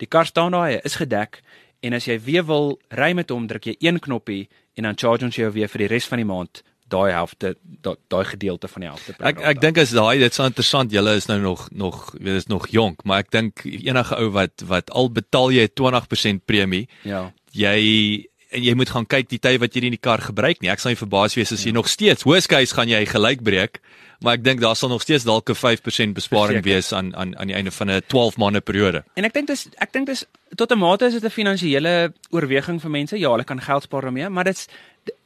Die 0.00 0.08
kar 0.08 0.26
staan 0.26 0.52
daar, 0.52 0.70
hy 0.70 0.80
is 0.84 0.96
gedek 0.96 1.42
en 1.80 1.96
as 1.96 2.06
jy 2.06 2.18
weer 2.20 2.44
wil 2.44 2.78
ry 2.92 3.12
met 3.16 3.30
hom, 3.32 3.46
druk 3.48 3.66
jy 3.66 3.76
een 3.80 4.00
knoppie 4.00 4.48
en 4.76 4.84
dan 4.88 4.96
charge 4.96 5.24
ons 5.24 5.36
jou 5.36 5.50
weer 5.52 5.68
vir 5.68 5.86
die 5.86 5.88
res 5.88 6.08
van 6.08 6.20
die 6.20 6.28
maand 6.28 6.62
daai 6.90 7.12
helfte 7.14 7.54
da- 7.82 7.96
daai 8.12 8.24
gedeelte 8.24 8.68
van 8.68 8.80
die 8.84 8.88
helfte. 8.90 9.14
Ek 9.18 9.40
ek 9.52 9.60
dink 9.62 9.78
as 9.78 9.90
daai 9.96 10.18
dit 10.18 10.32
is 10.32 10.38
interessant. 10.38 10.92
Julle 10.92 11.14
is 11.16 11.28
nou 11.30 11.38
nog 11.40 11.68
nog 11.70 12.10
weet 12.18 12.36
is 12.42 12.46
nog 12.50 12.68
jonk, 12.68 13.04
maar 13.04 13.20
ek 13.24 13.30
dink 13.30 13.64
enige 13.64 14.16
ou 14.18 14.30
wat 14.34 14.62
wat 14.66 14.90
al 14.90 15.08
betaal 15.10 15.50
jy 15.52 15.68
20% 15.68 16.44
premie, 16.46 16.88
ja. 17.02 17.30
jy 17.52 18.26
en 18.50 18.62
jy 18.66 18.74
moet 18.74 18.90
gaan 18.90 19.06
kyk 19.06 19.28
die 19.30 19.38
tyd 19.38 19.60
wat 19.62 19.74
jy 19.74 19.80
nie 19.84 19.90
die 19.94 20.02
kar 20.02 20.18
gebruik 20.18 20.60
nie. 20.60 20.70
Ek 20.70 20.80
sal 20.82 20.90
nie 20.90 20.98
verbaas 20.98 21.36
wees 21.38 21.52
as 21.54 21.62
jy 21.64 21.70
nog 21.72 21.86
steeds 21.88 22.24
hoëskys 22.26 22.72
gaan 22.74 22.88
jy 22.90 23.04
gelyk 23.06 23.44
breek, 23.46 23.78
maar 24.20 24.34
ek 24.34 24.42
dink 24.42 24.60
daar 24.60 24.74
sal 24.76 24.90
nog 24.90 25.02
steeds 25.02 25.24
dalk 25.24 25.48
'n 25.50 25.54
5% 25.54 26.14
besparing 26.14 26.58
Verseker. 26.58 26.74
wees 26.74 26.92
aan 26.92 27.14
aan 27.16 27.36
aan 27.38 27.46
die 27.46 27.54
einde 27.54 27.70
van 27.70 27.90
'n 27.90 28.02
12 28.08 28.36
maande 28.36 28.60
periode. 28.60 29.04
En 29.14 29.24
ek 29.24 29.32
dink 29.32 29.46
dis 29.46 29.68
ek 29.78 29.92
dink 29.92 30.06
dis 30.06 30.24
tot 30.56 30.72
'n 30.72 30.78
mate 30.78 31.06
is 31.06 31.12
dit 31.12 31.24
'n 31.24 31.30
finansiële 31.30 32.12
oorweging 32.30 32.80
vir 32.80 32.90
mense. 32.90 33.16
Ja, 33.18 33.30
hulle 33.30 33.44
kan 33.44 33.60
geld 33.60 33.82
spaar 33.82 34.02
daarmee, 34.02 34.28
maar 34.28 34.44
dit's 34.44 34.66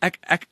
ek 0.01 0.19
ek 0.29 0.47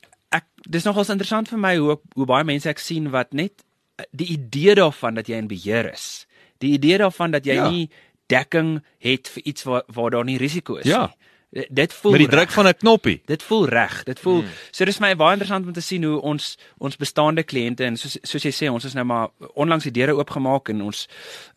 dis 0.69 0.83
nogals 0.83 1.09
interessant 1.09 1.49
vir 1.49 1.59
my 1.59 1.77
hoe 1.77 1.99
hoe 2.15 2.25
baie 2.25 2.43
mense 2.43 2.69
ek 2.69 2.79
sien 2.79 3.09
wat 3.11 3.33
net 3.33 3.63
eh, 3.97 4.05
die 4.11 4.27
idee 4.37 4.75
daarvan 4.75 5.15
dat 5.15 5.27
jy 5.27 5.35
in 5.37 5.47
beheer 5.47 5.91
is. 5.93 6.25
Die 6.59 6.73
idee 6.73 6.97
daarvan 6.97 7.31
dat 7.31 7.45
jy 7.45 7.53
Ja. 7.53 7.69
nie 7.69 7.89
dekking 8.29 8.81
het 8.99 9.27
vir 9.27 9.43
iets 9.43 9.63
waar 9.63 9.83
waar 9.87 10.09
daar 10.11 10.23
nie 10.25 10.37
risiko 10.37 10.75
is 10.75 10.85
Ja. 10.85 11.01
nie. 11.07 11.17
D- 11.65 11.67
Dit 11.69 11.93
voel 11.93 12.11
Met 12.11 12.19
die 12.19 12.27
reg. 12.29 12.35
druk 12.39 12.51
van 12.51 12.67
'n 12.67 12.73
knoppie. 12.73 13.21
Dit 13.25 13.43
voel 13.43 13.67
reg. 13.69 14.03
Dit 14.03 14.19
voel 14.19 14.41
mm. 14.41 14.47
so 14.71 14.85
dis 14.85 14.99
my 14.99 15.15
baie 15.15 15.31
interessant 15.33 15.65
om 15.67 15.73
te 15.73 15.81
sien 15.81 16.03
hoe 16.03 16.21
ons 16.21 16.57
ons 16.79 16.95
bestaande 16.97 17.43
kliënte 17.43 17.83
en 17.83 17.97
soos 17.97 18.17
soos 18.23 18.43
jy 18.43 18.51
sê 18.51 18.71
ons 18.71 18.85
is 18.85 18.93
nou 18.93 19.05
maar 19.05 19.29
onlangs 19.53 19.83
die 19.83 19.91
deure 19.91 20.15
oopgemaak 20.15 20.69
en 20.69 20.81
ons 20.81 21.07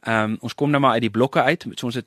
ehm 0.02 0.24
um, 0.24 0.38
ons 0.40 0.54
kom 0.54 0.70
nou 0.70 0.80
maar 0.80 0.92
uit 0.92 1.00
die 1.02 1.11
blokke 1.11 1.42
uit. 1.42 1.64
So 1.76 1.86
ons 1.86 1.94
het 1.94 2.07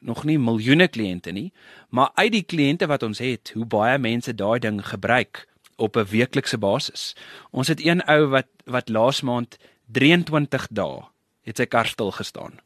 nog 0.00 0.24
nie 0.24 0.38
miljoene 0.38 0.88
kliënte 0.88 1.32
nie, 1.32 1.52
maar 1.90 2.10
uit 2.14 2.32
die 2.32 2.42
kliënte 2.44 2.86
wat 2.86 3.02
ons 3.02 3.18
het, 3.18 3.50
hoe 3.54 3.64
baie 3.64 3.98
mense 3.98 4.34
daai 4.34 4.58
ding 4.60 4.86
gebruik 4.86 5.46
op 5.76 5.96
'n 5.96 6.04
weeklikse 6.10 6.58
basis. 6.58 7.14
Ons 7.52 7.68
het 7.68 7.80
een 7.84 8.02
ou 8.08 8.26
wat 8.28 8.46
wat 8.66 8.88
laas 8.88 9.20
maand 9.22 9.56
23 9.92 10.66
dae 10.70 11.02
het 11.44 11.56
sy 11.56 11.66
kar 11.66 11.86
stil 11.86 12.10
gestaan. 12.10 12.60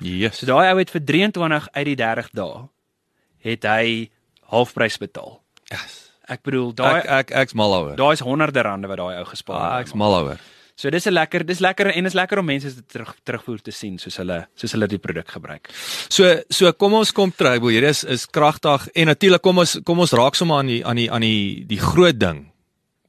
Yes. 0.00 0.38
So 0.38 0.46
daai 0.46 0.70
ou 0.72 0.78
het 0.78 0.90
vir 0.90 1.04
23 1.04 1.68
uit 1.72 1.86
die 1.86 1.96
30 1.96 2.30
dae 2.34 2.68
het 3.38 3.62
hy 3.64 4.10
halfprys 4.50 4.98
betaal. 4.98 5.40
yes. 5.70 6.00
Ek 6.26 6.40
bedoel 6.42 6.72
daai 6.74 7.00
Ek 7.00 7.10
ek 7.10 7.30
ek's 7.30 7.52
mal 7.54 7.72
oor. 7.74 7.96
Daai 7.96 8.12
is 8.12 8.20
honderde 8.20 8.62
rande 8.62 8.88
wat 8.88 8.96
daai 8.96 9.18
ou 9.18 9.24
gespaar 9.24 9.56
Ah, 9.60 9.76
het. 9.78 9.86
ek's 9.86 9.94
mal 9.94 10.14
oor. 10.24 10.38
So 10.76 10.90
dis 10.90 11.06
'n 11.06 11.12
lekker, 11.12 11.44
dis 11.46 11.58
lekker 11.60 11.86
en 11.94 12.06
is 12.06 12.14
lekker 12.14 12.38
om 12.38 12.44
mense 12.46 12.74
dit 12.74 12.88
terug 12.88 13.14
terugvoer 13.24 13.60
te 13.62 13.70
sien 13.70 13.98
soos 13.98 14.16
hulle 14.16 14.48
soos 14.56 14.72
hulle 14.72 14.86
die 14.88 14.98
produk 14.98 15.28
gebruik. 15.28 15.68
So 16.08 16.40
so 16.50 16.72
kom 16.72 16.94
ons 16.94 17.12
kom. 17.12 17.30
Bo, 17.36 17.68
hierdie 17.68 17.88
is 17.88 18.04
is 18.04 18.26
kragtig 18.26 18.88
en 18.94 19.06
natuurlik 19.06 19.42
kom 19.42 19.58
ons 19.58 19.78
kom 19.84 19.98
ons 19.98 20.12
raak 20.12 20.34
sommer 20.34 20.56
aan 20.58 20.66
die 20.66 20.84
aan 20.86 20.96
die 20.96 21.10
aan 21.12 21.20
die 21.20 21.64
die 21.66 21.78
groot 21.78 22.18
ding. 22.18 22.50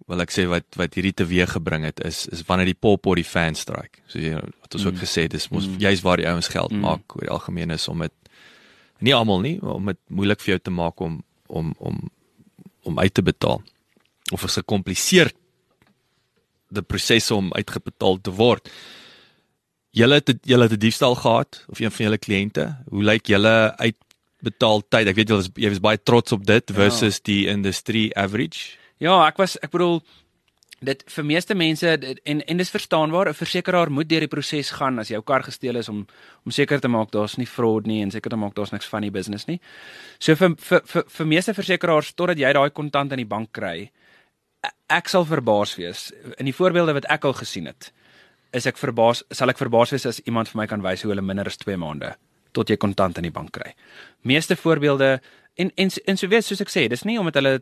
Wil 0.06 0.22
ek 0.22 0.34
sê 0.34 0.46
wat 0.46 0.78
wat 0.78 0.94
hierdie 0.94 1.16
teweeg 1.18 1.56
gebring 1.58 1.86
het 1.88 2.00
is 2.06 2.28
is 2.28 2.44
wanneer 2.46 2.70
die 2.70 2.78
pop 2.78 3.06
op 3.06 3.16
die 3.18 3.26
fan 3.26 3.56
strike. 3.58 4.04
So 4.08 4.20
jy 4.22 4.36
wat 4.38 4.76
ons 4.78 4.86
ook 4.86 5.00
gesê 5.02 5.26
dis 5.28 5.50
mos 5.50 5.66
mm. 5.66 5.80
juist 5.82 6.06
waar 6.06 6.22
die 6.22 6.28
ouens 6.30 6.52
geld 6.54 6.72
mm. 6.72 6.84
maak 6.86 7.16
oor 7.16 7.26
die 7.26 7.34
algemeen 7.34 7.72
is 7.72 7.88
om 7.88 8.06
dit 8.06 8.14
nie 9.00 9.16
almal 9.16 9.42
nie, 9.44 9.58
om 9.62 9.90
dit 9.92 10.00
moeilik 10.08 10.42
vir 10.42 10.56
jou 10.56 10.60
te 10.68 10.74
maak 10.74 11.02
om 11.02 11.24
om 11.48 11.74
om 11.78 11.98
om 12.86 13.00
uit 13.00 13.14
te 13.14 13.24
betaal. 13.26 13.64
Of 14.34 14.44
is 14.46 14.60
gekompliseerd 14.62 15.36
die 16.76 16.86
prosesse 16.86 17.36
om 17.36 17.54
uitgebetaal 17.54 18.22
te 18.22 18.34
word. 18.36 18.70
Julle 19.96 20.20
het 20.20 20.32
julle 20.44 20.68
het 20.68 20.74
'n 20.74 20.80
diefstal 20.86 21.16
gehad 21.16 21.66
of 21.68 21.80
een 21.80 21.92
van 21.92 22.06
julle 22.06 22.18
kliënte. 22.18 22.66
Hoe 22.90 23.04
lyk 23.04 23.26
julle 23.28 23.76
uitbetaal 23.78 24.84
tyd? 24.90 25.08
Ek 25.08 25.16
weet 25.16 25.30
julle 25.30 25.42
is 25.42 25.50
jy 25.54 25.70
was 25.70 25.80
baie 25.80 26.04
trots 26.04 26.32
op 26.32 26.46
dit 26.46 26.72
versus 26.72 27.16
ja. 27.16 27.22
die 27.24 27.48
industry 27.48 28.12
average. 28.14 28.78
Ja, 29.04 29.26
ek 29.28 29.38
was 29.42 29.58
ek 29.64 29.72
bedoel 29.74 30.00
dit 30.86 31.02
vir 31.10 31.26
meeste 31.26 31.56
mense 31.56 31.98
dit- 32.00 32.20
en 32.26 32.42
en 32.42 32.58
dis 32.58 32.70
verstaanbaar 32.72 33.30
'n 33.30 33.34
versekeraar 33.34 33.90
moet 33.92 34.08
deur 34.10 34.20
die 34.20 34.28
proses 34.28 34.72
gaan 34.72 35.00
as 35.00 35.08
jou 35.10 35.22
kar 35.22 35.44
gesteel 35.44 35.76
is 35.76 35.90
om 35.90 36.06
om 36.46 36.52
seker 36.52 36.80
te 36.80 36.88
maak 36.88 37.12
daar's 37.12 37.38
nie 37.38 37.46
fraud 37.48 37.86
nie 37.88 38.02
en 38.02 38.12
seker 38.12 38.30
te 38.30 38.36
maak 38.36 38.54
daar's 38.56 38.72
niks 38.72 38.86
van 38.88 39.02
die 39.02 39.12
business 39.12 39.48
nie. 39.48 39.60
So 40.20 40.36
vir 40.36 40.56
vir 40.58 40.82
vir, 40.86 41.04
vir 41.08 41.26
meeste 41.26 41.54
versekeraars 41.54 42.14
totdat 42.16 42.38
jy 42.38 42.54
daai 42.54 42.70
kontant 42.70 43.12
in 43.12 43.18
die 43.18 43.26
bank 43.26 43.52
kry, 43.52 43.92
e- 44.64 44.70
ek 44.90 45.08
sal 45.10 45.26
verbaas 45.26 45.76
wees. 45.76 46.12
In 46.38 46.46
die 46.46 46.54
voorbeelde 46.54 46.94
wat 46.94 47.06
ek 47.10 47.26
al 47.26 47.34
gesien 47.34 47.66
het, 47.66 47.92
is 48.54 48.66
ek 48.66 48.78
verbaas 48.78 49.24
sal 49.32 49.50
ek 49.50 49.58
verbaas 49.58 49.92
wees 49.92 50.06
as 50.06 50.20
iemand 50.26 50.48
vir 50.50 50.62
my 50.62 50.68
kan 50.68 50.82
wys 50.82 51.02
hoe 51.02 51.12
hulle 51.12 51.22
minder 51.22 51.46
as 51.48 51.58
2 51.58 51.78
maande 51.78 52.16
tot 52.54 52.70
jy 52.70 52.78
kontant 52.78 53.18
in 53.18 53.24
die 53.24 53.32
bank 53.32 53.52
kry. 53.52 53.74
Meeste 54.24 54.56
voorbeelde 54.56 55.20
en 55.58 55.72
en 55.78 55.90
en 56.08 56.18
so 56.18 56.28
weet 56.28 56.46
soos 56.46 56.62
ek 56.62 56.70
sê, 56.70 56.88
dis 56.90 57.04
nie 57.04 57.18
omdat 57.20 57.36
hulle 57.36 57.62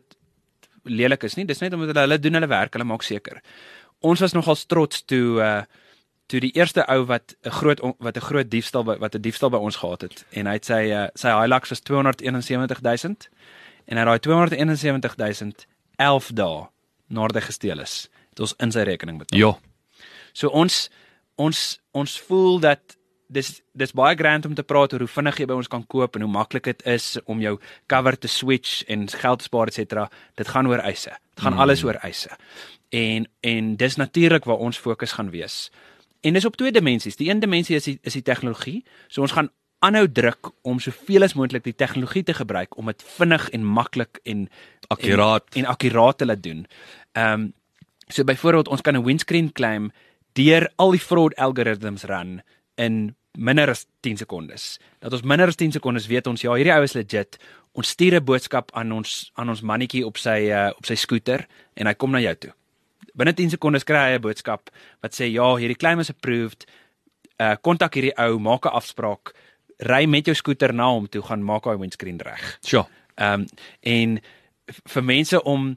lelik 0.84 1.24
is 1.24 1.36
nie, 1.36 1.46
dis 1.48 1.60
net 1.60 1.74
omdat 1.74 1.92
hulle 1.92 2.06
hulle 2.06 2.18
doen 2.18 2.38
hulle 2.38 2.50
werk, 2.50 2.74
hulle 2.76 2.88
maak 2.88 3.02
seker. 3.02 3.40
Ons 4.04 4.20
was 4.20 4.36
nogal 4.36 4.56
trots 4.68 5.04
toe 5.04 5.40
uh 5.40 5.62
toe 6.26 6.40
die 6.40 6.54
eerste 6.56 6.80
ou 6.88 7.04
wat 7.04 7.34
'n 7.44 7.50
groot 7.50 7.80
wat 7.98 8.16
'n 8.16 8.20
groot 8.20 8.50
diefstal 8.50 8.84
by, 8.84 8.96
wat 8.96 9.14
'n 9.14 9.20
diefstal 9.20 9.50
by 9.50 9.58
ons 9.60 9.76
gehad 9.76 10.00
het 10.00 10.24
en 10.32 10.46
hy 10.46 10.52
het 10.52 10.64
sy 10.64 10.88
uh, 10.88 11.08
sy 11.14 11.28
Hilux 11.28 11.68
was 11.68 11.80
271000 11.80 13.28
en 13.84 13.96
hy 13.96 14.00
het 14.00 14.08
daai 14.08 14.18
271000 14.18 15.66
11 15.96 16.32
dae 16.32 16.68
nadat 17.06 17.42
hy 17.42 17.44
gesteel 17.46 17.80
is, 17.80 18.08
het 18.30 18.40
ons 18.40 18.54
in 18.58 18.72
sy 18.72 18.82
rekening 18.86 19.18
betaal. 19.18 19.38
Ja. 19.38 19.52
So 20.32 20.48
ons 20.48 20.88
ons 21.36 21.80
ons 21.92 22.20
voel 22.26 22.60
dat 22.60 22.96
dis 23.28 23.62
dis 23.72 23.92
baie 23.92 24.16
grand 24.16 24.46
om 24.46 24.54
te 24.54 24.62
praat 24.62 24.92
oor 24.92 25.04
hoe 25.04 25.08
vinnig 25.08 25.38
jy 25.40 25.46
by 25.46 25.56
ons 25.58 25.70
kan 25.70 25.86
koop 25.86 26.16
en 26.16 26.24
hoe 26.26 26.30
maklik 26.30 26.64
dit 26.64 26.86
is 26.86 27.18
om 27.24 27.40
jou 27.40 27.58
cover 27.86 28.18
te 28.18 28.28
switch 28.28 28.84
en 28.88 29.08
geld 29.08 29.42
spaar 29.42 29.72
et 29.72 29.74
cetera. 29.74 30.08
Dit 30.36 30.48
gaan 30.48 30.68
oor 30.68 30.78
eise. 30.78 31.16
Dit 31.34 31.44
gaan 31.44 31.56
mm. 31.56 31.64
alles 31.64 31.84
oor 31.84 31.98
eise. 32.02 32.30
En 32.90 33.26
en 33.40 33.74
dis 33.76 33.96
natuurlik 33.96 34.44
waar 34.44 34.62
ons 34.62 34.78
fokus 34.78 35.12
gaan 35.12 35.30
wees. 35.30 35.70
En 36.20 36.32
dis 36.32 36.44
op 36.44 36.56
twee 36.56 36.72
dimensies. 36.72 37.16
Die 37.16 37.28
een 37.30 37.40
dimensie 37.40 37.76
is 37.76 37.84
die, 37.84 37.98
is 38.02 38.12
die 38.12 38.22
tegnologie. 38.22 38.84
So 39.08 39.20
ons 39.20 39.32
gaan 39.36 39.50
aanhou 39.84 40.06
druk 40.08 40.52
om 40.62 40.78
soveel 40.80 41.26
as 41.26 41.34
moontlik 41.36 41.64
die 41.66 41.76
tegnologie 41.76 42.22
te 42.24 42.34
gebruik 42.34 42.78
om 42.80 42.88
dit 42.88 43.02
vinnig 43.16 43.50
en 43.50 43.66
maklik 43.66 44.20
en 44.24 44.48
Akkuraat. 44.88 45.44
en, 45.52 45.64
en 45.64 45.68
akkuraat 45.68 46.18
te 46.18 46.26
laat 46.26 46.42
doen. 46.42 46.66
Ehm 47.12 47.40
um, 47.40 47.52
so 48.08 48.24
byvoorbeeld 48.24 48.68
ons 48.68 48.80
kan 48.80 48.96
'n 48.96 49.04
windscreen 49.04 49.52
claim 49.52 49.90
deur 50.32 50.72
al 50.76 50.90
die 50.90 51.00
fraud 51.00 51.36
algorithms 51.36 52.02
run 52.04 52.42
in 52.76 53.14
minder 53.34 53.70
as 53.70 53.86
10 54.00 54.16
sekondes. 54.16 54.78
Dat 54.98 55.12
ons 55.12 55.22
minder 55.22 55.50
as 55.50 55.58
10 55.58 55.72
sekondes 55.72 56.06
weet 56.06 56.26
ons 56.30 56.42
ja, 56.44 56.54
hierdie 56.54 56.74
ou 56.74 56.82
is 56.86 56.94
legit. 56.94 57.38
Ons 57.74 57.94
stuur 57.94 58.20
'n 58.20 58.24
boodskap 58.24 58.70
aan 58.74 58.92
ons 58.92 59.30
aan 59.34 59.48
ons 59.48 59.60
mannetjie 59.60 60.06
op 60.06 60.16
sy 60.18 60.50
uh, 60.50 60.70
op 60.76 60.86
sy 60.86 60.94
skooter 60.94 61.46
en 61.74 61.86
hy 61.86 61.94
kom 61.94 62.10
na 62.10 62.20
jou 62.20 62.34
toe. 62.34 62.52
Binne 63.14 63.34
10 63.34 63.50
sekondes 63.50 63.84
kry 63.84 64.10
hy 64.10 64.18
'n 64.18 64.22
boodskap 64.22 64.70
wat 65.02 65.12
sê 65.14 65.30
ja, 65.30 65.56
hierdie 65.56 65.78
claim 65.78 66.00
is 66.00 66.10
approved. 66.10 66.66
Uh 67.40 67.56
kontak 67.60 67.94
hierdie 67.94 68.14
ou, 68.18 68.38
maak 68.38 68.66
'n 68.66 68.74
afspraak, 68.74 69.34
ry 69.78 70.06
met 70.06 70.26
jou 70.26 70.34
skooter 70.34 70.72
na 70.72 70.86
hom 70.86 71.08
toe, 71.08 71.22
gaan 71.22 71.42
maak 71.42 71.64
hy 71.64 71.76
windscreen 71.76 72.20
reg. 72.20 72.58
Sjoe. 72.62 72.86
Ehm 73.18 73.40
um, 73.40 73.46
en 73.82 74.20
vir 74.66 75.02
mense 75.02 75.42
om 75.42 75.76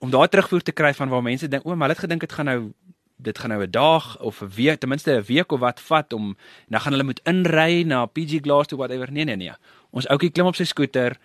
om 0.00 0.10
daai 0.10 0.28
terugvoer 0.28 0.62
te 0.62 0.72
kry 0.72 0.92
van 0.94 1.08
waar 1.08 1.22
mense 1.22 1.48
dink 1.48 1.64
o, 1.64 1.74
maar 1.74 1.88
hulle 1.88 1.96
het 1.96 2.04
gedink 2.04 2.20
dit 2.20 2.32
gaan 2.32 2.46
nou 2.46 2.72
dit 3.18 3.38
gaan 3.38 3.50
nou 3.50 3.62
'n 3.62 3.70
dag 3.70 4.20
of 4.20 4.40
'n 4.40 4.50
week, 4.54 4.80
ten 4.80 4.88
minste 4.88 5.10
'n 5.10 5.22
week 5.22 5.52
of 5.52 5.60
wat 5.60 5.80
vat 5.80 6.12
om 6.12 6.28
en 6.28 6.36
dan 6.68 6.80
gaan 6.80 6.92
hulle 6.92 7.04
moet 7.04 7.20
inry 7.24 7.82
na 7.82 8.06
PG 8.06 8.38
Glass 8.42 8.68
toe 8.68 8.78
whatever. 8.78 9.12
Nee 9.12 9.24
nee 9.24 9.36
nee. 9.36 9.52
Ons 9.90 10.08
ouetjie 10.08 10.30
klim 10.30 10.46
op 10.46 10.54
sy 10.54 10.64
skooter. 10.64 11.16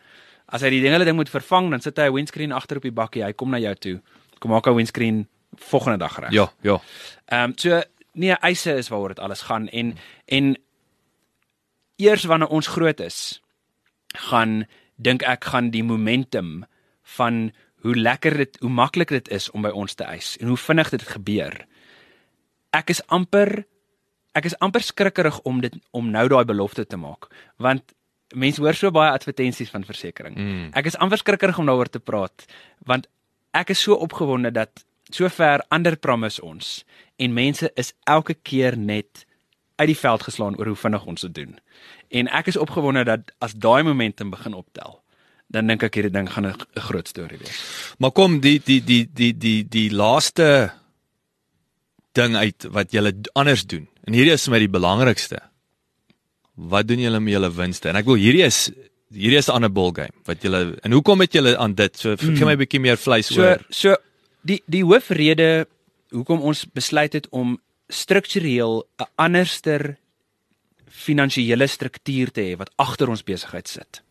As 0.46 0.62
hy 0.62 0.70
die 0.70 0.82
ding 0.82 0.92
hulle 0.92 1.06
ding 1.06 1.16
moet 1.16 1.30
vervang, 1.30 1.70
dan 1.70 1.82
sit 1.82 1.98
hy 1.98 2.08
'n 2.08 2.14
windscreen 2.14 2.52
agter 2.52 2.78
op 2.78 2.84
die 2.84 2.92
bakkie. 2.92 3.24
Hy 3.24 3.34
kom 3.34 3.50
na 3.50 3.60
jou 3.60 3.76
toe. 3.76 4.02
Kom 4.40 4.52
maak 4.52 4.66
hy 4.66 4.74
windscreen 4.74 5.28
volgende 5.56 5.98
dag 5.98 6.20
reg. 6.20 6.32
Ja, 6.32 6.52
ja. 6.62 6.82
Ehm 7.26 7.44
um, 7.44 7.54
so 7.56 7.82
nee, 8.14 8.32
eise 8.32 8.76
is 8.76 8.90
waaroor 8.90 9.08
dit 9.08 9.20
alles 9.20 9.42
gaan 9.42 9.70
en 9.70 9.98
en 10.26 10.58
eers 11.96 12.24
wanneer 12.24 12.48
ons 12.48 12.68
groot 12.68 13.00
is, 13.00 13.42
gaan 14.08 14.66
dink 14.96 15.24
ek 15.24 15.44
gaan 15.44 15.70
die 15.70 15.84
momentum 15.84 16.66
van 17.18 17.52
hoe 17.84 17.96
lekker 17.96 18.38
dit, 18.38 18.58
hoe 18.60 18.70
maklik 18.70 19.12
dit 19.12 19.30
is 19.30 19.50
om 19.52 19.62
by 19.62 19.70
ons 19.70 19.94
te 19.94 20.04
eis 20.04 20.38
en 20.40 20.48
hoe 20.48 20.58
vinnig 20.58 20.90
dit 20.90 21.02
gebeur. 21.04 21.66
Ek 22.74 22.90
is 22.94 23.02
amper 23.08 23.66
ek 24.34 24.48
is 24.50 24.56
amper 24.66 24.82
skrikkerig 24.82 25.40
om 25.46 25.62
dit 25.62 25.76
om 25.92 26.10
nou 26.10 26.28
daai 26.28 26.46
belofte 26.50 26.86
te 26.86 26.98
maak 26.98 27.30
want 27.62 27.94
mense 28.34 28.62
hoor 28.62 28.74
so 28.74 28.90
baie 28.90 29.12
advertensies 29.14 29.70
van 29.70 29.84
versekerings. 29.86 30.40
Mm. 30.40 30.72
Ek 30.74 30.90
is 30.90 30.98
amper 30.98 31.22
skrikkerig 31.22 31.60
om 31.62 31.70
daaroor 31.70 31.92
te 31.92 32.02
praat 32.02 32.48
want 32.90 33.06
ek 33.54 33.76
is 33.76 33.84
so 33.86 33.94
opgewonde 33.94 34.52
dat 34.52 34.86
sover 35.14 35.62
ander 35.70 35.96
promise 35.96 36.42
ons 36.42 36.82
en 37.22 37.34
mense 37.34 37.70
is 37.78 37.94
elke 38.10 38.34
keer 38.34 38.78
net 38.78 39.26
uit 39.76 39.90
die 39.90 39.98
veld 39.98 40.24
geslaan 40.24 40.58
oor 40.58 40.72
hoe 40.72 40.80
vinnig 40.80 41.06
ons 41.06 41.22
dit 41.26 41.34
doen. 41.34 41.56
En 42.14 42.30
ek 42.30 42.52
is 42.54 42.58
opgewonde 42.58 43.04
dat 43.08 43.34
as 43.42 43.56
daai 43.58 43.84
momentum 43.84 44.30
begin 44.34 44.54
optel, 44.54 45.00
dan 45.54 45.70
dink 45.70 45.84
ek 45.86 45.98
hierdie 45.98 46.14
ding 46.14 46.30
gaan 46.30 46.48
'n 46.48 46.56
groot 46.90 47.08
storie 47.08 47.38
wees. 47.38 47.60
Maar 48.00 48.12
kom 48.12 48.40
die 48.40 48.60
die 48.60 48.82
die 48.82 49.06
die 49.14 49.34
die 49.38 49.64
die 49.68 49.90
laaste 49.92 50.72
ding 52.18 52.36
uit 52.36 52.68
wat 52.74 52.94
julle 52.94 53.14
anders 53.34 53.66
doen. 53.66 53.88
En 54.08 54.14
hierdie 54.14 54.34
is 54.36 54.46
vir 54.48 54.56
my 54.56 54.62
die 54.64 54.72
belangrikste. 54.72 55.40
Wat 56.56 56.88
doen 56.88 57.02
julle 57.02 57.20
met 57.20 57.34
julle 57.34 57.52
winste? 57.52 57.90
En 57.90 58.00
ek 58.00 58.06
wil 58.10 58.20
hierdie 58.22 58.46
is 58.46 58.68
hierdie 59.14 59.38
is 59.38 59.50
'n 59.50 59.58
ander 59.58 59.70
ball 59.70 59.92
game 59.94 60.14
wat 60.26 60.42
julle 60.42 60.78
en 60.84 60.92
hoekom 60.92 61.22
het 61.22 61.34
julle 61.34 61.58
aan 61.58 61.74
dit? 61.76 61.98
So 61.98 62.16
gee 62.18 62.46
my 62.46 62.54
'n 62.54 62.58
bietjie 62.58 62.80
meer 62.80 62.98
vleis 62.98 63.28
So 63.28 63.42
oor. 63.42 63.66
so 63.70 63.96
die 64.44 64.62
die 64.68 64.84
hoofrede 64.84 65.68
hoekom 66.12 66.42
ons 66.42 66.66
besluit 66.66 67.14
het 67.14 67.28
om 67.30 67.60
struktureel 67.90 68.86
'n 69.00 69.10
anderster 69.16 69.98
finansiële 70.88 71.68
struktuur 71.68 72.32
te 72.32 72.42
hê 72.42 72.58
wat 72.58 72.72
agter 72.78 73.10
ons 73.10 73.24
besigheid 73.24 73.68
sit 73.68 74.02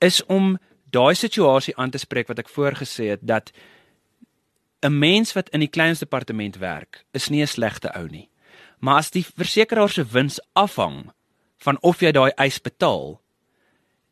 is 0.00 0.22
om 0.26 0.58
daai 0.90 1.14
situasie 1.14 1.76
aan 1.76 1.90
te 1.90 1.98
spreek 1.98 2.28
wat 2.28 2.38
ek 2.42 2.50
voorgesê 2.50 3.12
het 3.14 3.22
dat 3.22 3.52
'n 4.82 4.98
mens 4.98 5.32
wat 5.32 5.48
in 5.48 5.60
die 5.60 5.68
kleinste 5.68 6.04
departement 6.04 6.56
werk 6.56 7.04
is 7.12 7.28
nie 7.28 7.42
'n 7.42 7.46
slegte 7.46 7.94
ou 7.94 8.06
nie. 8.08 8.28
Maar 8.78 8.96
as 8.96 9.10
die 9.10 9.26
versekeraar 9.36 9.88
se 9.88 10.04
wins 10.04 10.40
afhang 10.52 11.12
van 11.58 11.78
of 11.80 12.00
jy 12.00 12.10
daai 12.10 12.30
eis 12.30 12.60
betaal, 12.60 13.20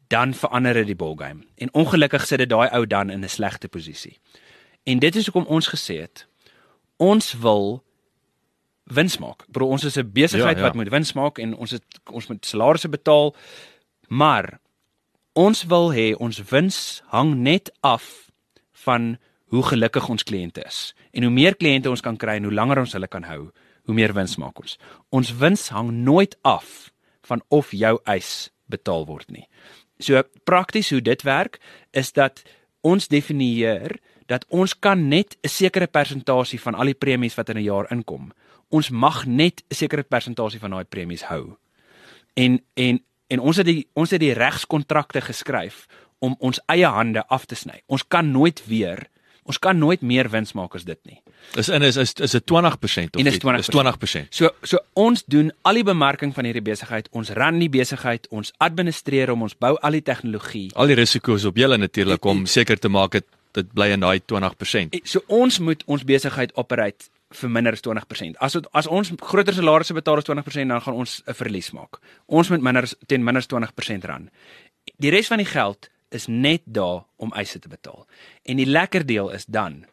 dan 0.08 0.34
verander 0.34 0.74
dit 0.74 0.86
die 0.86 0.96
ballgame. 0.96 1.44
En 1.56 1.74
ongelukkig 1.74 2.26
sit 2.26 2.38
dit 2.38 2.48
daai 2.48 2.68
ou 2.70 2.86
dan 2.86 3.10
in 3.10 3.24
'n 3.24 3.28
slegte 3.28 3.68
posisie. 3.68 4.18
En 4.82 4.98
dit 4.98 5.16
is 5.16 5.26
hoekom 5.26 5.46
ons 5.46 5.68
gesê 5.68 6.00
het 6.00 6.26
ons 6.96 7.32
wil 7.32 7.84
wins 8.84 9.18
maak. 9.18 9.44
Bro, 9.48 9.66
ons 9.66 9.84
is 9.84 9.96
'n 9.96 10.12
besigheid 10.12 10.56
Ja, 10.56 10.62
ja. 10.62 10.66
wat 10.66 10.74
moet 10.74 10.88
wins 10.88 11.12
maak 11.12 11.38
en 11.38 11.54
ons 11.54 11.70
het 11.70 11.84
ons 12.10 12.26
moet 12.26 12.46
salarisse 12.46 12.88
betaal. 12.88 13.34
Maar 14.08 14.60
ons 15.32 15.64
wil 15.64 15.92
hê 15.92 16.16
ons 16.16 16.42
wins 16.50 17.02
hang 17.06 17.34
net 17.34 17.72
af 17.80 18.30
van 18.72 19.18
hoe 19.50 19.62
gelukkig 19.66 20.08
ons 20.08 20.24
kliënte 20.26 20.62
is. 20.66 20.92
En 21.12 21.26
hoe 21.26 21.32
meer 21.34 21.56
kliënte 21.58 21.90
ons 21.90 22.02
kan 22.04 22.16
kry 22.16 22.38
en 22.38 22.46
hoe 22.48 22.54
langer 22.54 22.84
ons 22.84 22.94
hulle 22.94 23.08
kan 23.10 23.26
hou, 23.26 23.50
hoe 23.88 23.94
meer 23.94 24.14
wins 24.14 24.36
maak 24.38 24.58
ons. 24.62 24.76
Ons 25.10 25.32
wins 25.40 25.68
hang 25.74 25.90
nooit 26.06 26.36
af 26.46 26.90
van 27.26 27.42
of 27.48 27.72
jou 27.74 27.98
eis 28.10 28.50
betaal 28.70 29.06
word 29.08 29.30
nie. 29.30 29.46
So 30.00 30.22
prakties 30.48 30.90
hoe 30.94 31.02
dit 31.02 31.22
werk 31.26 31.58
is 31.90 32.12
dat 32.16 32.44
ons 32.86 33.10
definieer 33.10 33.98
dat 34.30 34.46
ons 34.48 34.74
kan 34.78 35.08
net 35.08 35.36
'n 35.42 35.48
sekere 35.48 35.86
persentasie 35.86 36.60
van 36.60 36.74
al 36.74 36.84
die 36.84 36.94
premies 36.94 37.34
wat 37.34 37.48
in 37.48 37.58
'n 37.58 37.62
jaar 37.62 37.90
inkom. 37.90 38.32
Ons 38.70 38.90
mag 38.90 39.26
net 39.26 39.62
'n 39.68 39.74
sekere 39.74 40.02
persentasie 40.02 40.60
van 40.60 40.70
daai 40.70 40.84
premies 40.84 41.22
hou. 41.22 41.56
En 42.34 42.62
en 42.74 43.02
en 43.26 43.40
ons 43.40 43.56
het 43.56 43.66
die 43.66 43.88
ons 43.92 44.10
het 44.10 44.20
die 44.20 44.34
regskontrakte 44.34 45.20
geskryf 45.20 45.86
om 46.18 46.36
ons 46.38 46.60
eie 46.66 46.86
hande 46.86 47.26
af 47.26 47.46
te 47.46 47.54
sny. 47.54 47.82
Ons 47.86 48.08
kan 48.08 48.30
nooit 48.30 48.66
weer 48.66 49.08
ons 49.50 49.58
kan 49.62 49.78
nooit 49.78 50.02
meer 50.06 50.30
wins 50.32 50.54
maak 50.58 50.76
as 50.78 50.86
dit 50.88 50.98
nie. 51.08 51.18
Is 51.58 51.68
in 51.72 51.82
is 51.86 51.98
is 52.00 52.14
is 52.22 52.36
dit 52.36 52.46
20% 52.52 53.16
of 53.16 53.20
En 53.20 53.26
iets? 53.26 53.42
20%. 53.42 53.56
Dis 53.56 53.74
20%. 53.74 54.30
So 54.30 54.50
so 54.62 54.78
ons 54.94 55.24
doen 55.26 55.50
al 55.66 55.80
die 55.80 55.86
bemarking 55.86 56.34
van 56.36 56.46
hierdie 56.48 56.64
besigheid. 56.64 57.10
Ons 57.16 57.32
ran 57.38 57.58
die 57.62 57.70
besigheid, 57.72 58.28
ons 58.30 58.52
administreer 58.62 59.32
hom, 59.32 59.42
ons 59.48 59.56
bou 59.58 59.74
al 59.80 59.98
die 59.98 60.04
tegnologie. 60.06 60.68
Al 60.74 60.92
die 60.92 60.98
risiko's 60.98 61.44
op 61.48 61.58
julle 61.58 61.78
natuurlik 61.80 62.24
om 62.24 62.46
seker 62.46 62.78
te 62.78 62.88
maak 62.92 63.18
dit 63.18 63.26
dit 63.58 63.72
bly 63.74 63.88
in 63.96 64.04
daai 64.04 64.20
20%. 64.30 64.94
Eh, 64.94 65.00
So 65.04 65.24
ons 65.26 65.58
moet 65.58 65.82
ons 65.90 66.04
besigheid 66.06 66.52
operate 66.54 67.10
vir 67.40 67.50
minder 67.50 67.74
as 67.74 67.82
20%. 67.82 68.38
As 68.42 68.54
het, 68.54 68.66
as 68.74 68.86
ons 68.86 69.10
groter 69.18 69.54
salarisse 69.54 69.94
betaal 69.94 70.22
as 70.22 70.26
20%, 70.28 70.70
dan 70.70 70.82
gaan 70.82 70.94
ons 70.94 71.22
'n 71.26 71.34
verlies 71.34 71.70
maak. 71.72 71.98
Ons 72.26 72.50
moet 72.50 72.62
minder 72.62 72.86
ten 73.06 73.24
minder 73.24 73.42
as 73.42 73.46
20% 73.48 74.04
ran. 74.04 74.30
Die 74.98 75.10
res 75.10 75.26
van 75.26 75.38
die 75.38 75.46
geld 75.46 75.90
is 76.10 76.26
net 76.26 76.62
daar 76.64 77.04
om 77.16 77.32
eise 77.32 77.58
te 77.58 77.68
betaal. 77.68 78.06
En 78.42 78.56
die 78.56 78.66
lekker 78.66 79.06
deel 79.06 79.30
is 79.30 79.44
dan 79.44 79.84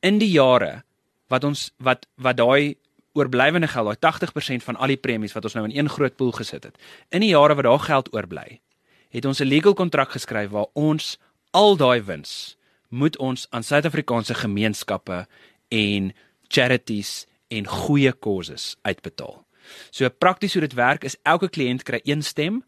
in 0.00 0.18
die 0.18 0.30
jare 0.30 0.82
wat 1.28 1.44
ons 1.44 1.70
wat 1.78 2.06
wat 2.16 2.36
daai 2.36 2.76
oorblywende 3.18 3.68
geld, 3.68 3.90
daai 4.00 4.60
80% 4.60 4.64
van 4.64 4.76
al 4.76 4.92
die 4.94 5.00
premies 5.00 5.34
wat 5.34 5.44
ons 5.44 5.56
nou 5.58 5.64
in 5.66 5.76
een 5.76 5.90
groot 5.90 6.16
pool 6.16 6.32
gesit 6.32 6.64
het. 6.64 6.78
In 7.10 7.24
die 7.24 7.32
jare 7.34 7.56
wat 7.58 7.66
daar 7.66 7.82
geld 7.86 8.12
oorbly, 8.14 8.60
het 9.10 9.24
ons 9.24 9.40
'n 9.40 9.50
legal 9.50 9.74
kontrak 9.74 10.10
geskryf 10.10 10.50
waar 10.50 10.70
ons 10.72 11.18
al 11.50 11.76
daai 11.76 12.02
wins 12.02 12.56
moet 12.88 13.16
ons 13.16 13.46
aan 13.50 13.62
Suid-Afrikaanse 13.62 14.34
gemeenskappe 14.34 15.26
en 15.68 16.14
charities 16.48 17.26
en 17.48 17.66
goeie 17.66 18.18
causes 18.18 18.76
uitbetaal. 18.82 19.44
So 19.90 20.08
prakties 20.08 20.52
hoe 20.52 20.60
dit 20.60 20.74
werk 20.74 21.04
is 21.04 21.16
elke 21.22 21.48
kliënt 21.48 21.82
kry 21.82 22.00
een 22.04 22.22
stem 22.22 22.64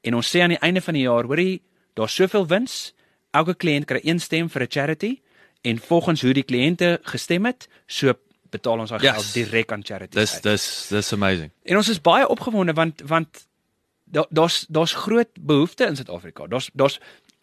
en 0.00 0.14
ons 0.14 0.36
sê 0.36 0.40
aan 0.40 0.54
die 0.56 0.64
einde 0.64 0.80
van 0.80 0.94
die 0.94 1.04
jaar, 1.04 1.24
hoorie, 1.24 1.62
daar's 1.94 2.14
soveel 2.14 2.46
wins, 2.46 2.92
elke 3.32 3.54
kliënt 3.54 3.84
kry 3.86 4.00
een 4.02 4.20
stem 4.20 4.48
vir 4.50 4.62
'n 4.62 4.70
charity 4.70 5.20
en 5.62 5.78
volgens 5.78 6.22
hoe 6.22 6.32
die 6.32 6.42
kliënte 6.44 6.98
gestem 7.02 7.44
het, 7.46 7.68
so 7.86 8.12
betaal 8.50 8.78
ons 8.78 8.90
daai 8.90 9.02
Yes. 9.02 9.12
geld 9.14 9.32
direk 9.34 9.72
aan 9.72 9.82
charities. 9.84 10.14
Dis 10.30 10.40
dis 10.40 10.86
dis 10.88 11.12
amazing. 11.12 11.50
En 11.64 11.76
ons 11.76 11.88
is 11.88 12.00
baie 12.00 12.28
opgewonde 12.28 12.72
want 12.72 13.00
want 13.06 13.46
daar 14.04 14.26
daar's 14.30 14.66
daar's 14.68 14.92
groot 14.92 15.28
behoeftes 15.40 15.88
in 15.88 15.96
Suid-Afrika. 15.96 16.46
Daar's 16.46 16.70
daar's 16.74 17.00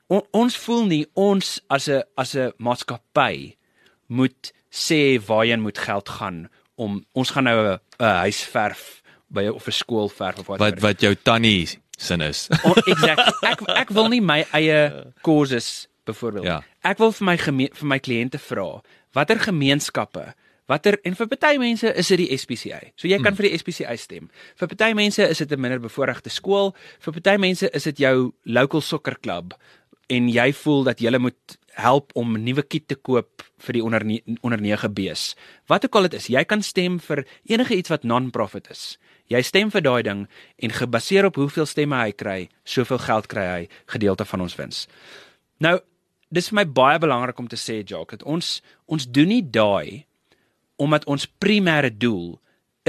on, 0.07 0.23
ons 0.31 0.57
voel 0.57 0.85
nie 0.85 1.07
ons 1.13 1.61
as 1.67 1.87
'n 1.89 2.03
as 2.15 2.35
'n 2.35 2.51
maatskappy 2.57 3.55
moet 4.07 4.53
sê 4.69 5.19
waarheen 5.25 5.61
moet 5.61 5.77
geld 5.77 6.09
gaan 6.09 6.49
om 6.75 7.05
ons 7.13 7.29
gaan 7.29 7.43
nou 7.43 7.77
'n 7.99 8.03
huis 8.03 8.43
verf 8.43 9.01
by 9.27 9.47
of 9.47 9.67
'n 9.67 9.71
skool 9.71 10.09
verf 10.09 10.39
of 10.39 10.47
wat 10.47 10.59
Wat 10.59 10.79
wat 10.79 11.01
jou 11.01 11.15
tannie 11.15 11.67
sin 12.01 12.21
is. 12.25 12.47
On, 12.65 12.73
exactly. 12.85 13.33
Ek 13.51 13.61
ek 13.85 13.89
wil 13.95 14.09
nie 14.09 14.21
my 14.21 14.41
eie 14.57 14.79
causes 15.25 15.87
byvoorbeeld. 16.09 16.45
Ja. 16.49 16.59
Ek 16.83 16.97
wil 17.01 17.11
vir 17.13 17.25
my 17.29 17.37
geme- 17.37 17.73
vir 17.77 17.87
my 17.87 17.99
kliënte 17.99 18.39
vra 18.41 18.81
watter 19.13 19.39
gemeenskappe 19.43 20.33
Watter 20.71 20.95
en 21.03 21.15
vir 21.19 21.27
party 21.27 21.57
mense 21.59 21.89
is 21.99 22.07
dit 22.13 22.21
die 22.21 22.37
SPCA. 22.37 22.77
So 22.95 23.09
jy 23.09 23.17
kan 23.19 23.35
vir 23.35 23.49
die 23.49 23.57
SPCA 23.59 23.91
stem. 23.99 24.29
Vir 24.55 24.69
party 24.71 24.93
mense 24.95 25.25
is 25.27 25.41
dit 25.43 25.51
'n 25.51 25.59
minder 25.59 25.79
bevoorregte 25.83 26.29
skool, 26.29 26.71
vir 27.01 27.13
party 27.13 27.35
mense 27.37 27.67
is 27.73 27.83
dit 27.83 27.97
jou 27.97 28.31
local 28.45 28.81
soccer 28.81 29.17
club 29.19 29.53
en 30.09 30.29
jy 30.29 30.51
voel 30.53 30.83
dat 30.83 30.99
jy 31.01 31.17
moet 31.17 31.57
help 31.75 32.11
om 32.15 32.35
'n 32.37 32.43
nuwe 32.43 32.63
kit 32.63 32.87
te 32.87 32.95
koop 32.95 33.43
vir 33.59 33.73
die 33.73 33.83
onder 33.83 34.01
onder 34.43 34.61
9 34.61 34.93
B's. 34.93 35.35
Wat 35.67 35.83
ook 35.85 35.95
al 35.95 36.01
dit 36.07 36.13
is, 36.13 36.27
jy 36.27 36.43
kan 36.45 36.61
stem 36.61 36.99
vir 36.99 37.25
enige 37.47 37.75
iets 37.75 37.89
wat 37.89 38.03
non-profit 38.03 38.69
is. 38.71 38.97
Jy 39.31 39.41
stem 39.47 39.71
vir 39.71 39.83
daai 39.85 40.01
ding 40.03 40.25
en 40.59 40.75
gebaseer 40.75 41.29
op 41.29 41.39
hoeveel 41.39 41.67
stemme 41.69 41.95
hy 41.95 42.11
kry, 42.11 42.39
soveel 42.67 42.99
geld 42.99 43.29
kry 43.31 43.45
hy 43.47 43.61
gedeelte 43.93 44.27
van 44.27 44.43
ons 44.43 44.57
wins. 44.59 44.85
Nou, 45.63 45.77
dis 46.31 46.49
vir 46.51 46.61
my 46.61 46.65
baie 46.67 46.99
belangrik 46.99 47.39
om 47.39 47.47
te 47.47 47.59
sê, 47.59 47.79
Jacques, 47.79 48.19
dat 48.19 48.27
ons 48.27 48.59
ons 48.91 49.07
doen 49.07 49.29
nie 49.31 49.43
daai 49.43 50.05
omdat 50.81 51.05
ons 51.05 51.27
primêre 51.39 51.91
doel 51.93 52.39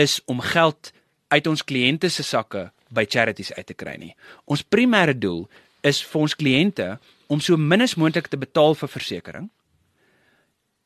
is 0.00 0.20
om 0.26 0.40
geld 0.40 0.92
uit 1.28 1.46
ons 1.46 1.64
kliënte 1.64 2.08
se 2.10 2.24
sakke 2.24 2.70
by 2.92 3.04
charities 3.08 3.52
uit 3.52 3.66
te 3.68 3.76
kry 3.76 3.98
nie. 4.00 4.14
Ons 4.48 4.64
primêre 4.64 5.14
doel 5.16 5.44
is 5.84 6.00
vir 6.04 6.24
ons 6.24 6.36
kliënte 6.38 6.88
om 7.32 7.40
so 7.40 7.56
min 7.60 7.84
as 7.84 7.98
moontlik 8.00 8.30
te 8.32 8.40
betaal 8.40 8.74
vir 8.78 8.90
versekerings 8.92 9.52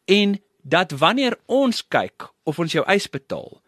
en 0.06 0.36
dat 0.62 0.92
wanneer 0.98 1.34
ons 1.46 1.82
kyk 1.82 2.28
of 2.46 2.58
ons 2.62 2.74
jou 2.74 2.82
eis 2.90 3.06
betaal, 3.10 3.58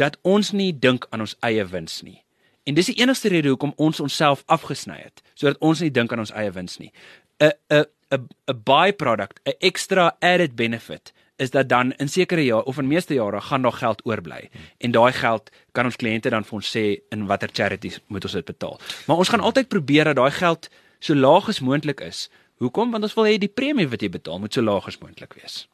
dat 0.00 0.18
ons 0.22 0.52
nie 0.56 0.72
dink 0.72 1.06
aan 1.10 1.24
ons 1.26 1.36
eie 1.46 1.64
wins 1.68 2.00
nie. 2.06 2.20
En 2.68 2.76
dis 2.76 2.90
die 2.92 2.98
enigste 3.00 3.28
rede 3.32 3.52
hoekom 3.52 3.72
ons 3.76 4.00
onsself 4.00 4.42
afgesny 4.46 4.98
het, 5.00 5.22
sodat 5.34 5.60
ons 5.64 5.80
nie 5.84 5.92
dink 5.92 6.12
aan 6.12 6.24
ons 6.24 6.34
eie 6.36 6.52
wins 6.56 6.78
nie. 6.78 6.92
'n 7.40 7.52
'n 7.70 7.84
'n 8.16 8.28
'n 8.48 8.62
byproduct, 8.64 9.40
'n 9.44 9.56
extra 9.60 10.16
added 10.20 10.56
benefit 10.56 11.12
is 11.40 11.50
dat 11.50 11.68
dan 11.68 11.92
in 11.92 12.08
sekere 12.08 12.44
jare 12.44 12.64
of 12.64 12.78
in 12.78 12.86
meeste 12.86 13.14
jare 13.14 13.40
gaan 13.40 13.62
daar 13.62 13.72
geld 13.72 14.04
oorbly 14.04 14.50
en 14.78 14.90
daai 14.90 15.12
geld 15.12 15.50
kan 15.72 15.84
ons 15.84 15.96
kliënte 15.96 16.28
dan 16.30 16.44
vir 16.44 16.58
ons 16.58 16.76
sê 16.76 16.84
in 17.08 17.26
watter 17.26 17.48
charities 17.52 18.00
moet 18.06 18.24
ons 18.24 18.32
dit 18.32 18.44
betaal. 18.44 18.80
Maar 19.06 19.16
ons 19.16 19.28
gaan 19.28 19.40
altyd 19.40 19.68
probeer 19.68 20.04
dat 20.04 20.16
daai 20.16 20.30
geld 20.30 20.68
so 20.98 21.14
laag 21.14 21.48
as 21.48 21.60
moontlik 21.60 22.00
is. 22.00 22.28
Hoekom? 22.60 22.90
Want 22.90 23.04
ons 23.08 23.14
wil 23.16 23.24
hê 23.24 23.38
die 23.40 23.48
premie 23.48 23.88
wat 23.88 24.02
jy 24.04 24.10
betaal 24.12 24.38
moet 24.38 24.52
so 24.52 24.62
laag 24.62 24.86
as 24.86 24.98
moontlik 25.00 25.32
wees. 25.40 25.64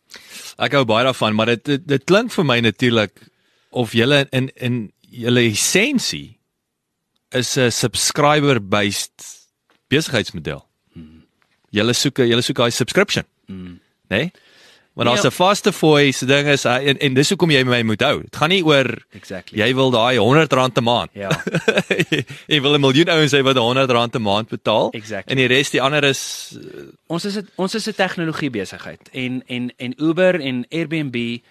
Ek 0.62 0.72
hou 0.78 0.84
baie 0.86 1.04
daarvan, 1.04 1.34
maar 1.34 1.50
dit 1.50 1.64
dit, 1.64 1.88
dit 1.88 2.04
klink 2.04 2.30
vir 2.30 2.46
my 2.46 2.60
natuurlik 2.62 3.26
of 3.76 3.92
julle 3.96 4.24
in 4.32 4.48
in 4.56 4.78
julle 5.10 5.44
essensie 5.50 6.38
is 7.32 7.56
'n 7.58 7.70
subscriber 7.70 8.58
based 8.60 9.46
besigheidsmodel. 9.92 10.64
Julle 11.76 11.92
soek 11.94 12.18
julle 12.24 12.42
soek 12.42 12.56
daai 12.56 12.70
subscription. 12.72 13.24
Mm. 13.50 13.78
Nee? 14.08 14.30
Want 14.96 15.10
as 15.10 15.22
Ja. 15.22 15.28
'n 15.28 15.32
vaste 15.36 15.72
fooi 15.72 16.12
se 16.12 16.24
ding 16.26 16.46
is 16.48 16.64
uh, 16.64 16.78
en, 16.88 16.96
en 16.98 17.14
dis 17.14 17.28
hoekom 17.28 17.50
jy 17.50 17.64
my 17.64 17.82
moet 17.82 18.00
hou. 18.00 18.22
Dit 18.22 18.36
gaan 18.36 18.48
nie 18.48 18.62
oor 18.64 18.88
Exactly. 19.12 19.58
jy 19.60 19.74
wil 19.74 19.90
daai 19.90 20.16
R100 20.16 20.78
'n 20.80 20.82
maand. 20.84 21.10
Ja. 21.12 21.28
jy 22.52 22.60
wil 22.64 22.74
'n 22.74 22.80
miljoen 22.80 23.10
ouens 23.12 23.32
hê 23.36 23.42
wat 23.44 23.56
R100 23.60 24.16
'n 24.16 24.22
maand 24.22 24.48
betaal. 24.48 24.88
Exactly. 24.96 25.32
En 25.32 25.36
die 25.36 25.46
res 25.52 25.70
die 25.70 25.82
ander 25.82 26.04
is 26.04 26.56
Ons 27.08 27.24
is 27.26 27.36
'n 27.36 27.48
ons 27.56 27.74
is 27.74 27.86
'n 27.88 27.92
tegnologie 27.92 28.50
besigheid 28.50 29.10
en 29.12 29.42
en 29.46 29.72
en 29.76 29.92
Uber 30.00 30.40
en 30.40 30.64
Airbnb 30.70 31.42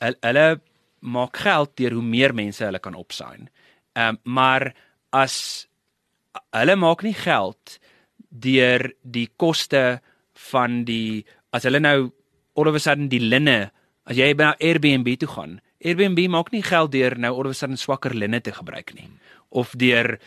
hulle, 0.00 0.16
hulle 0.20 0.60
maak 1.00 1.36
geld 1.36 1.76
deur 1.80 1.96
hoe 1.98 2.04
meer 2.04 2.34
mense 2.34 2.64
hulle 2.64 2.80
kan 2.82 2.94
opsign. 2.94 3.48
Ehm 3.96 4.16
um, 4.16 4.20
maar 4.24 4.72
as 5.10 5.66
hulle 6.54 6.76
maak 6.76 7.02
nie 7.02 7.16
geld 7.16 7.78
deur 8.30 8.92
die 9.02 9.28
koste 9.36 10.00
van 10.50 10.84
die 10.84 11.24
as 11.50 11.66
hulle 11.66 11.80
nou 11.82 12.10
all 12.54 12.68
of 12.70 12.78
a 12.78 12.82
sudden 12.82 13.08
die 13.10 13.22
linne 13.22 13.70
as 14.04 14.16
jy 14.18 14.32
by 14.34 14.54
Airbnb 14.58 15.16
toe 15.18 15.28
gaan. 15.30 15.58
Airbnb 15.80 16.28
maak 16.28 16.50
nie 16.52 16.62
geld 16.62 16.92
deur 16.92 17.18
nou 17.18 17.34
of 17.34 17.46
a 17.46 17.52
sudden 17.52 17.76
swakker 17.76 18.14
linne 18.14 18.40
te 18.40 18.52
gebruik 18.52 18.94
nie 18.94 19.08
of 19.50 19.72
deur 19.74 20.18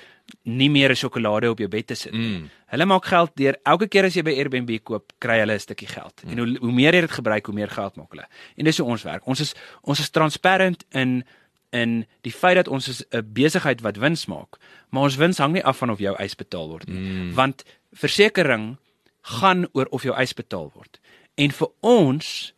nie 0.43 0.69
meer 0.69 0.91
'n 0.91 0.95
sjokolade 0.95 1.49
op 1.49 1.59
jou 1.59 1.67
bed 1.67 1.87
te 1.87 1.95
sit 1.95 2.11
nie. 2.11 2.37
Mm. 2.37 2.49
Hulle 2.67 2.85
maak 2.85 3.05
geld 3.05 3.31
deur 3.35 3.55
elke 3.63 3.87
keer 3.87 4.05
as 4.05 4.13
jy 4.15 4.23
by 4.23 4.31
Airbnb 4.31 4.83
koop, 4.83 5.13
kry 5.19 5.39
hulle 5.39 5.53
'n 5.53 5.59
stukkie 5.59 5.87
geld. 5.87 6.21
Mm. 6.23 6.31
En 6.31 6.37
hoe 6.37 6.57
hoe 6.59 6.71
meer 6.71 6.93
jy 6.93 7.01
dit 7.01 7.11
gebruik, 7.11 7.45
hoe 7.45 7.55
meer 7.55 7.69
geld 7.69 7.95
maak 7.95 8.09
hulle. 8.09 8.27
En 8.57 8.65
dis 8.65 8.77
hoe 8.77 8.87
ons 8.87 9.03
werk. 9.03 9.27
Ons 9.27 9.39
is 9.39 9.55
ons 9.81 9.99
is 9.99 10.09
transparant 10.09 10.85
in 10.91 11.23
in 11.71 12.05
die 12.21 12.31
feit 12.31 12.55
dat 12.55 12.67
ons 12.67 12.87
is 12.87 13.03
'n 13.11 13.33
besigheid 13.33 13.81
wat 13.81 13.97
wins 13.97 14.25
maak, 14.25 14.57
maar 14.89 15.03
ons 15.03 15.15
wins 15.15 15.37
hang 15.37 15.53
nie 15.53 15.63
af 15.63 15.77
van 15.77 15.89
of 15.89 15.99
jou 15.99 16.15
eis 16.15 16.35
betaal 16.35 16.69
word 16.69 16.87
nie. 16.87 16.99
Mm. 16.99 17.33
Want 17.33 17.63
versekerings 17.91 18.77
gaan 19.21 19.67
oor 19.71 19.85
of 19.85 20.03
jou 20.03 20.15
eis 20.15 20.33
betaal 20.33 20.71
word. 20.73 20.99
En 21.35 21.51
vir 21.51 21.69
ons 21.79 22.53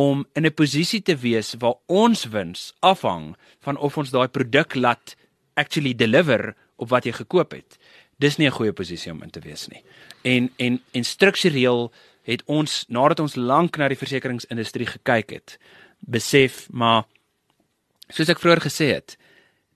om 0.00 0.26
in 0.32 0.46
'n 0.46 0.54
posisie 0.54 1.02
te 1.02 1.16
wees 1.16 1.54
waar 1.58 1.78
ons 1.86 2.24
wins 2.24 2.72
afhang 2.78 3.36
van 3.60 3.76
of 3.76 3.96
ons 3.96 4.10
daai 4.10 4.28
produk 4.28 4.74
laat 4.74 5.16
actually 5.54 5.94
deliver 5.94 6.54
op 6.76 6.88
wat 6.88 7.04
jy 7.04 7.12
gekoop 7.12 7.50
het. 7.52 7.78
Dis 8.18 8.36
nie 8.36 8.46
'n 8.46 8.58
goeie 8.58 8.72
posisie 8.72 9.12
om 9.12 9.22
in 9.22 9.30
te 9.30 9.40
wees 9.40 9.68
nie. 9.68 9.82
En 10.22 10.50
en 10.56 10.80
en 10.90 11.04
struktureel 11.04 11.92
het 12.22 12.42
ons 12.44 12.84
nadat 12.88 13.20
ons 13.20 13.34
lank 13.34 13.76
na 13.76 13.88
die 13.88 14.02
versekeringsindustrie 14.04 14.86
gekyk 14.86 15.30
het, 15.30 15.58
besef 15.98 16.68
maar 16.70 17.04
soos 18.08 18.28
ek 18.28 18.38
vroeër 18.38 18.60
gesê 18.60 18.86
het, 18.94 19.18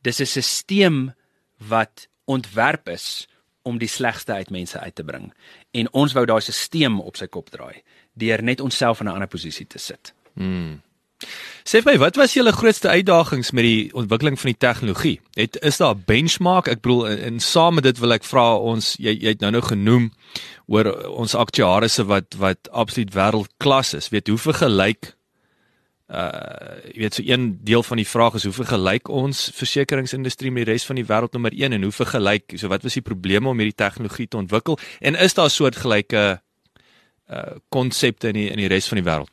dis 0.03 0.21
'n 0.21 0.43
stelsel 0.43 1.15
wat 1.59 2.09
ontwerp 2.25 2.89
is 2.89 3.29
om 3.63 3.79
die 3.79 3.89
slegste 3.89 4.33
uit 4.33 4.51
mense 4.51 4.79
uit 4.79 4.95
te 4.95 5.05
bring. 5.05 5.33
En 5.71 5.93
ons 5.93 6.13
wou 6.13 6.27
daai 6.27 6.41
stelsel 6.41 6.99
op 6.99 7.17
sy 7.17 7.27
kop 7.27 7.51
draai 7.51 7.83
deur 8.15 8.43
net 8.43 8.61
onsself 8.61 9.01
in 9.01 9.07
'n 9.07 9.15
ander 9.15 9.29
posisie 9.29 9.67
te 9.67 9.79
sit. 9.79 10.15
Sê 11.65 11.81
vir 11.81 11.95
my, 11.95 11.99
wat 11.99 12.19
was 12.21 12.35
julle 12.37 12.53
grootste 12.53 12.89
uitdagings 12.89 13.51
met 13.57 13.65
die 13.65 13.89
ontwikkeling 13.97 14.37
van 14.41 14.51
die 14.51 14.59
tegnologie? 14.61 15.21
Het 15.39 15.57
is 15.63 15.77
daar 15.81 15.95
'n 15.95 16.03
benchmark? 16.07 16.69
Ek 16.69 16.81
bedoel 16.81 17.09
en, 17.09 17.19
en 17.19 17.41
saam 17.41 17.75
met 17.75 17.85
dit 17.85 17.99
wil 17.99 18.13
ek 18.13 18.25
vra 18.25 18.57
ons 18.57 18.97
jy 18.99 19.17
jy 19.21 19.29
het 19.29 19.41
nou 19.41 19.51
nou 19.51 19.63
genoem 19.63 20.13
oor 20.67 21.09
ons 21.09 21.35
aktuariëse 21.35 22.05
wat 22.05 22.35
wat 22.37 22.69
absoluut 22.71 23.15
wêreldklas 23.15 23.95
is. 23.95 24.09
Weet 24.09 24.29
hoe 24.29 24.39
vergelyk 24.39 25.15
uh 26.13 26.77
jy 26.93 27.01
weet 27.01 27.15
so 27.15 27.23
een 27.25 27.59
deel 27.65 27.83
van 27.83 27.97
die 27.97 28.07
vraag 28.07 28.35
is 28.35 28.45
hoe 28.45 28.53
vergelyk 28.53 29.09
ons 29.09 29.51
versekeringsindustrie 29.57 30.51
met 30.53 30.67
die 30.67 30.73
res 30.73 30.85
van 30.85 30.97
die 31.01 31.07
wêreld 31.09 31.33
nommer 31.33 31.53
1 31.57 31.73
en 31.73 31.83
hoe 31.83 31.93
vergelyk 31.93 32.59
so 32.61 32.69
wat 32.69 32.83
was 32.85 32.95
die 32.99 33.03
probleme 33.03 33.49
om 33.49 33.59
hierdie 33.59 33.81
tegnologie 33.81 34.29
te 34.29 34.37
ontwikkel 34.37 34.79
en 35.01 35.17
is 35.17 35.35
daar 35.35 35.51
soortgelyke 35.51 36.44
uh 37.31 37.57
konsepte 37.69 38.29
in 38.29 38.35
die 38.35 38.49
in 38.51 38.61
die 38.61 38.69
res 38.69 38.89
van 38.89 39.01
die 39.01 39.07
wêreld? 39.07 39.31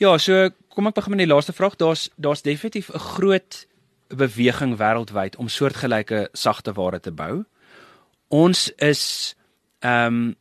Ja, 0.00 0.16
so 0.18 0.48
kom 0.72 0.86
ek 0.88 0.96
begin 0.96 1.16
met 1.16 1.26
die 1.26 1.32
laaste 1.32 1.52
vraag. 1.52 1.76
Daar's 1.76 2.08
daar's 2.16 2.42
definitief 2.42 2.88
'n 2.92 2.98
groot 2.98 3.66
beweging 4.08 4.76
wêreldwyd 4.76 5.36
om 5.36 5.48
soortgelyke 5.48 6.28
sagte 6.32 6.72
ware 6.72 7.00
te 7.00 7.12
bou. 7.12 7.44
Ons 8.28 8.70
is 8.76 9.34
ehm 9.80 10.06
um, 10.06 10.36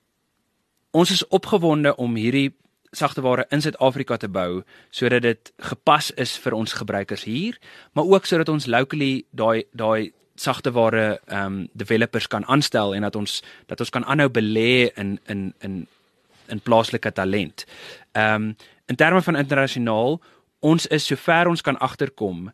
ons 0.92 1.12
is 1.12 1.28
opgewonde 1.28 1.96
om 1.96 2.16
hierdie 2.16 2.54
sagte 2.92 3.22
ware 3.22 3.46
in 3.50 3.62
Suid-Afrika 3.62 4.18
te 4.18 4.30
bou 4.30 4.64
sodat 4.90 5.22
dit 5.22 5.52
gepas 5.58 6.12
is 6.18 6.38
vir 6.38 6.54
ons 6.54 6.74
gebruikers 6.74 7.24
hier, 7.24 7.60
maar 7.94 8.06
ook 8.06 8.26
sodat 8.26 8.50
ons 8.50 8.66
locally 8.66 9.26
daai 9.32 9.64
daai 9.72 10.12
sagte 10.36 10.72
ware 10.72 11.20
ehm 11.28 11.46
um, 11.46 11.70
developers 11.74 12.28
kan 12.28 12.46
aanstel 12.46 12.96
en 12.96 13.02
dat 13.02 13.16
ons 13.16 13.44
dat 13.68 13.80
ons 13.80 13.90
kan 13.90 14.06
aanhou 14.06 14.30
belê 14.30 14.90
in 14.96 15.20
in 15.28 15.54
in 15.60 15.88
in 16.50 16.62
plaaslike 16.62 17.12
talent. 17.12 17.66
Ehm 18.12 18.34
um, 18.34 18.56
in 18.90 18.96
terme 18.96 19.22
van 19.22 19.36
internasionaal, 19.38 20.22
ons 20.60 20.88
is 20.88 21.06
sover 21.06 21.48
ons 21.48 21.62
kan 21.62 21.78
agterkom, 21.78 22.50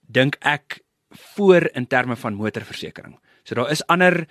dink 0.00 0.36
ek 0.40 0.82
voor 1.32 1.70
in 1.72 1.86
terme 1.86 2.16
van 2.16 2.34
motorversekering. 2.34 3.16
So 3.42 3.54
daar 3.54 3.70
is 3.70 3.86
ander 3.86 4.26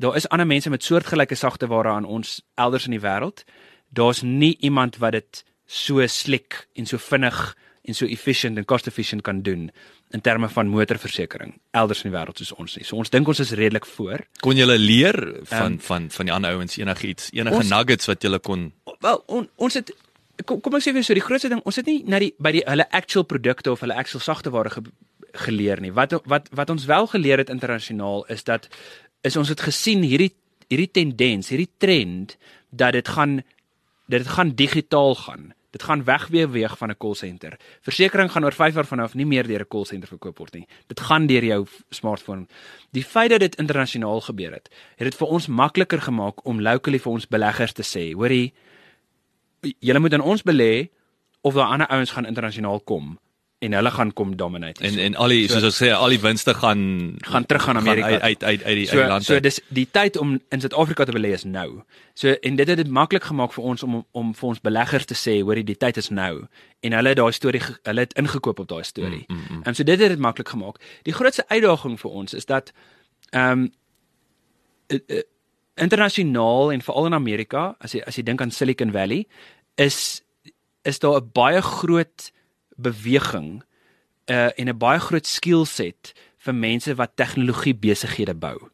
daar 0.00 0.16
is 0.16 0.28
ander 0.28 0.46
mense 0.46 0.70
met 0.70 0.84
soortgelyke 0.84 1.34
sagte 1.34 1.66
ware 1.66 1.88
aan 1.88 2.04
ons 2.04 2.40
elders 2.54 2.84
in 2.88 2.96
die 2.96 3.04
wêreld. 3.04 3.44
Daar's 3.88 4.22
nie 4.22 4.56
iemand 4.60 4.96
wat 4.96 5.12
dit 5.12 5.44
so 5.66 6.06
slick 6.06 6.66
en 6.74 6.86
so 6.86 6.96
vinnig 6.98 7.56
en 7.88 7.94
so 7.94 8.06
efficient 8.06 8.58
en 8.58 8.64
cost 8.64 8.86
efficient 8.86 9.22
kan 9.22 9.42
doen 9.42 9.70
in 10.10 10.20
terme 10.20 10.48
van 10.48 10.68
motorversekering 10.68 11.54
elders 11.72 12.02
in 12.04 12.10
die 12.10 12.18
wêreld 12.18 12.36
soos 12.38 12.52
ons 12.52 12.76
nie. 12.76 12.84
So 12.84 12.96
ons 12.96 13.10
dink 13.10 13.28
ons 13.28 13.40
is 13.40 13.52
redelik 13.56 13.86
voor. 13.86 14.20
Kon 14.40 14.56
julle 14.56 14.78
leer 14.78 15.16
van 15.44 15.72
Ehm, 15.72 15.78
van 15.78 16.10
van 16.10 16.26
die 16.26 16.34
ander 16.34 16.50
ouens 16.56 16.76
enigiets, 16.76 17.30
enige 17.32 17.56
ons- 17.56 17.68
nuggets 17.70 18.06
wat 18.06 18.22
julle 18.22 18.38
kon 18.38 18.72
Wel, 19.00 19.22
on, 19.26 19.48
ons 19.56 19.74
het 19.74 19.92
kom, 20.44 20.60
kom 20.60 20.74
ek 20.74 20.82
sê 20.82 20.92
vir 20.92 21.02
so 21.04 21.14
die 21.14 21.22
grootste 21.24 21.48
ding, 21.48 21.60
ons 21.64 21.76
het 21.76 21.86
nie 21.86 22.02
na 22.06 22.18
die 22.18 22.34
by 22.38 22.52
die 22.52 22.62
hulle 22.66 22.86
actual 22.90 23.24
produkte 23.24 23.70
of 23.72 23.80
hulle 23.80 23.94
actual 23.96 24.20
sagteware 24.20 24.70
ge, 24.70 24.82
geleer 25.32 25.80
nie. 25.80 25.92
Wat 25.92 26.12
wat 26.26 26.48
wat 26.52 26.70
ons 26.70 26.84
wel 26.84 27.06
geleer 27.06 27.38
het 27.38 27.48
internasionaal 27.50 28.24
is 28.28 28.44
dat 28.44 28.68
is 29.22 29.36
ons 29.36 29.48
het 29.48 29.60
gesien 29.60 30.02
hierdie 30.02 30.34
hierdie 30.68 30.90
tendens, 30.90 31.48
hierdie 31.48 31.70
trend 31.78 32.36
dat 32.70 32.92
dit 32.92 33.08
gaan 33.08 33.36
dat 34.08 34.20
dit 34.24 34.28
gaan 34.28 34.50
digitaal 34.54 35.14
gaan. 35.14 35.52
Dit 35.70 35.82
gaan 35.82 36.04
wegbeweeg 36.04 36.78
van 36.78 36.90
'n 36.90 36.96
call 36.98 37.14
center. 37.14 37.58
Versekering 37.80 38.30
gaan 38.32 38.44
oor 38.44 38.52
5 38.52 38.74
jaar 38.74 38.86
vanaf 38.86 39.14
nie 39.14 39.26
meer 39.26 39.46
deur 39.46 39.60
'n 39.60 39.68
call 39.68 39.84
center 39.84 40.08
verkoop 40.08 40.38
word 40.38 40.54
nie. 40.54 40.66
Dit 40.86 41.00
gaan 41.00 41.26
deur 41.26 41.44
jou 41.44 41.66
smartphone. 41.90 42.46
Die 42.90 43.04
feit 43.04 43.30
dat 43.30 43.40
dit 43.40 43.56
internasionaal 43.56 44.20
gebeur 44.20 44.52
het, 44.52 44.68
het 44.96 45.10
dit 45.10 45.14
vir 45.14 45.28
ons 45.28 45.46
makliker 45.46 46.00
gemaak 46.00 46.44
om 46.44 46.60
locally 46.60 46.98
vir 46.98 47.12
ons 47.12 47.28
beleggers 47.28 47.72
te 47.72 47.82
sê, 47.82 48.12
hoorie, 48.14 48.52
julle 49.78 49.98
moet 49.98 50.12
in 50.12 50.20
ons 50.20 50.42
belê 50.42 50.90
of 51.40 51.54
daar 51.54 51.66
ander 51.66 51.86
ouens 51.86 52.10
gaan 52.10 52.26
internasionaal 52.26 52.80
kom 52.80 53.18
en 53.60 53.72
hulle 53.72 53.90
gaan 53.90 54.12
kom 54.12 54.36
dominate. 54.36 54.82
en 54.84 54.98
en 54.98 55.14
al 55.14 55.28
die 55.28 55.48
soos 55.48 55.64
ons 55.68 55.78
sê 55.82 55.90
al 55.92 56.14
die 56.14 56.20
winste 56.20 56.54
gaan 56.54 56.82
gaan 57.20 57.46
terug 57.46 57.62
gaan 57.62 57.76
Amerika. 57.76 58.06
uit 58.06 58.20
uit 58.20 58.44
uit, 58.44 58.62
uit 58.62 58.76
die 58.76 58.86
so, 58.86 59.00
uit 59.00 59.08
land. 59.08 59.24
So 59.24 59.40
dis 59.40 59.60
die 59.68 59.88
tyd 59.90 60.16
om 60.16 60.38
in 60.48 60.60
Suid-Afrika 60.60 61.04
te 61.04 61.12
belê 61.12 61.32
is 61.36 61.44
nou. 61.44 61.82
So 62.14 62.32
en 62.32 62.56
dit 62.56 62.68
het 62.68 62.76
dit 62.76 62.88
maklik 62.88 63.28
gemaak 63.28 63.52
vir 63.52 63.64
ons 63.64 63.82
om 63.82 63.98
om 64.10 64.32
vir 64.34 64.48
ons 64.48 64.60
beleggers 64.60 65.04
te 65.04 65.18
sê, 65.18 65.40
hoorie, 65.44 65.64
die 65.64 65.76
tyd 65.76 66.00
is 66.00 66.08
nou. 66.08 66.46
En 66.80 66.96
hulle 66.96 67.12
het 67.12 67.20
daai 67.20 67.32
storie 67.32 67.60
hulle 67.82 68.06
het 68.06 68.16
ingekoop 68.16 68.64
op 68.64 68.68
daai 68.68 68.84
storie. 68.84 69.24
En 69.28 69.36
mm, 69.36 69.44
mm, 69.50 69.62
mm. 69.64 69.74
so 69.74 69.84
dit 69.84 70.00
het 70.00 70.08
dit 70.08 70.24
maklik 70.28 70.48
gemaak. 70.48 70.80
Die 71.02 71.12
grootste 71.12 71.44
uitdaging 71.48 72.00
vir 72.00 72.10
ons 72.10 72.34
is 72.34 72.48
dat 72.48 72.72
ehm 73.30 73.68
um, 73.68 73.70
internasionaal 75.80 76.72
en 76.72 76.82
veral 76.82 77.06
in 77.06 77.14
Amerika, 77.14 77.74
as 77.78 77.92
jy 77.92 78.02
as 78.06 78.16
jy 78.16 78.24
dink 78.24 78.40
aan 78.40 78.50
Silicon 78.50 78.92
Valley, 78.92 79.26
is 79.76 80.22
is 80.82 80.98
daar 80.98 81.20
'n 81.20 81.30
baie 81.32 81.62
groot 81.62 82.32
beweging 82.82 83.62
uh 84.30 84.50
en 84.56 84.68
'n 84.68 84.78
baie 84.78 85.00
groot 85.00 85.26
skill 85.26 85.64
set 85.64 86.12
vir 86.38 86.54
mense 86.54 86.94
wat 86.94 87.16
tegnologie 87.16 87.74
besighede 87.74 88.34
bou. 88.34 88.70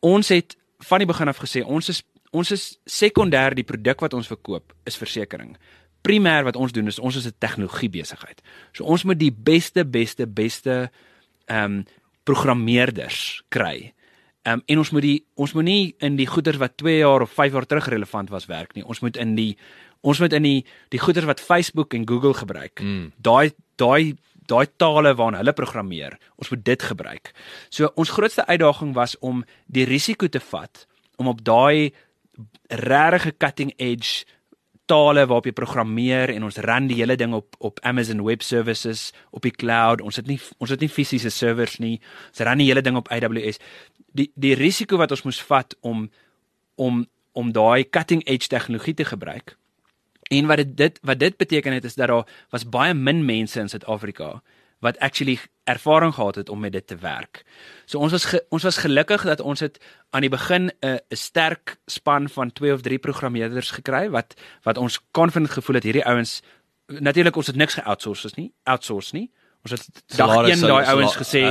Ons 0.00 0.28
het 0.28 0.56
van 0.78 0.98
die 0.98 1.06
begin 1.06 1.28
af 1.28 1.42
gesê 1.42 1.64
ons 1.64 1.88
is 1.88 2.02
ons 2.30 2.50
is 2.52 2.78
sekondêr 2.84 3.54
die 3.56 3.64
produk 3.64 4.00
wat 4.04 4.14
ons 4.14 4.28
verkoop 4.28 4.74
is 4.84 4.98
versekerings. 5.00 5.58
Primêr 6.04 6.44
wat 6.44 6.56
ons 6.56 6.72
doen 6.72 6.86
is 6.86 6.98
ons 6.98 7.16
is 7.16 7.26
'n 7.26 7.34
tegnologie 7.38 7.88
besigheid. 7.88 8.42
So 8.72 8.84
ons 8.84 9.04
moet 9.04 9.18
die 9.18 9.32
beste 9.32 9.84
beste 9.84 10.26
beste 10.26 10.90
ehm 11.46 11.64
um, 11.64 11.84
programmeerders 12.24 13.42
kry. 13.48 13.94
Ehm 14.42 14.54
um, 14.54 14.62
en 14.66 14.78
ons 14.78 14.90
moet 14.90 15.02
die 15.02 15.24
ons 15.34 15.52
moet 15.52 15.64
nie 15.64 15.94
in 15.98 16.16
die 16.16 16.26
goeders 16.26 16.56
wat 16.56 16.76
2 16.76 16.98
jaar 16.98 17.22
of 17.22 17.30
5 17.30 17.52
jaar 17.52 17.66
terug 17.66 17.88
relevant 17.88 18.30
was 18.30 18.46
werk 18.46 18.74
nie. 18.74 18.84
Ons 18.84 19.00
moet 19.00 19.16
in 19.16 19.34
die 19.34 19.56
ons 20.00 20.18
moet 20.18 20.32
in 20.32 20.42
die 20.42 20.66
die 20.94 21.00
goeders 21.02 21.26
wat 21.26 21.40
Facebook 21.40 21.94
en 21.94 22.08
Google 22.08 22.34
gebruik. 22.34 22.80
Mm. 22.80 23.12
Daai 23.16 23.52
daai 23.76 24.16
daai 24.48 24.66
tale 24.76 25.14
waarna 25.14 25.42
hulle 25.42 25.52
programmeer. 25.52 26.18
Ons 26.36 26.50
moet 26.50 26.64
dit 26.64 26.82
gebruik. 26.82 27.32
So 27.68 27.90
ons 27.94 28.14
grootste 28.16 28.46
uitdaging 28.46 28.94
was 28.96 29.18
om 29.18 29.44
die 29.66 29.84
risiko 29.84 30.28
te 30.28 30.40
vat 30.40 30.86
om 31.18 31.28
op 31.28 31.42
daai 31.44 31.92
regte 32.68 33.34
cutting 33.36 33.72
edge 33.76 34.24
tale 34.88 35.26
waarop 35.26 35.48
jy 35.48 35.52
programmeer 35.52 36.32
en 36.32 36.46
ons 36.48 36.60
run 36.64 36.86
die 36.88 36.96
hele 37.00 37.16
ding 37.20 37.34
op 37.36 37.56
op 37.64 37.80
Amazon 37.86 38.22
Web 38.24 38.42
Services 38.42 39.10
op 39.30 39.44
die 39.44 39.52
cloud. 39.52 40.00
Ons 40.00 40.16
het 40.16 40.26
nie 40.30 40.40
ons 40.58 40.72
het 40.72 40.80
nie 40.80 40.92
fisiese 40.92 41.30
servers 41.34 41.78
nie. 41.82 41.98
Ons 42.32 42.44
run 42.46 42.62
die 42.62 42.70
hele 42.70 42.84
ding 42.84 42.96
op 42.96 43.10
AWS. 43.12 43.60
Die 44.16 44.30
die 44.34 44.54
risiko 44.56 44.96
wat 45.00 45.12
ons 45.12 45.26
moes 45.28 45.42
vat 45.50 45.76
om 45.80 46.08
om 46.76 47.04
om 47.38 47.52
daai 47.52 47.84
cutting 47.84 48.24
edge 48.26 48.48
tegnologie 48.48 48.94
te 48.94 49.04
gebruik. 49.04 49.58
En 50.28 50.46
wat 50.46 50.56
dit, 50.56 50.76
dit 50.76 50.98
wat 51.02 51.18
dit 51.18 51.36
beteken 51.36 51.72
het 51.72 51.84
is 51.84 51.94
dat 51.94 52.08
daar 52.08 52.26
was 52.50 52.68
baie 52.68 52.94
min 52.94 53.24
mense 53.24 53.60
in 53.60 53.68
Suid-Afrika 53.68 54.42
wat 54.78 54.98
actually 54.98 55.38
ervaring 55.64 56.14
gehad 56.14 56.34
het 56.34 56.48
om 56.48 56.60
met 56.60 56.72
dit 56.72 56.86
te 56.86 56.96
werk. 56.96 57.42
So 57.84 57.98
ons 57.98 58.12
was 58.12 58.24
ge, 58.24 58.44
ons 58.48 58.62
was 58.62 58.76
gelukkig 58.76 59.24
dat 59.26 59.40
ons 59.40 59.60
het 59.60 59.80
aan 60.10 60.20
die 60.20 60.30
begin 60.30 60.70
'n 60.80 60.86
'n 60.86 61.16
sterk 61.16 61.76
span 61.86 62.28
van 62.28 62.52
2 62.52 62.72
of 62.72 62.80
3 62.80 62.98
programmeerders 62.98 63.70
gekry 63.70 64.10
wat 64.10 64.34
wat 64.62 64.78
ons 64.78 65.00
confident 65.10 65.50
gevoel 65.50 65.74
het 65.74 65.84
hierdie 65.84 66.04
ouens 66.04 66.42
natuurlik 66.86 67.36
ons 67.36 67.46
het 67.46 67.56
niks 67.56 67.74
ge-outsource 67.74 68.32
nie, 68.34 68.52
outsource 68.62 69.14
nie. 69.16 69.30
Ons 69.62 69.74
het 69.74 70.02
dag 70.16 70.34
1 70.46 70.60
daai 70.60 70.84
ouens 70.86 71.16
gesê, 71.16 71.42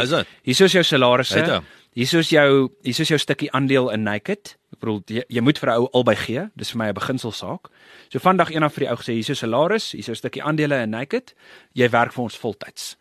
hier 0.42 0.62
is 0.66 0.72
jou 0.72 0.84
salarisse. 0.84 1.62
Hier 1.98 2.20
is 2.20 2.30
jou 2.30 2.70
hier 2.82 3.00
is 3.00 3.10
jou 3.10 3.20
stukkie 3.20 3.52
aandeel 3.52 3.90
in 3.92 4.04
Naked. 4.04 4.58
Ek 4.78 4.84
bedoel 4.86 5.02
jy, 5.10 5.24
jy 5.34 5.42
moet 5.42 5.58
vir 5.58 5.70
'n 5.72 5.78
ou 5.82 5.90
albei 5.92 6.16
gee. 6.16 6.50
Dis 6.56 6.72
vir 6.72 6.78
my 6.78 6.88
'n 6.90 6.94
beginselsaak. 6.94 7.70
So 8.10 8.20
vandag 8.20 8.52
een 8.54 8.64
af 8.64 8.74
vir 8.74 8.86
die 8.86 8.90
ou 8.90 8.98
gesê 8.98 9.12
hier 9.18 9.26
is 9.26 9.28
jou 9.28 9.36
salaris, 9.36 9.92
hier 9.92 10.00
is 10.00 10.06
jou 10.06 10.16
stukkie 10.16 10.44
aandele 10.44 10.82
in 10.82 10.90
Naked. 10.90 11.34
Jy 11.74 11.90
werk 11.90 12.14
vir 12.14 12.24
ons 12.24 12.38
voltyds. 12.38 12.96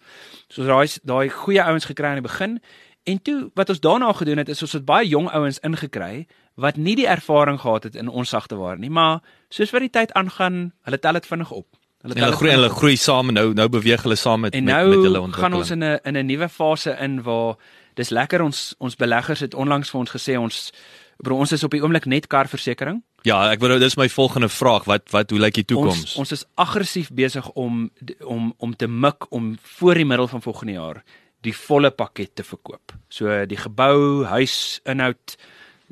So 0.49 0.65
daai 0.65 0.89
daai 1.05 1.29
goeie 1.29 1.63
ouens 1.63 1.85
gekry 1.85 2.07
aan 2.07 2.23
die 2.23 2.29
begin 2.29 2.61
en 3.05 3.23
toe 3.23 3.51
wat 3.55 3.69
ons 3.69 3.81
daarna 3.81 4.13
gedoen 4.13 4.39
het 4.39 4.49
is 4.49 4.63
ons 4.63 4.73
het 4.73 4.85
baie 4.85 5.09
jong 5.09 5.29
ouens 5.31 5.59
ingekry 5.59 6.27
wat 6.55 6.77
nie 6.77 6.97
die 6.97 7.07
ervaring 7.07 7.61
gehad 7.61 7.83
het 7.83 7.95
in 7.95 8.09
ons 8.09 8.29
sagteware 8.29 8.79
nie, 8.79 8.91
maar 8.91 9.21
soos 9.49 9.71
wat 9.71 9.81
die 9.81 9.91
tyd 9.91 10.13
aangaan, 10.13 10.73
hulle 10.83 10.99
tel 10.99 11.13
dit 11.13 11.27
vinnig 11.27 11.51
op. 11.51 11.67
En 12.03 12.11
hulle 12.11 12.31
dit 12.31 12.35
groei 12.35 12.51
hulle 12.51 12.69
groei 12.69 12.97
saam 12.97 13.33
nou 13.33 13.53
nou 13.55 13.69
beweeg 13.69 14.03
hulle 14.03 14.17
saam 14.17 14.41
met 14.41 14.55
En 14.55 14.65
met, 14.65 14.75
nou 14.75 14.89
met 14.89 14.99
hulle 14.99 15.21
ontwikkeling. 15.21 15.53
gaan 15.53 15.55
ons 15.55 15.71
in 15.71 15.85
'n 15.85 15.99
in 16.05 16.17
'n 16.17 16.27
nuwe 16.27 16.49
fase 16.49 16.97
in 17.01 17.23
waar 17.23 17.57
dis 17.95 18.09
lekker 18.09 18.43
ons 18.43 18.75
ons 18.79 18.97
beleggers 18.97 19.41
het 19.41 19.55
onlangs 19.55 19.91
vir 19.91 20.01
ons 20.01 20.11
gesê 20.11 20.39
ons 20.39 20.73
bro 21.17 21.37
ons 21.37 21.53
is 21.53 21.65
op 21.65 21.71
die 21.71 21.83
oomblik 21.83 22.07
net 22.07 22.27
karversekering. 22.27 23.03
Ja, 23.27 23.51
ek 23.51 23.61
wou 23.61 23.79
dis 23.79 23.97
my 23.97 24.09
volgende 24.09 24.49
vraag. 24.49 24.87
Wat 24.87 25.11
wat 25.11 25.31
hoe 25.31 25.41
lyk 25.41 25.55
die 25.55 25.65
toekoms? 25.65 26.15
Ons 26.15 26.17
ons 26.17 26.33
is 26.33 26.45
aggressief 26.55 27.11
besig 27.11 27.49
om 27.55 27.91
om 28.23 28.53
om 28.59 28.75
te 28.77 28.87
mik 28.87 29.31
om 29.31 29.57
voor 29.79 29.95
die 29.95 30.07
middel 30.07 30.29
van 30.29 30.43
volgende 30.43 30.73
jaar 30.73 31.03
die 31.47 31.55
volle 31.55 31.91
pakket 31.91 32.35
te 32.35 32.45
verkoop. 32.47 32.95
So 33.13 33.45
die 33.47 33.59
gebou, 33.61 34.25
huis, 34.27 34.81
inhoud, 34.89 35.37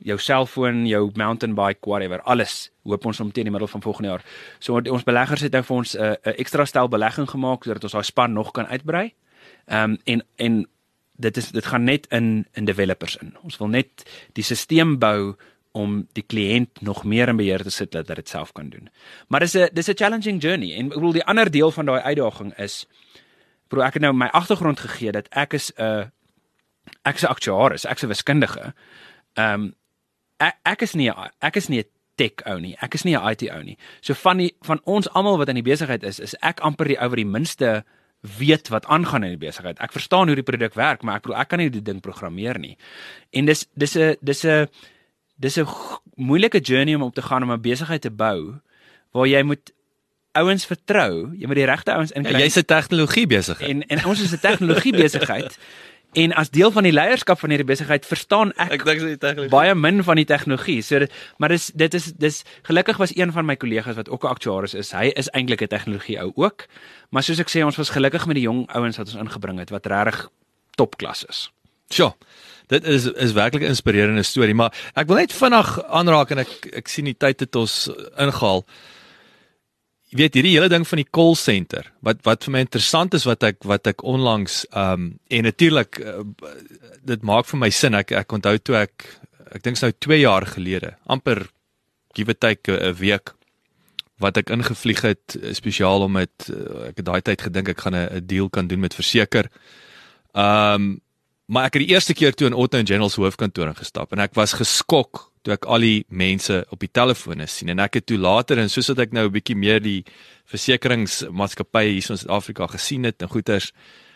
jou 0.03 0.17
selfoon, 0.19 0.83
jou 0.91 1.05
mountain 1.19 1.55
bike, 1.55 1.87
whatever, 1.87 2.23
alles 2.27 2.71
hoop 2.85 3.07
ons 3.07 3.21
om 3.23 3.31
teen 3.33 3.47
die 3.47 3.55
middel 3.55 3.71
van 3.71 3.85
volgende 3.85 4.11
jaar. 4.11 4.25
So 4.59 4.81
ons 4.81 5.07
beleggers 5.07 5.45
het 5.47 5.55
nou 5.55 5.63
vir 5.63 5.77
ons 5.77 5.95
'n 5.95 6.01
uh, 6.03 6.15
'n 6.25 6.39
ekstra 6.39 6.65
stel 6.65 6.89
belegging 6.89 7.29
gemaak 7.31 7.65
sodat 7.65 7.85
ons 7.85 7.93
daai 7.93 8.05
span 8.05 8.33
nog 8.33 8.53
kan 8.53 8.67
uitbrei. 8.67 9.15
Ehm 9.67 9.91
um, 9.91 9.99
en 10.05 10.23
en 10.37 10.67
dit 11.17 11.37
is 11.37 11.51
dit 11.51 11.67
gaan 11.67 11.85
net 11.85 12.07
in 12.11 12.47
in 12.53 12.65
developers 12.65 13.17
in. 13.17 13.37
Ons 13.43 13.59
wil 13.59 13.69
net 13.69 14.05
die 14.33 14.45
stelsel 14.45 14.99
bou 14.99 15.37
om 15.75 16.07
die 16.15 16.23
kliënt 16.23 16.81
nog 16.81 17.05
meer 17.05 17.29
in 17.29 17.37
beheer 17.37 17.63
te 17.63 17.71
sit 17.71 17.93
dat 17.93 18.07
dit 18.07 18.29
self 18.29 18.53
kan 18.53 18.69
doen. 18.69 18.89
Maar 19.29 19.41
dis 19.41 19.55
'n 19.55 19.69
dis 19.73 19.89
'n 19.89 19.97
challenging 19.97 20.43
journey 20.43 20.75
en 20.75 20.87
ek 20.87 20.95
bedoel 20.95 21.13
die 21.13 21.25
ander 21.25 21.51
deel 21.51 21.71
van 21.71 21.87
daai 21.87 22.03
uitdaging 22.03 22.59
is 22.59 22.87
bro 23.69 23.83
ek 23.83 23.95
het 23.95 24.03
nou 24.03 24.13
my 24.13 24.27
agtergrond 24.27 24.81
gegee 24.81 25.13
dat 25.13 25.29
ek 25.29 25.53
is 25.53 25.73
'n 25.79 26.13
ek 27.03 27.17
is 27.17 27.25
'n 27.25 27.33
aktuaris, 27.33 27.85
ek's 27.85 28.03
'n 28.03 28.09
wiskundige. 28.09 28.75
Ehm 29.35 29.55
um, 29.55 29.75
ek, 30.37 30.57
ek 30.63 30.83
is 30.83 30.95
nie 30.95 31.11
ek 31.41 31.57
is 31.57 31.69
nie 31.69 31.81
'n 31.81 31.91
tech 32.15 32.47
ou 32.47 32.61
nie. 32.61 32.77
Ek 32.81 32.95
is 32.95 33.05
nie 33.05 33.17
'n 33.17 33.31
IT 33.31 33.51
ou 33.51 33.63
nie. 33.63 33.79
So 34.01 34.15
van 34.15 34.37
die 34.37 34.57
van 34.63 34.81
ons 34.85 35.09
almal 35.09 35.39
wat 35.39 35.49
in 35.49 35.55
die 35.55 35.71
besigheid 35.71 36.03
is, 36.03 36.21
is 36.21 36.35
ek 36.41 36.61
amper 36.61 36.87
die 36.87 36.99
ou 37.01 37.09
wat 37.09 37.17
die 37.17 37.27
minste 37.27 37.85
weet 38.39 38.69
wat 38.73 38.87
aangaan 38.87 39.25
in 39.25 39.35
die 39.39 39.47
besigheid. 39.47 39.79
Ek 39.79 39.93
verstaan 39.93 40.27
hoe 40.27 40.35
die 40.39 40.43
produk 40.47 40.75
werk, 40.75 41.03
maar 41.03 41.17
ek 41.17 41.23
bedoel 41.23 41.41
ek 41.41 41.49
kan 41.49 41.59
nie 41.59 41.71
die 41.71 41.83
ding 41.85 42.01
programmeer 42.01 42.59
nie. 42.59 42.77
En 43.33 43.45
dis 43.45 43.67
dis 43.77 43.97
'n 43.97 44.17
dis 44.21 44.45
'n 44.45 44.67
dis 45.37 45.59
'n 45.59 45.67
moeilike 46.17 46.61
journey 46.61 46.95
om 46.95 47.03
op 47.03 47.15
te 47.15 47.23
gaan 47.23 47.43
om 47.43 47.53
'n 47.53 47.61
besigheid 47.61 48.01
te 48.01 48.11
bou 48.11 48.55
waar 49.13 49.27
jy 49.27 49.43
moet 49.43 49.73
ouens 50.33 50.67
vertrou, 50.67 51.31
jy 51.39 51.47
moet 51.47 51.57
die 51.57 51.65
regte 51.67 51.93
ouens 51.93 52.11
Ja, 52.11 52.17
inkry. 52.17 52.41
jy's 52.41 52.57
'n 52.57 52.65
tegnologie 52.65 53.27
besig. 53.27 53.61
en 53.61 53.83
en 53.87 54.05
ons 54.05 54.21
is 54.21 54.33
'n 54.33 54.39
tegnologie 54.41 54.93
besigheid. 54.93 55.59
En 56.15 56.33
as 56.39 56.51
deel 56.51 56.71
van 56.71 56.83
die 56.87 56.93
leierskap 56.95 57.39
van 57.41 57.51
hierdie 57.51 57.67
besigheid 57.67 58.07
verstaan 58.07 58.53
ek, 58.57 58.73
Ek 58.73 58.85
dink 58.85 59.01
dis 59.01 59.19
tegnologie. 59.19 59.51
baie 59.51 59.75
min 59.75 60.03
van 60.07 60.17
die 60.17 60.25
tegnologie. 60.25 60.83
So 60.83 60.99
dit, 60.99 61.13
maar 61.39 61.49
dis 61.49 61.71
dit 61.75 61.95
is 61.95 62.13
dis 62.17 62.43
gelukkig 62.63 62.97
was 63.03 63.17
een 63.17 63.33
van 63.33 63.47
my 63.47 63.57
kollegas 63.57 63.97
wat 63.97 64.09
ook 64.09 64.25
'n 64.25 64.31
aktuaris 64.31 64.75
is. 64.75 64.93
Hy 64.93 65.11
is 65.17 65.29
eintlik 65.35 65.63
'n 65.63 65.67
tegnologie 65.69 66.19
ou 66.21 66.33
ook. 66.35 66.67
Maar 67.11 67.23
soos 67.23 67.39
ek 67.41 67.49
sê, 67.51 67.65
ons 67.65 67.77
was 67.77 67.91
gelukkig 67.91 68.27
met 68.27 68.35
die 68.37 68.45
jong 68.45 68.67
ouens 68.75 68.97
wat 68.97 69.07
ons 69.07 69.17
ingebring 69.17 69.59
het 69.59 69.71
wat 69.71 69.87
regtig 69.87 70.29
topklas 70.77 71.25
is. 71.29 71.51
Sjoe. 71.93 72.15
Dit 72.67 72.85
is 72.85 73.05
is 73.07 73.33
werklik 73.33 73.63
'n 73.63 73.67
inspirerende 73.75 74.23
storie, 74.23 74.55
maar 74.55 74.73
ek 74.95 75.07
wil 75.07 75.17
net 75.17 75.33
vinnig 75.33 75.85
aanraak 75.89 76.31
en 76.31 76.39
ek 76.39 76.67
ek 76.73 76.89
sien 76.89 77.05
die 77.05 77.17
tyd 77.19 77.41
het 77.41 77.57
ons 77.57 77.91
ingehaal. 78.17 78.65
Jy 80.15 80.21
weet 80.21 80.37
hierdie 80.39 80.55
hele 80.55 80.71
ding 80.71 80.85
van 80.87 81.01
die 81.01 81.11
call 81.11 81.35
center 81.35 81.89
wat 82.07 82.21
wat 82.23 82.47
vir 82.47 82.55
my 82.55 82.61
interessant 82.63 83.17
is 83.19 83.25
wat 83.27 83.43
ek 83.43 83.65
wat 83.67 83.91
ek 83.91 84.05
onlangs 84.07 84.63
ehm 84.71 84.93
um, 84.93 85.09
en 85.27 85.49
natuurlik 85.49 85.99
uh, 85.99 86.23
dit 87.03 87.27
maak 87.27 87.49
vir 87.51 87.61
my 87.65 87.71
sin 87.75 87.99
ek 87.99 88.15
ek 88.15 88.37
onthou 88.37 88.55
toe 88.63 88.77
ek 88.85 89.09
ek 89.59 89.65
dink 89.67 89.81
nou 89.83 89.91
2 90.07 90.21
jaar 90.23 90.47
gelede 90.47 90.95
amper 91.11 91.49
give 92.15 92.31
or 92.31 92.39
take 92.39 92.71
'n 92.71 92.95
week 93.01 93.35
wat 94.23 94.39
ek 94.39 94.55
ingevlieg 94.55 95.03
het 95.03 95.35
eh, 95.35 95.53
spesiaal 95.55 96.07
om 96.07 96.13
met 96.15 96.47
ek 96.89 97.03
het 97.03 97.07
daai 97.07 97.23
tyd 97.27 97.43
gedink 97.49 97.75
ek 97.75 97.83
gaan 97.83 97.99
'n 97.99 98.27
deal 98.27 98.49
kan 98.49 98.67
doen 98.71 98.81
met 98.81 98.95
verseker. 98.95 99.51
Ehm 100.33 100.75
um, 100.75 101.01
maar 101.47 101.67
ek 101.67 101.75
het 101.75 101.83
die 101.85 101.93
eerste 101.93 102.15
keer 102.15 102.33
toe 102.33 102.47
in 102.47 102.55
Otto 102.55 102.79
and 102.79 102.89
General 102.89 103.11
se 103.11 103.21
hoofkantoor 103.21 103.69
ingestap 103.69 104.13
en 104.13 104.19
ek 104.19 104.35
was 104.35 104.55
geskok 104.57 105.34
toe 105.45 105.55
ek 105.55 105.67
al 105.69 105.85
die 105.85 106.05
mense 106.09 106.63
op 106.73 106.81
die 106.81 106.91
telefone 106.93 107.47
sien 107.47 107.73
en 107.75 107.83
ek 107.85 108.01
het 108.01 108.07
toe 108.09 108.19
later 108.19 108.59
en 108.59 108.73
soos 108.73 108.89
wat 108.93 109.05
ek 109.07 109.13
nou 109.13 109.27
'n 109.29 109.33
bietjie 109.33 109.57
meer 109.57 109.81
die 109.81 110.05
versekeringsmaatskappye 110.51 111.93
hier 111.93 112.11
in 112.11 112.19
Suid-Afrika 112.19 112.67
gesien 112.67 113.05
het 113.05 113.23
en 113.23 113.29
goeters 113.29 113.73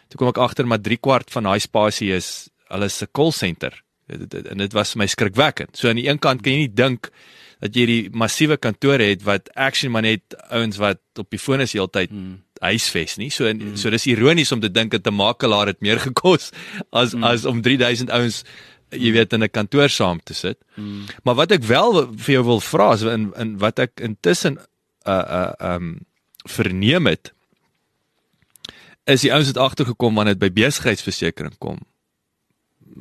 toe 0.08 0.18
kom 0.18 0.28
ek 0.28 0.38
agter 0.38 0.66
maar 0.66 0.80
3 0.80 0.96
kwart 0.96 1.30
van 1.30 1.44
daai 1.44 1.60
spasie 1.60 2.12
is 2.12 2.48
hulle 2.68 2.88
se 2.88 3.06
call 3.12 3.32
center 3.32 3.72
en 4.08 4.62
dit 4.62 4.72
was 4.72 4.94
my 4.96 5.06
skrikwekkend. 5.06 5.76
So 5.76 5.90
aan 5.90 6.00
die 6.00 6.08
een 6.08 6.18
kant 6.18 6.42
kan 6.42 6.54
jy 6.54 6.64
nie 6.64 6.74
dink 6.74 7.10
dat 7.60 7.74
jy 7.74 7.86
die 7.90 8.02
massiewe 8.14 8.56
kantore 8.56 9.10
het 9.10 9.24
wat 9.26 9.50
actually 9.54 9.92
maar 9.92 10.06
net 10.06 10.36
ouens 10.54 10.78
wat 10.78 11.00
op 11.18 11.28
die 11.34 11.40
foon 11.42 11.64
is 11.64 11.74
heeltyd 11.74 12.12
hmm. 12.14 12.38
huisves 12.62 13.18
nie. 13.18 13.30
So 13.34 13.48
en, 13.50 13.60
hmm. 13.60 13.76
so 13.76 13.90
dis 13.90 14.06
ironies 14.08 14.52
om 14.54 14.62
te 14.62 14.70
dink 14.70 14.94
dat 14.94 15.06
'n 15.06 15.14
makelaar 15.14 15.66
het 15.66 15.80
meer 15.80 15.98
gekos 16.08 16.52
as 16.92 17.12
hmm. 17.12 17.24
as 17.24 17.44
om 17.44 17.62
3000 17.62 18.10
ouens 18.10 18.44
jy 18.90 19.12
weet 19.12 19.32
in 19.32 19.42
'n 19.42 19.50
kantoor 19.50 19.88
saam 19.88 20.20
te 20.22 20.34
sit. 20.34 20.58
Hmm. 20.74 21.04
Maar 21.22 21.34
wat 21.34 21.52
ek 21.52 21.62
wel 21.62 22.14
vir 22.16 22.34
jou 22.34 22.44
wil 22.44 22.60
vra 22.60 22.92
is 22.92 23.02
in 23.02 23.32
in 23.36 23.58
wat 23.58 23.78
ek 23.78 24.00
intussen 24.00 24.58
uh 25.06 25.24
uh 25.40 25.74
um 25.74 26.06
verneem 26.44 27.06
het 27.06 27.32
is 29.04 29.20
die 29.20 29.32
ouens 29.32 29.46
het 29.46 29.56
agtergekom 29.56 30.14
wanneer 30.14 30.36
dit 30.36 30.52
by 30.52 30.62
besigheidsversekering 30.62 31.58
kom. 31.58 31.78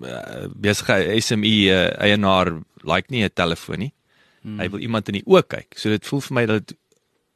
Uh, 0.01 0.47
besigheid 0.55 1.23
SME 1.23 1.67
uh, 1.67 1.99
eienaar 1.99 2.61
like 2.83 3.09
nie 3.09 3.23
'n 3.23 3.33
telefoon 3.33 3.79
nie. 3.79 3.93
Hmm. 4.41 4.59
Hy 4.59 4.69
wil 4.69 4.79
iemand 4.79 5.07
in 5.07 5.19
die 5.19 5.25
oë 5.25 5.47
kyk. 5.47 5.75
So 5.75 5.89
dit 5.89 6.05
voel 6.05 6.21
vir 6.21 6.33
my 6.33 6.45
dat 6.45 6.75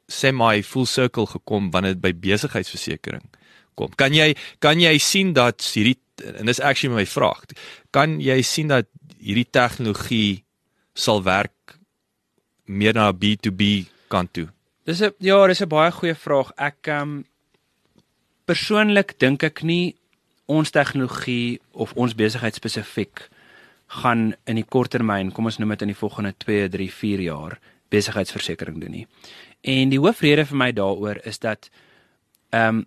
semi 0.08 0.64
full 0.64 0.86
circle 0.86 1.26
gekom 1.26 1.72
wanneer 1.72 1.94
dit 1.94 2.02
by 2.02 2.14
besigheidsversekering 2.14 3.24
kom. 3.76 3.92
Kan 3.96 4.14
jy 4.14 4.34
kan 4.60 4.80
jy 4.80 4.98
sien 4.98 5.34
dat 5.34 5.62
hierdie 5.74 6.00
en 6.38 6.46
dis 6.46 6.60
actually 6.60 6.94
my 6.96 7.06
vraag. 7.06 7.46
Kan 7.92 8.20
jy 8.22 8.42
sien 8.46 8.68
dat 8.72 8.88
hierdie 9.18 9.48
tegnologie 9.50 10.44
sal 10.94 11.24
werk 11.24 11.78
meer 12.66 12.94
na 12.94 13.12
B2B 13.12 13.88
kant 14.12 14.34
toe? 14.34 14.48
Dis 14.86 15.02
'n 15.02 15.14
ja, 15.20 15.48
dis 15.48 15.62
'n 15.62 15.68
baie 15.68 15.92
goeie 15.92 16.16
vraag. 16.16 16.52
Ek 16.58 16.88
ehm 16.88 17.02
um, 17.02 17.26
persoonlik 18.46 19.20
dink 19.20 19.44
ek 19.44 19.64
nie 19.64 19.96
ons 20.46 20.72
tegnologie 20.72 21.62
of 21.72 21.94
ons 21.94 22.16
besigheid 22.16 22.56
spesifiek 22.56 23.30
gaan 23.88 24.34
in 24.46 24.56
die 24.56 24.68
korttermyn, 24.68 25.32
kom 25.32 25.46
ons 25.46 25.58
noem 25.60 25.70
dit 25.70 25.82
in 25.82 25.92
die 25.92 26.00
volgende 26.00 26.34
2, 26.38 26.70
3, 26.70 26.92
4 26.92 27.20
jaar 27.20 27.60
besigheidsversekering 27.92 28.80
doen 28.82 28.92
nie. 28.92 29.08
En 29.62 29.92
die 29.92 30.00
hoofrede 30.00 30.46
vir 30.46 30.58
my 30.58 30.72
daaroor 30.72 31.20
is 31.28 31.40
dat 31.40 31.70
ehm 32.50 32.82
um, 32.82 32.86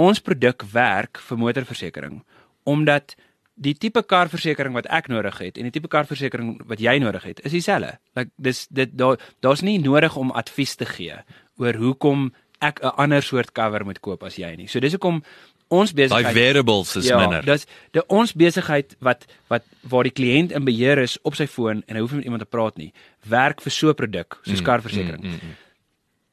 ons 0.00 0.22
produk 0.24 0.64
werk 0.72 1.20
vir 1.28 1.40
motorversekering 1.40 2.22
omdat 2.68 3.16
die 3.60 3.74
tipe 3.76 4.02
karversekering 4.08 4.76
wat 4.76 4.88
ek 4.88 5.10
nodig 5.12 5.36
het 5.42 5.58
en 5.60 5.68
die 5.68 5.74
tipe 5.74 5.90
karversekering 5.92 6.54
wat 6.68 6.80
jy 6.80 6.96
nodig 7.02 7.26
het 7.28 7.42
is 7.44 7.52
dieselfde. 7.52 7.98
Like 8.16 8.32
dis 8.40 8.64
dit 8.72 8.92
daar 8.96 9.20
daar's 9.44 9.64
nie 9.66 9.78
nodig 9.82 10.16
om 10.16 10.32
advies 10.32 10.76
te 10.80 10.88
gee 10.88 11.18
oor 11.60 11.76
hoekom 11.76 12.30
ek 12.60 12.80
'n 12.82 12.96
ander 12.96 13.22
soort 13.22 13.52
cover 13.52 13.84
moet 13.84 14.00
koop 14.00 14.22
as 14.22 14.36
jy 14.36 14.54
nie. 14.56 14.68
So 14.68 14.80
dis 14.80 14.92
hoekom 14.92 15.22
ons 15.68 15.92
besigheid 15.92 16.24
Daai 16.24 16.34
variables 16.34 16.96
is 16.96 17.06
ja, 17.06 17.18
minder. 17.18 17.44
Dis 17.44 17.66
die 17.92 18.06
ons 18.08 18.32
besigheid 18.32 18.96
wat 19.00 19.26
wat 19.48 19.64
waar 19.82 20.04
die 20.04 20.16
kliënt 20.16 20.52
in 20.52 20.64
beheer 20.64 20.98
is 20.98 21.18
op 21.22 21.34
sy 21.34 21.46
foon 21.46 21.82
en 21.86 21.96
hy 21.96 22.00
hoef 22.00 22.12
nie 22.12 22.18
met 22.18 22.24
iemand 22.24 22.42
te 22.42 22.48
praat 22.48 22.76
nie, 22.76 22.92
werk 23.28 23.60
vir 23.60 23.72
so 23.72 23.90
'n 23.90 23.94
produk 23.94 24.40
soos 24.42 24.60
mm, 24.60 24.64
karversekering. 24.64 25.22
Mm, 25.22 25.30
mm, 25.30 25.40
mm. 25.42 25.56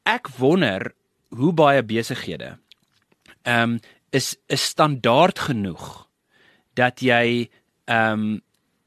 Ek 0.05 0.27
wonder 0.37 0.93
hoe 1.29 1.53
baie 1.53 1.83
besighede 1.83 2.57
ehm 3.47 3.77
um, 3.77 3.79
is 4.15 4.35
is 4.47 4.63
standaard 4.63 5.39
genoeg 5.39 6.07
dat 6.75 7.01
jy 7.01 7.49
ehm 7.87 8.11
um, 8.13 8.41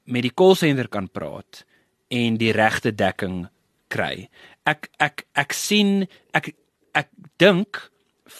met 0.04 0.24
die 0.26 0.34
call 0.34 0.56
center 0.58 0.88
kan 0.88 1.08
praat 1.08 1.64
en 2.10 2.36
die 2.40 2.52
regte 2.52 2.90
dekking 2.94 3.44
kry. 3.88 4.28
Ek 4.66 4.88
ek 4.98 5.26
ek 5.38 5.54
sien 5.54 6.06
ek 6.34 6.52
ek 6.94 7.10
dink 7.38 7.90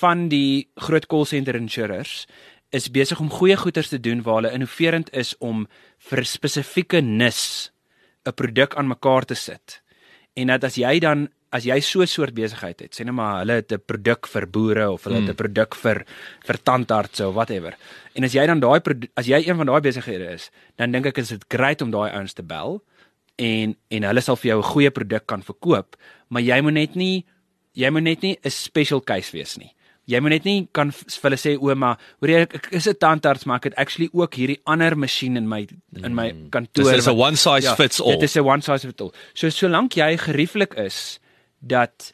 van 0.01 0.29
die 0.31 0.69
groot 0.77 1.07
call 1.11 1.27
center 1.27 1.59
insurers 1.59 2.27
is 2.75 2.91
besig 2.91 3.21
om 3.21 3.31
goeie 3.31 3.57
goeders 3.59 3.91
te 3.91 3.99
doen 3.99 4.23
waar 4.23 4.41
hulle 4.41 4.55
innoverend 4.55 5.11
is 5.17 5.35
om 5.39 5.67
vir 6.11 6.25
spesifieke 6.25 7.01
nis 7.03 7.71
'n 8.27 8.33
produk 8.33 8.77
aan 8.77 8.89
mekaar 8.89 9.25
te 9.25 9.35
sit. 9.35 9.83
En 10.37 10.47
dat 10.47 10.65
as 10.65 10.77
jy 10.77 10.99
dan 11.01 11.29
as 11.53 11.65
jy 11.67 11.81
so 11.81 12.03
'n 12.03 12.07
soort 12.07 12.35
besigheid 12.35 12.81
het, 12.81 12.95
sê 12.95 13.05
net 13.05 13.15
maar 13.15 13.41
hulle 13.41 13.61
het 13.61 13.73
'n 13.73 13.83
produk 13.87 14.27
vir 14.27 14.47
boere 14.47 14.91
of 14.91 15.05
hulle 15.05 15.19
hmm. 15.19 15.27
het 15.27 15.35
'n 15.35 15.43
produk 15.43 15.75
vir 15.75 16.05
vir 16.47 16.57
tandartse 16.63 17.27
of 17.27 17.35
whatever. 17.35 17.75
En 18.15 18.25
as 18.25 18.33
jy 18.33 18.47
dan 18.47 18.61
daai 18.61 18.81
as 19.17 19.27
jy 19.27 19.49
een 19.49 19.57
van 19.57 19.67
daai 19.67 19.81
besighede 19.81 20.33
is, 20.33 20.51
dan 20.77 20.93
dink 20.93 21.07
ek 21.07 21.19
is 21.19 21.29
dit 21.29 21.45
great 21.49 21.83
om 21.83 21.91
daai 21.91 22.11
ouens 22.13 22.33
te 22.33 22.43
bel 22.43 22.83
en 23.37 23.77
en 23.91 24.03
hulle 24.03 24.21
sal 24.21 24.37
vir 24.37 24.49
jou 24.51 24.59
'n 24.59 24.73
goeie 24.73 24.91
produk 24.91 25.27
kan 25.27 25.43
verkoop, 25.43 25.97
maar 26.29 26.43
jy 26.43 26.61
moet 26.61 26.75
net 26.75 26.95
nie 26.95 27.25
jy 27.73 27.91
moet 27.91 28.03
net 28.03 28.23
nie 28.23 28.39
'n 28.45 28.51
special 28.51 29.01
case 29.01 29.33
wees 29.33 29.57
nie 29.59 29.75
jy 30.11 30.21
moet 30.23 30.35
net 30.35 30.47
nie 30.49 30.69
kan 30.77 30.91
vir 30.93 31.27
hulle 31.29 31.39
sê 31.41 31.55
ouma, 31.59 31.95
hoor 32.21 32.33
jy 32.33 32.43
ek, 32.47 32.55
ek 32.59 32.69
is 32.79 32.89
'n 32.89 32.99
tandarts 32.99 33.47
maar 33.47 33.61
ek 33.61 33.71
het 33.71 33.79
actually 33.79 34.09
ook 34.13 34.35
hierdie 34.35 34.61
ander 34.67 34.97
masjien 34.97 35.37
in 35.37 35.49
my 35.49 35.67
in 36.03 36.15
my 36.15 36.31
mm. 36.33 36.51
kantoor. 36.51 36.93
Dis 36.93 37.07
'n 37.07 37.17
one 37.17 37.37
size 37.37 37.67
ja, 37.67 37.75
fits 37.75 38.01
all. 38.01 38.19
Dit 38.19 38.23
is 38.23 38.37
'n 38.37 38.45
one 38.45 38.63
size 38.63 38.87
fits 38.87 39.01
all. 39.01 39.13
So 39.35 39.49
solank 39.49 39.95
jy 39.95 40.17
gerieflik 40.17 40.75
is 40.75 41.21
dat 41.61 42.13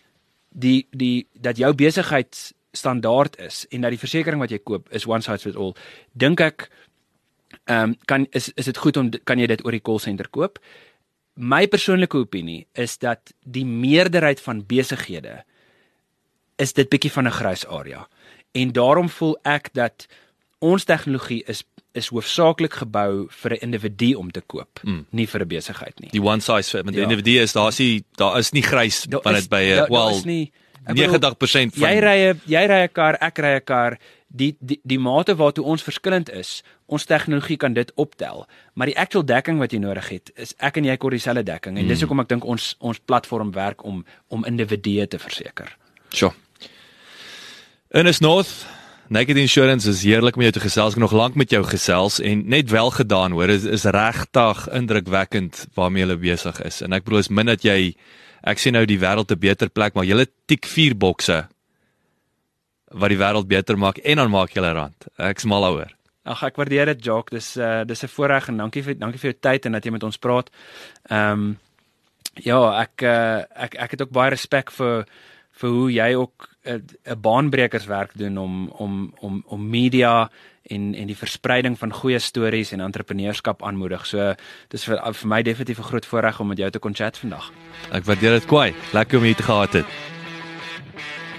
die 0.51 0.87
die 0.91 1.27
dat 1.33 1.57
jou 1.57 1.73
besigheid 1.75 2.53
standaard 2.77 3.39
is 3.41 3.65
en 3.71 3.81
dat 3.81 3.95
die 3.95 4.01
versekerings 4.01 4.43
wat 4.43 4.53
jy 4.53 4.59
koop 4.59 4.91
is 4.95 5.07
one 5.07 5.25
size 5.25 5.43
fits 5.47 5.57
all, 5.57 5.75
dink 6.13 6.41
ek 6.41 6.69
ehm 7.65 7.93
um, 7.93 7.97
kan 8.05 8.27
is 8.31 8.51
is 8.55 8.69
dit 8.69 8.79
goed 8.79 8.97
om 8.97 9.11
kan 9.25 9.39
jy 9.39 9.47
dit 9.47 9.65
oor 9.65 9.75
die 9.75 9.83
call 9.83 10.03
center 10.03 10.29
koop? 10.29 10.59
My 11.37 11.67
persoonlike 11.69 12.17
opinie 12.17 12.67
is 12.73 12.99
dat 12.99 13.33
die 13.45 13.65
meerderheid 13.65 14.41
van 14.41 14.65
besighede 14.67 15.43
is 16.57 16.73
dit 16.73 16.89
bietjie 16.89 17.13
van 17.13 17.27
'n 17.27 17.39
grys 17.39 17.67
area. 17.67 18.09
En 18.53 18.73
daarom 18.73 19.09
voel 19.09 19.37
ek 19.43 19.73
dat 19.73 20.07
ons 20.59 20.85
tegnologie 20.85 21.45
is 21.45 21.65
is 21.97 22.11
hoofsaaklik 22.13 22.75
gebou 22.83 23.27
vir 23.43 23.57
'n 23.57 23.63
individu 23.69 24.15
om 24.21 24.31
te 24.31 24.41
koop, 24.41 24.81
mm. 24.83 25.07
nie 25.11 25.27
vir 25.27 25.41
'n 25.41 25.49
besigheid 25.49 26.01
nie. 26.01 26.11
Die 26.11 26.23
one 26.23 26.41
size 26.41 26.71
fit, 26.71 26.85
maar 26.85 26.93
die 26.93 27.01
ja. 27.01 27.09
individu 27.09 27.41
is 27.43 27.53
daar 27.53 27.69
is 27.69 27.79
nie 27.79 28.05
daar 28.17 28.39
is 28.39 28.53
nie 28.53 28.63
grys 28.63 29.07
van 29.11 29.35
dit 29.35 29.49
by 29.49 29.63
'n 29.63 29.91
well. 29.91 30.21
Nie, 30.25 30.53
90% 30.95 31.75
van 31.75 31.83
Jy 31.83 31.99
ry 32.01 32.19
'n 32.31 32.41
jy 32.47 32.67
ry 32.67 32.83
'n 32.85 32.93
kar, 32.93 33.17
ek 33.21 33.39
ry 33.39 33.57
'n 33.57 33.65
kar. 33.65 33.99
Die 34.29 34.57
die 34.61 34.81
die 34.85 34.99
mate 34.99 35.35
waartoe 35.35 35.65
ons 35.65 35.83
verskillend 35.83 36.31
is, 36.31 36.63
ons 36.87 37.05
tegnologie 37.05 37.57
kan 37.57 37.73
dit 37.73 37.93
optel, 37.95 38.47
maar 38.75 38.87
die 38.87 38.99
actual 38.99 39.25
dekking 39.25 39.59
wat 39.59 39.73
jy 39.73 39.79
nodig 39.79 40.09
het, 40.09 40.31
is 40.37 40.55
ek 40.59 40.77
en 40.77 40.85
jy 40.85 40.97
kort 40.97 41.13
dieselfde 41.13 41.43
dekking 41.43 41.77
en 41.77 41.83
mm. 41.83 41.89
dis 41.89 42.01
hoekom 42.01 42.21
ek 42.21 42.29
dink 42.29 42.45
ons 42.45 42.77
ons 42.79 42.99
platform 42.99 43.53
werk 43.53 43.85
om 43.85 44.05
om 44.29 44.45
individue 44.45 45.07
te 45.07 45.19
verseker. 45.19 45.77
Sjoe. 46.11 46.33
In 47.91 48.07
is 48.07 48.21
North 48.21 48.67
Naked 49.09 49.37
Insurance 49.39 49.87
is 49.87 50.01
heerlik 50.03 50.35
om 50.35 50.43
jou 50.43 50.51
te 50.57 50.61
gesels. 50.65 50.97
Ek 50.97 50.99
nog 50.99 51.13
lank 51.15 51.37
met 51.39 51.53
jou 51.55 51.61
gesels 51.63 52.17
en 52.19 52.41
net 52.51 52.73
wel 52.75 52.89
gedaan 52.91 53.37
hoor. 53.37 53.53
Is 53.55 53.63
is 53.63 53.85
regtig 53.95 54.65
indrukwekkend 54.75 55.61
waarmee 55.79 56.09
jy 56.09 56.17
besig 56.19 56.59
is. 56.67 56.81
En 56.83 56.93
ek 56.97 57.05
bedoel 57.07 57.23
is 57.23 57.31
min 57.31 57.47
dat 57.47 57.63
jy 57.63 57.95
ek 58.43 58.59
sien 58.59 58.75
nou 58.75 58.83
die 58.85 58.99
wêreld 58.99 59.31
'n 59.31 59.39
beter 59.39 59.71
plek 59.71 59.95
maar 59.95 60.05
julle 60.05 60.27
tik 60.47 60.67
4 60.67 60.97
bokse 60.99 61.47
wat 62.91 63.09
die 63.09 63.19
wêreld 63.19 63.47
beter 63.47 63.79
maak 63.79 63.99
en 63.99 64.17
dan 64.17 64.31
maak 64.31 64.51
julle 64.51 64.73
rand. 64.73 65.07
Ek's 65.19 65.45
mal 65.45 65.63
oor. 65.71 65.93
Ag 66.25 66.43
ek 66.43 66.57
waardeer 66.57 66.87
dit 66.87 67.05
Jock. 67.05 67.31
Dis 67.31 67.57
uh 67.57 67.85
dis 67.85 68.03
'n 68.03 68.09
voorreg 68.09 68.49
en 68.49 68.57
dankie 68.57 68.83
vir 68.83 68.99
dankie 68.99 69.21
vir 69.21 69.31
jou 69.31 69.39
tyd 69.41 69.67
en 69.67 69.73
dat 69.73 69.85
jy 69.85 69.93
met 69.93 70.03
ons 70.03 70.19
praat. 70.19 70.51
Ehm 71.11 71.33
um, 71.33 71.59
ja, 72.35 72.83
ek 72.83 73.03
uh 73.03 73.45
ek 73.55 73.75
ek 73.75 73.91
het 73.91 74.03
ook 74.03 74.11
baie 74.11 74.31
respek 74.31 74.71
vir 74.71 75.07
vir 75.53 75.71
hoe 75.71 75.93
jy 75.93 76.15
ook 76.15 76.56
'n 76.67 77.21
baanbrekerswerk 77.21 78.11
doen 78.15 78.39
om 78.39 78.69
om 78.69 79.13
om 79.21 79.43
om 79.47 79.69
media 79.69 80.31
en 80.63 80.95
en 80.95 81.07
die 81.07 81.17
verspreiding 81.17 81.79
van 81.79 81.93
goeie 81.93 82.19
stories 82.19 82.73
en 82.73 82.81
entrepreneurskap 82.81 83.63
aanmoedig. 83.63 84.07
So 84.07 84.35
dis 84.69 84.85
vir 84.85 85.15
vir 85.15 85.29
my 85.29 85.43
definitief 85.43 85.79
'n 85.79 85.83
groot 85.83 86.07
voorreg 86.07 86.41
om 86.41 86.49
met 86.49 86.59
jou 86.59 86.71
te 86.71 86.79
kon 86.79 86.95
chat 86.95 87.19
vandag. 87.19 87.53
Ek 87.93 88.05
waardeer 88.05 88.31
dit 88.31 88.47
kwai. 88.47 88.75
Lekker 88.93 89.19
om 89.19 89.25
hier 89.25 89.35
te 89.35 89.43
gehad 89.43 89.73
het. 89.73 89.87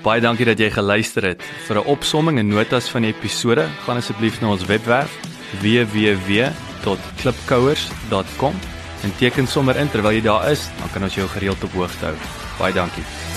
Baie 0.03 0.21
dankie 0.21 0.45
dat 0.45 0.59
jy 0.59 0.71
geluister 0.71 1.23
het. 1.23 1.43
Vir 1.67 1.77
'n 1.77 1.85
opsomming 1.85 2.39
en 2.39 2.47
notas 2.47 2.89
van 2.89 3.01
die 3.01 3.13
episode, 3.13 3.67
gaan 3.85 3.97
asseblief 3.97 4.41
na 4.41 4.49
ons 4.49 4.65
webwerf 4.65 5.19
www.klipkouers.com 5.61 8.53
en 9.03 9.15
teken 9.17 9.47
sommer 9.47 9.77
in 9.77 9.89
terwyl 9.89 10.11
jy 10.11 10.21
daar 10.21 10.51
is, 10.51 10.69
dan 10.79 10.89
kan 10.93 11.03
ons 11.03 11.15
jou 11.15 11.27
gereeld 11.27 11.63
op 11.63 11.71
hoogte 11.71 12.05
hou. 12.05 12.15
Baie 12.59 12.73
dankie. 12.73 13.36